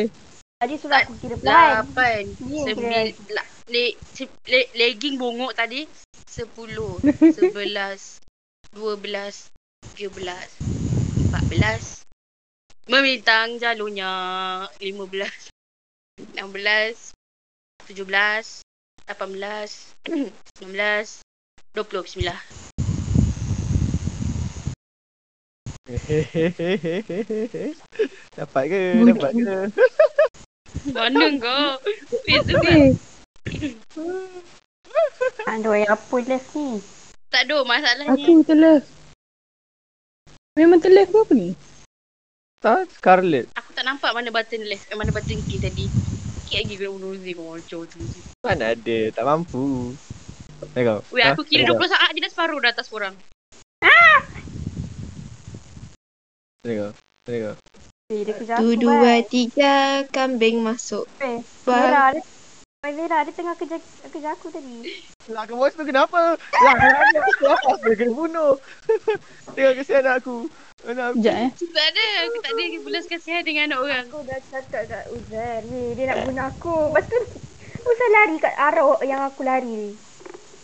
Tadi 0.59 0.75
suruh 0.75 0.99
aku 0.99 1.13
kira 1.23 1.35
pelan. 1.39 1.87
Lapan. 1.87 2.23
Sembilan. 2.39 3.07
Le, 3.69 3.85
se- 4.15 4.43
le, 4.51 4.61
legging 4.75 5.19
bongok 5.19 5.55
tadi. 5.55 5.87
Sepuluh. 6.27 6.99
Sebelas. 7.37 8.23
Dua 8.75 8.95
belas. 8.99 9.51
Tiga 9.95 10.11
belas. 10.15 10.49
Empat 11.31 11.45
belas. 11.51 11.85
Memintang 12.91 13.59
jalurnya. 13.59 14.11
Lima 14.83 15.07
belas. 15.07 15.51
Enam 16.35 16.51
belas. 16.51 17.15
Tujuh 17.87 18.07
belas. 18.07 18.63
Lapan 19.07 19.31
belas. 19.35 19.95
Sembilan 20.07 20.71
belas. 20.75 21.23
Dua 21.75 21.87
puluh. 21.87 22.03
Bismillah. 22.03 22.68
Dapat 28.39 28.63
ke? 28.69 28.83
Dapat 29.09 29.33
ke? 29.33 29.57
Mana 30.95 31.27
kau? 31.41 31.81
Beza 32.29 32.53
Eh, 32.69 32.93
Aduh, 35.49 35.73
yang 35.73 35.89
apa 35.89 36.17
left 36.21 36.53
ni? 36.53 36.85
Tak 37.33 37.49
ada 37.49 37.65
masalahnya. 37.65 38.13
aku 38.13 38.45
telah. 38.45 38.85
Memang 40.61 40.85
telah 40.85 41.09
ke 41.09 41.17
apa 41.17 41.33
ni? 41.33 41.57
Tak, 42.61 42.93
Scarlet. 42.93 43.49
Aku 43.57 43.73
tak 43.73 43.89
nampak 43.89 44.13
mana 44.13 44.29
button 44.29 44.69
left, 44.69 44.93
eh, 44.93 44.97
mana 44.99 45.09
button 45.09 45.41
key 45.49 45.57
tadi. 45.57 45.89
Sikit 46.45 46.69
lagi 46.69 46.75
kena 46.77 46.93
bunuh 46.93 47.17
Uzi 47.17 47.33
kau 47.33 47.57
macam 47.57 47.89
tu. 47.89 47.97
Mana 48.45 48.77
ada, 48.77 48.99
tak 49.09 49.25
mampu. 49.25 49.97
Tengok. 50.77 51.01
Weh, 51.15 51.23
Ha? 51.25 51.33
aku 51.33 51.49
kira 51.49 51.65
Tengok. 51.65 51.81
20 51.81 51.89
saat 51.97 52.13
je 52.13 52.21
dah 52.21 52.29
separuh 52.29 52.61
dah 52.61 52.77
atas 52.77 52.93
korang. 52.93 53.17
Tengok. 56.69 56.93
Tengok. 57.25 57.57
Eh, 58.13 58.21
dia 58.29 58.35
kerja 58.37 58.61
Tu 58.61 58.69
aku 58.69 58.73
dua 58.77 59.01
kan. 59.01 59.21
tiga 59.25 59.75
kambing 60.13 60.61
masuk. 60.61 61.09
Eh. 61.25 61.41
Vera, 61.65 62.13
dia 62.13 62.21
Vera, 62.85 63.25
dia 63.25 63.33
tengah 63.33 63.57
kerja 63.57 63.81
kerja 64.13 64.29
aku 64.37 64.53
tadi. 64.53 64.85
Lah 65.33 65.49
ke 65.49 65.57
bos 65.57 65.73
tu 65.73 65.89
kenapa? 65.89 66.37
Lah 66.37 66.75
kenapa 66.77 67.21
aku 67.25 67.45
apa? 67.49 67.73
Dia 67.89 67.97
kena 67.97 68.13
bunuh. 68.13 68.61
Tengok 69.57 69.75
kesian 69.81 70.05
aku. 70.13 70.45
Anak 70.85 71.17
aku. 71.17 71.17
Sekejap 71.25 71.41
eh. 71.41 71.51
Tak 71.73 71.87
ada, 71.89 72.07
aku 72.29 72.37
tak 72.45 72.53
ada 72.53 72.65
belas 72.85 73.05
kasihan 73.09 73.43
dengan 73.49 73.65
anak 73.73 73.81
orang. 73.89 74.05
Aku 74.13 74.21
dah 74.29 74.41
cakap 74.53 74.83
kat 74.93 75.05
Uzan. 75.09 75.63
Weh, 75.73 75.89
dia 75.97 76.05
nak 76.13 76.19
bunuh 76.29 76.45
aku. 76.53 76.77
Lepas 76.93 77.05
tu, 77.09 77.21
Uzan 77.81 78.11
lari 78.13 78.37
kat 78.45 78.55
arah 78.61 79.01
yang 79.09 79.21
aku 79.25 79.41
lari. 79.41 79.97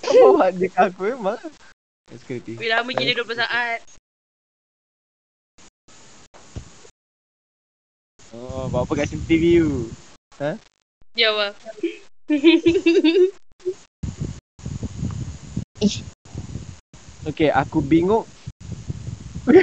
Bawa 0.04 0.52
dia 0.52 0.68
ke 0.68 0.80
aku 0.84 1.16
memang. 1.16 1.40
Security. 2.12 2.60
Weh, 2.60 2.68
lama 2.68 2.92
gila 2.92 3.24
20 3.24 3.40
saat. 3.40 3.80
Oh, 8.34 8.66
bawa 8.66 8.82
apa 8.82 8.92
kat 8.98 9.14
City 9.14 9.36
View? 9.38 9.86
Ya 11.14 11.30
Allah. 11.30 11.54
Okay, 17.24 17.48
aku 17.48 17.80
bingung. 17.80 18.28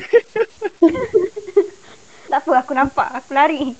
Tak 2.31 2.47
apa, 2.47 2.63
aku 2.63 2.71
nampak. 2.71 3.11
Aku 3.11 3.35
lari. 3.35 3.75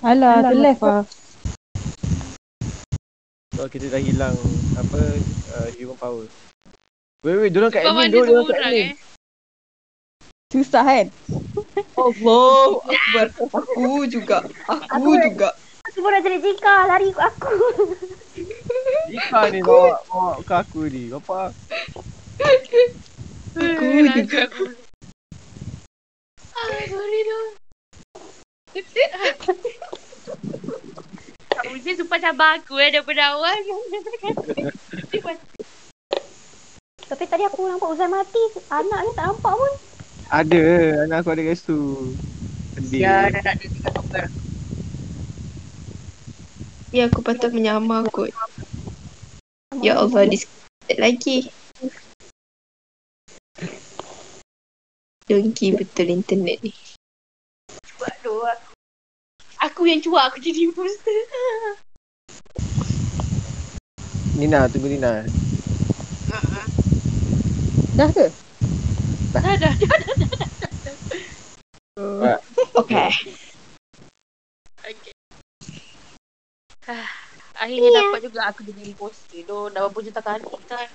Alah, 0.00 0.40
telah 0.48 0.74
ah. 0.80 1.25
So, 3.56 3.64
kita 3.72 3.88
dah 3.88 3.96
hilang 3.96 4.36
apa 4.76 5.00
uh, 5.56 5.68
human 5.80 5.96
power. 5.96 6.28
Wait, 7.24 7.36
wait, 7.40 7.50
diorang 7.50 7.72
kat 7.72 7.88
Kau 7.88 7.96
admin, 7.96 8.12
semua 8.12 8.44
kat 8.52 8.60
admin. 8.60 8.86
eh. 8.92 8.96
Susah 10.52 10.84
kan? 10.84 11.06
Allah 11.96 12.68
Akbar. 12.84 13.26
Aku 13.50 14.04
juga. 14.06 14.38
Aku 14.68 15.10
juga. 15.24 15.48
Aku 15.88 15.98
pun 16.04 16.12
dah 16.12 16.20
jadi 16.20 16.38
jika. 16.38 16.74
Lari 16.84 17.08
ikut 17.10 17.24
aku. 17.24 17.54
Jika 19.08 19.40
ni 19.48 19.64
bawa, 19.64 19.96
bawa 20.04 20.36
ke 20.44 20.54
aku 20.54 20.80
ni. 20.92 21.08
Bapak. 21.10 21.50
Aku 22.36 22.70
Eh, 23.56 24.04
juga. 24.20 24.38
aku. 24.52 24.64
Ah, 26.52 26.80
sorry 26.92 27.20
tu. 27.24 27.40
Kak 31.56 31.72
Uzi 31.72 31.96
sumpah 31.96 32.20
cabar 32.20 32.60
aku 32.60 32.76
eh 32.76 32.92
daripada 32.92 33.32
awal. 33.32 33.56
Tapi 37.08 37.24
tadi 37.24 37.48
aku 37.48 37.64
nampak 37.64 37.96
Uzan 37.96 38.12
mati. 38.12 38.44
Anaknya 38.68 39.16
tak 39.16 39.24
nampak 39.32 39.56
pun. 39.56 39.72
Ada, 40.28 40.64
anak 41.08 41.24
aku 41.24 41.32
ada 41.32 41.48
kat 41.48 41.56
situ. 41.56 42.12
Sedih. 42.76 43.08
Ya, 43.08 43.32
dah 43.32 43.40
tak 43.40 43.56
ada 43.56 43.64
tiga 43.72 43.88
nombor. 43.96 44.28
Ya 46.92 47.08
aku 47.08 47.24
patut 47.24 47.56
menyamar 47.56 48.04
kot. 48.12 48.36
Ya 49.80 49.96
Allah 49.96 50.28
disconnected 50.28 50.98
lagi. 51.00 51.38
Dongki 55.24 55.72
betul 55.72 56.12
internet 56.12 56.60
ni. 56.60 56.76
Tu 59.76 59.84
aku. 59.84 59.92
Yang 59.92 60.00
cuak 60.08 60.24
aku 60.32 60.40
jadi 60.40 60.72
imposter. 60.72 61.20
Nina, 64.40 64.64
tunggu 64.72 64.88
Nina. 64.88 65.20
Dah 67.92 68.08
ke? 68.08 68.32
Dah 69.36 69.42
dah 69.60 69.74
dah. 69.76 70.00
Okay. 72.80 73.12
Okay. 74.80 75.12
Ah, 76.88 77.08
Akhirnya 77.60 78.00
dapat 78.00 78.20
juga 78.24 78.40
aku 78.48 78.64
jadi 78.64 78.80
imposter. 78.96 79.44
Doh, 79.44 79.68
dah 79.68 79.92
berapa 79.92 80.00
juta 80.08 80.20
kali 80.24 80.44
kan. 80.64 80.88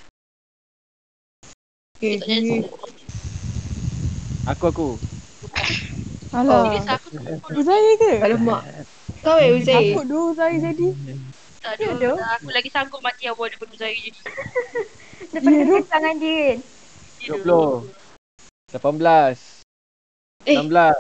okay. 2.02 2.18
Tak 2.18 2.26
jadi. 2.26 2.66
Aku, 4.50 4.64
aku. 4.74 4.88
Alah. 6.32 6.64
Jadi 6.72 6.88
aku 6.88 7.08
Uzai 7.60 8.00
ke? 8.00 8.24
Alamak. 8.24 8.64
Kau 9.20 9.36
eh 9.36 9.52
Uzai. 9.60 9.92
Takut 9.92 10.06
dulu 10.08 10.32
Uzai 10.32 10.64
jadi. 10.64 10.88
tak 11.60 11.76
ada. 11.78 12.12
Aku 12.40 12.50
lagi 12.56 12.70
sanggup 12.72 13.04
mati 13.04 13.28
awal 13.28 13.52
daripada 13.52 13.76
Zahir 13.76 14.00
jadi. 14.00 14.20
Daripada 15.32 15.56
Ya, 15.56 15.64
yeah, 15.64 15.84
tangan 15.88 16.16
dia. 16.20 16.60
20. 17.24 17.88
18. 18.76 19.64
Eh. 20.44 20.58
16. 20.60 20.92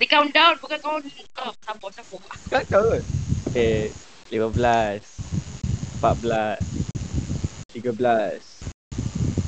Dia 0.00 0.08
countdown 0.08 0.56
bukan 0.60 0.78
count. 0.80 1.04
Oh, 1.40 1.52
sabar 1.64 1.90
sabar. 1.92 2.20
Kan 2.52 2.64
kau 2.68 2.84
kot? 2.84 3.04
Okay. 3.52 3.92
15. 4.28 5.00
14. 6.04 6.60
13. 7.76 8.40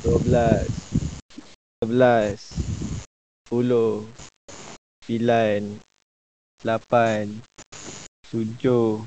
12. 0.05 0.69
11. 1.85 2.41
10. 3.49 4.32
9. 5.07 5.79
8. 6.63 7.41
7. 8.31 9.03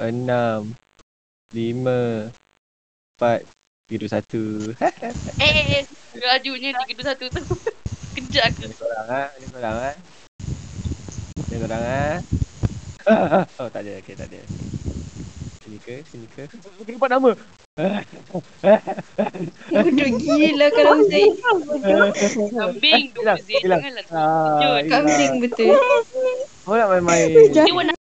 6. 0.00 0.74
5. 1.52 2.32
4. 3.20 3.44
3, 3.84 3.98
2, 4.00 4.08
1. 4.08 4.80
Eh, 4.80 4.94
eh, 5.44 5.64
eh. 5.76 5.84
Rajunya 6.16 6.72
321 6.72 7.28
tu. 7.36 7.42
Kejap 8.16 8.48
aku. 8.48 8.64
Ini 8.64 8.74
korang 8.78 9.08
ah, 9.10 9.28
ini 9.36 9.46
korang 9.50 9.76
ah. 9.76 9.94
Ini 11.36 11.56
korang 11.58 11.82
ah. 11.84 12.16
Oh 13.60 13.68
tak 13.68 13.84
ada, 13.84 14.00
okey 14.00 14.14
tak 14.16 14.32
ada. 14.32 14.40
Sini 15.64 15.80
ke, 15.80 16.04
sini 16.04 16.28
ke. 16.28 16.44
Aku 16.44 16.92
lupa 16.92 17.08
nama. 17.08 17.32
Bodoh 19.72 20.08
gila 20.20 20.66
kalau 20.76 21.00
Zain. 21.08 21.32
Kambing 22.52 23.08
tu 23.16 23.24
hilang. 23.24 23.80
Janganlah. 23.80 24.04
Ah. 24.12 24.84
Kambing 24.84 25.40
betul. 25.40 25.72
Kau 26.68 26.76
nak 26.76 26.92
main-main. 26.92 27.32
Dia 27.48 27.64
warna 27.72 27.96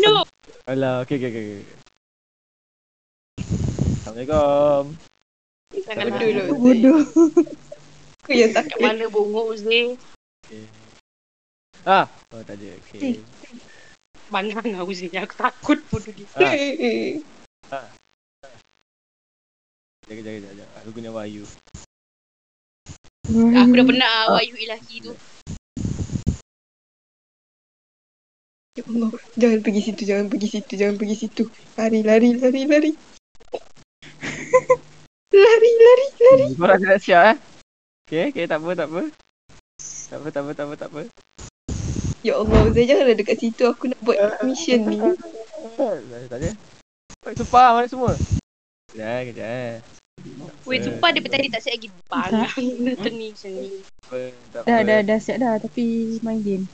tu? 0.00 0.14
Alah, 0.68 1.02
okey 1.04 1.16
okey 1.18 1.30
okey. 1.30 1.62
Assalamualaikum. 3.98 4.84
Janganlah. 5.84 6.18
Bodoh 6.18 6.40
Zain. 6.44 6.58
Bodoh. 6.58 7.00
Aku 8.28 8.30
yang 8.36 8.52
Kat 8.52 8.68
takut. 8.68 8.80
mana 8.84 9.04
bongok 9.08 9.48
Zee? 9.56 9.96
Okay. 10.44 10.64
Ah, 11.88 12.04
oh 12.36 12.42
tak 12.44 12.60
ada. 12.60 12.68
Okey. 12.84 13.24
Bangang 14.28 14.76
aku 14.76 14.92
Zee. 14.92 15.12
Aku 15.16 15.34
takut 15.36 15.78
bodoh 15.88 16.12
dia. 16.12 16.28
Ah, 17.72 17.88
jaga 20.08 20.20
jaga 20.24 20.38
jaga. 20.44 20.64
Aku 20.84 20.88
guna 20.92 21.08
Wahyu. 21.12 21.44
Aku 23.28 23.72
dah 23.76 23.84
pernah 23.84 24.08
ah, 24.08 24.36
Wahyu 24.36 24.56
Ilahi 24.56 24.96
tu. 25.04 25.12
Ya 28.78 28.86
Allah, 28.86 29.10
jangan 29.34 29.58
pergi 29.66 29.80
situ, 29.90 30.02
jangan 30.06 30.30
pergi 30.30 30.48
situ, 30.54 30.72
jangan 30.78 30.94
pergi 30.94 31.16
situ. 31.18 31.50
Lari, 31.74 32.06
lari, 32.06 32.30
lari, 32.38 32.62
lari. 32.62 32.92
lari, 35.34 35.72
lari, 35.82 36.06
lari. 36.22 36.46
Korang 36.54 36.86
nak 36.86 37.02
siap 37.02 37.22
eh? 37.34 37.36
Okey, 38.06 38.30
okey 38.30 38.46
tak 38.46 38.62
apa 38.62 38.70
tak 38.78 38.86
apa. 38.86 39.02
Tak 39.82 40.18
apa 40.22 40.28
tak 40.30 40.42
apa 40.46 40.50
tak 40.54 40.64
apa 40.70 40.74
tak 40.78 40.88
apa. 40.94 41.00
Ya 42.22 42.38
Allah, 42.38 42.70
Zai 42.70 42.86
janganlah 42.86 43.18
dekat 43.18 43.42
situ. 43.42 43.66
Aku 43.66 43.90
nak 43.90 43.98
buat 43.98 44.14
mission 44.46 44.86
ni. 44.86 45.02
Tak 45.74 45.98
ada, 45.98 46.38
tak 46.38 47.34
Sumpah 47.34 47.74
mana 47.74 47.90
semua? 47.90 48.14
Kejap, 48.94 49.20
kejap. 49.34 49.82
Weh, 50.70 50.78
sumpah 50.86 51.10
dia 51.10 51.26
tadi 51.26 51.50
tak 51.50 51.66
siap 51.66 51.74
lagi. 51.82 51.88
Macam 52.14 53.10
ni. 53.18 53.34
Apa, 54.06 54.18
tak 54.54 54.62
Dah, 54.70 54.80
dah, 54.86 54.98
dah 55.02 55.18
siap 55.18 55.42
dah 55.42 55.58
tapi 55.58 56.14
main 56.22 56.38
game. 56.46 56.70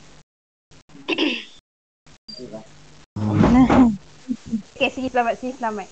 Okay, 4.74 4.88
sini 4.90 5.06
selamat, 5.06 5.38
sini 5.38 5.54
selamat. 5.54 5.86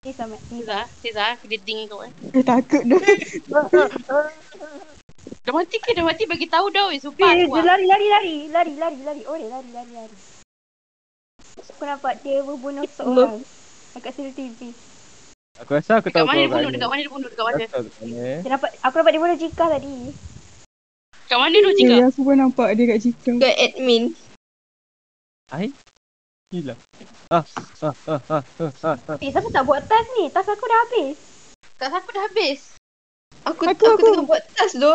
Sini 0.00 0.12
selamat, 0.16 0.40
Cesar, 1.04 1.36
aku 1.36 1.44
dia 1.52 1.60
ting 1.60 1.84
kau 1.84 2.00
eh. 2.00 2.08
eh, 2.32 2.40
takut 2.40 2.80
dah. 2.88 2.96
Dah 5.40 5.52
mati 5.52 5.76
ke? 5.76 5.92
Dah 5.92 6.04
mati 6.04 6.24
bagi 6.24 6.48
tahu 6.48 6.72
dah 6.72 6.88
weh. 6.88 6.96
Sumpah 6.96 7.28
Eh, 7.36 7.44
aku. 7.44 7.60
dia 7.60 7.60
ah. 7.60 7.76
lari, 7.76 7.84
lari, 7.84 8.08
lari, 8.08 8.34
lari, 8.48 8.72
lari, 8.76 8.98
lari. 9.04 9.22
Oh, 9.28 9.36
dia 9.36 9.48
lari, 9.52 9.68
lari, 9.72 9.92
lari. 9.92 10.16
Aku 11.76 11.82
nampak 11.84 12.24
dia 12.24 12.40
membunuh 12.40 12.84
seorang 12.88 13.40
dekat 13.92 14.12
CCTV. 14.16 14.72
Aku 15.60 15.76
rasa 15.76 16.00
aku 16.00 16.08
Dekat 16.08 16.24
tahu 16.24 16.28
mana 16.28 16.40
dia 16.40 16.48
kau 16.48 16.56
bunuh? 16.56 16.70
Dekat 16.72 16.88
mana 16.88 17.00
dia 17.00 17.12
bunuh? 17.12 17.28
Dekat 17.28 17.44
mana? 17.44 17.56
Aku 17.60 17.68
tahu 17.68 17.82
kat 17.84 17.94
mana. 18.00 18.24
Dia 18.40 18.50
nampak, 18.56 18.70
aku 18.80 18.94
nampak 18.96 19.12
dia 19.12 19.20
bunuh 19.20 19.36
Jika 19.36 19.64
tadi. 19.68 19.94
Dekat 21.20 21.38
mana 21.40 21.56
tu 21.60 21.70
Cika? 21.76 21.92
Eh, 21.92 22.04
aku 22.08 22.20
pun 22.24 22.36
nampak 22.40 22.68
dia 22.72 22.84
kat 22.88 22.98
Cika. 23.04 23.32
Dekat 23.36 23.56
admin. 23.60 24.02
Ai? 25.50 25.74
Hilang. 26.50 26.78
Ah, 27.30 27.42
ah, 27.82 27.94
ah, 28.06 28.20
ah, 28.30 28.42
ah, 28.42 28.72
ah, 28.86 28.96
ah. 29.06 29.16
Eh, 29.18 29.30
siapa 29.30 29.50
tak 29.50 29.66
buat 29.66 29.82
tas 29.86 30.06
ni? 30.18 30.30
Tas 30.30 30.46
aku 30.46 30.66
dah 30.66 30.78
habis. 30.86 31.18
Tak 31.78 31.90
siapa 31.90 32.08
dah 32.10 32.22
habis. 32.26 32.60
Aku, 33.46 33.66
Aku, 33.66 33.70
aku, 33.70 33.84
aku, 33.86 33.94
aku. 33.98 34.06
tengah 34.06 34.26
buat 34.26 34.42
task 34.54 34.74
tu. 34.78 34.94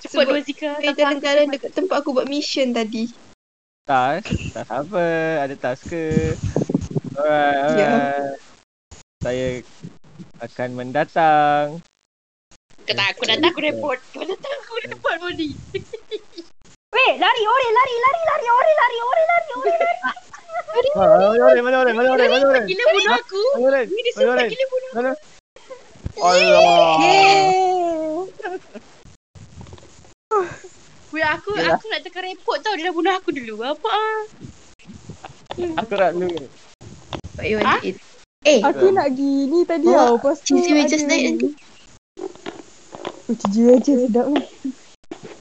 Cepat 0.00 0.24
dua 0.28 0.40
Cika. 0.40 0.70
Saya 0.80 0.92
jalan-jalan 0.96 1.46
dekat 1.52 1.72
tempat 1.76 1.96
aku 2.00 2.16
buat 2.16 2.28
mission 2.28 2.72
tadi. 2.72 3.12
Tas? 3.84 4.24
Tas 4.52 4.68
apa? 4.68 5.04
Ada 5.44 5.54
tas 5.60 5.80
ke? 5.84 6.32
Alright, 7.16 7.76
Ya. 7.76 7.88
alright. 7.88 8.40
Saya 9.20 9.46
akan 10.40 10.68
mendatang. 10.72 11.84
Kata 12.88 13.02
aku 13.12 13.22
datang 13.28 13.52
aku 13.52 13.60
report. 13.60 14.00
Kau 14.16 14.24
datang 14.24 14.52
aku 14.64 14.72
report 14.88 15.16
body. 15.20 15.52
Weh, 16.90 17.12
lari, 17.22 17.42
ore, 17.46 17.68
lari, 17.70 17.94
lari, 18.02 18.20
lari, 18.26 18.46
ore, 18.50 18.72
lari, 18.74 18.98
ore, 18.98 19.22
lari, 19.30 19.50
ore, 19.54 19.72
lari. 19.78 19.98
Ah, 20.90 21.06
mana 21.30 21.44
orang? 21.50 21.64
Mana 21.66 21.76
orang? 21.82 21.94
Mana 21.98 22.08
orang? 22.14 22.28
Mana 22.30 22.46
orang? 22.46 22.64
Gila 22.66 22.84
bunuh 22.94 23.14
aku. 23.18 23.42
Mana? 23.58 23.78
Ni 23.90 24.00
dia 24.00 24.12
Mana 24.22 24.42
gila 24.46 24.64
bunuh. 24.70 24.90
Mana? 24.94 25.10
Allah. 26.18 26.56
Weh 31.10 31.26
aku 31.26 31.50
Yalah. 31.58 31.74
aku 31.74 31.84
nak 31.90 32.00
tekan 32.06 32.22
report 32.22 32.58
tau. 32.62 32.74
Dia 32.78 32.86
dah 32.86 32.94
bunuh 32.94 33.12
aku 33.12 33.30
dulu. 33.34 33.54
Apa 33.66 33.90
ah? 33.90 34.18
Aku 35.82 35.92
nak 35.94 36.10
dulu. 36.14 36.46
What 37.34 37.46
you 37.46 37.58
want 37.58 37.82
to 37.82 37.86
eat? 37.86 37.96
Eh, 38.40 38.58
Aku 38.62 38.94
nak 38.94 39.10
pergi 39.12 39.34
ni 39.46 39.60
tadi 39.66 39.86
Oh, 39.90 39.94
tau. 39.94 40.14
Lepas 40.22 40.38
tu 40.40 40.54
ada- 40.54 41.06
naik 41.10 41.22
nanti. 41.34 41.48
Oh, 43.26 43.34
cheesy 43.36 43.60
wedges 43.66 43.98
sedap 44.06 44.26
ni. 44.26 44.42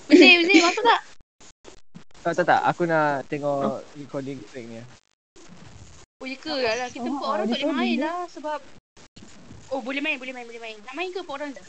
Zee, 0.10 0.42
Zee 0.42 0.62
masuk 0.62 0.84
tak? 0.84 1.00
Tak, 2.20 2.34
tak, 2.36 2.46
tak. 2.52 2.62
Aku 2.68 2.84
nak 2.84 3.24
tengok 3.32 3.80
recording 3.96 4.44
track 4.52 4.66
ni. 4.68 4.84
Oh 6.20 6.28
ya 6.28 6.36
ke? 6.36 6.52
Alah, 6.52 6.92
kita 6.92 7.08
Oh, 7.08 7.16
empat 7.16 7.30
orang 7.32 7.46
tak 7.48 7.60
boleh 7.64 7.78
main 7.80 7.98
lah 8.04 8.20
sebab 8.28 8.60
Oh 9.70 9.80
boleh 9.86 10.02
main, 10.02 10.18
boleh 10.18 10.34
main, 10.34 10.44
boleh 10.44 10.60
main. 10.60 10.76
Nak 10.84 10.94
main 10.98 11.10
ke 11.14 11.22
empat 11.24 11.36
orang 11.40 11.52
dah? 11.56 11.66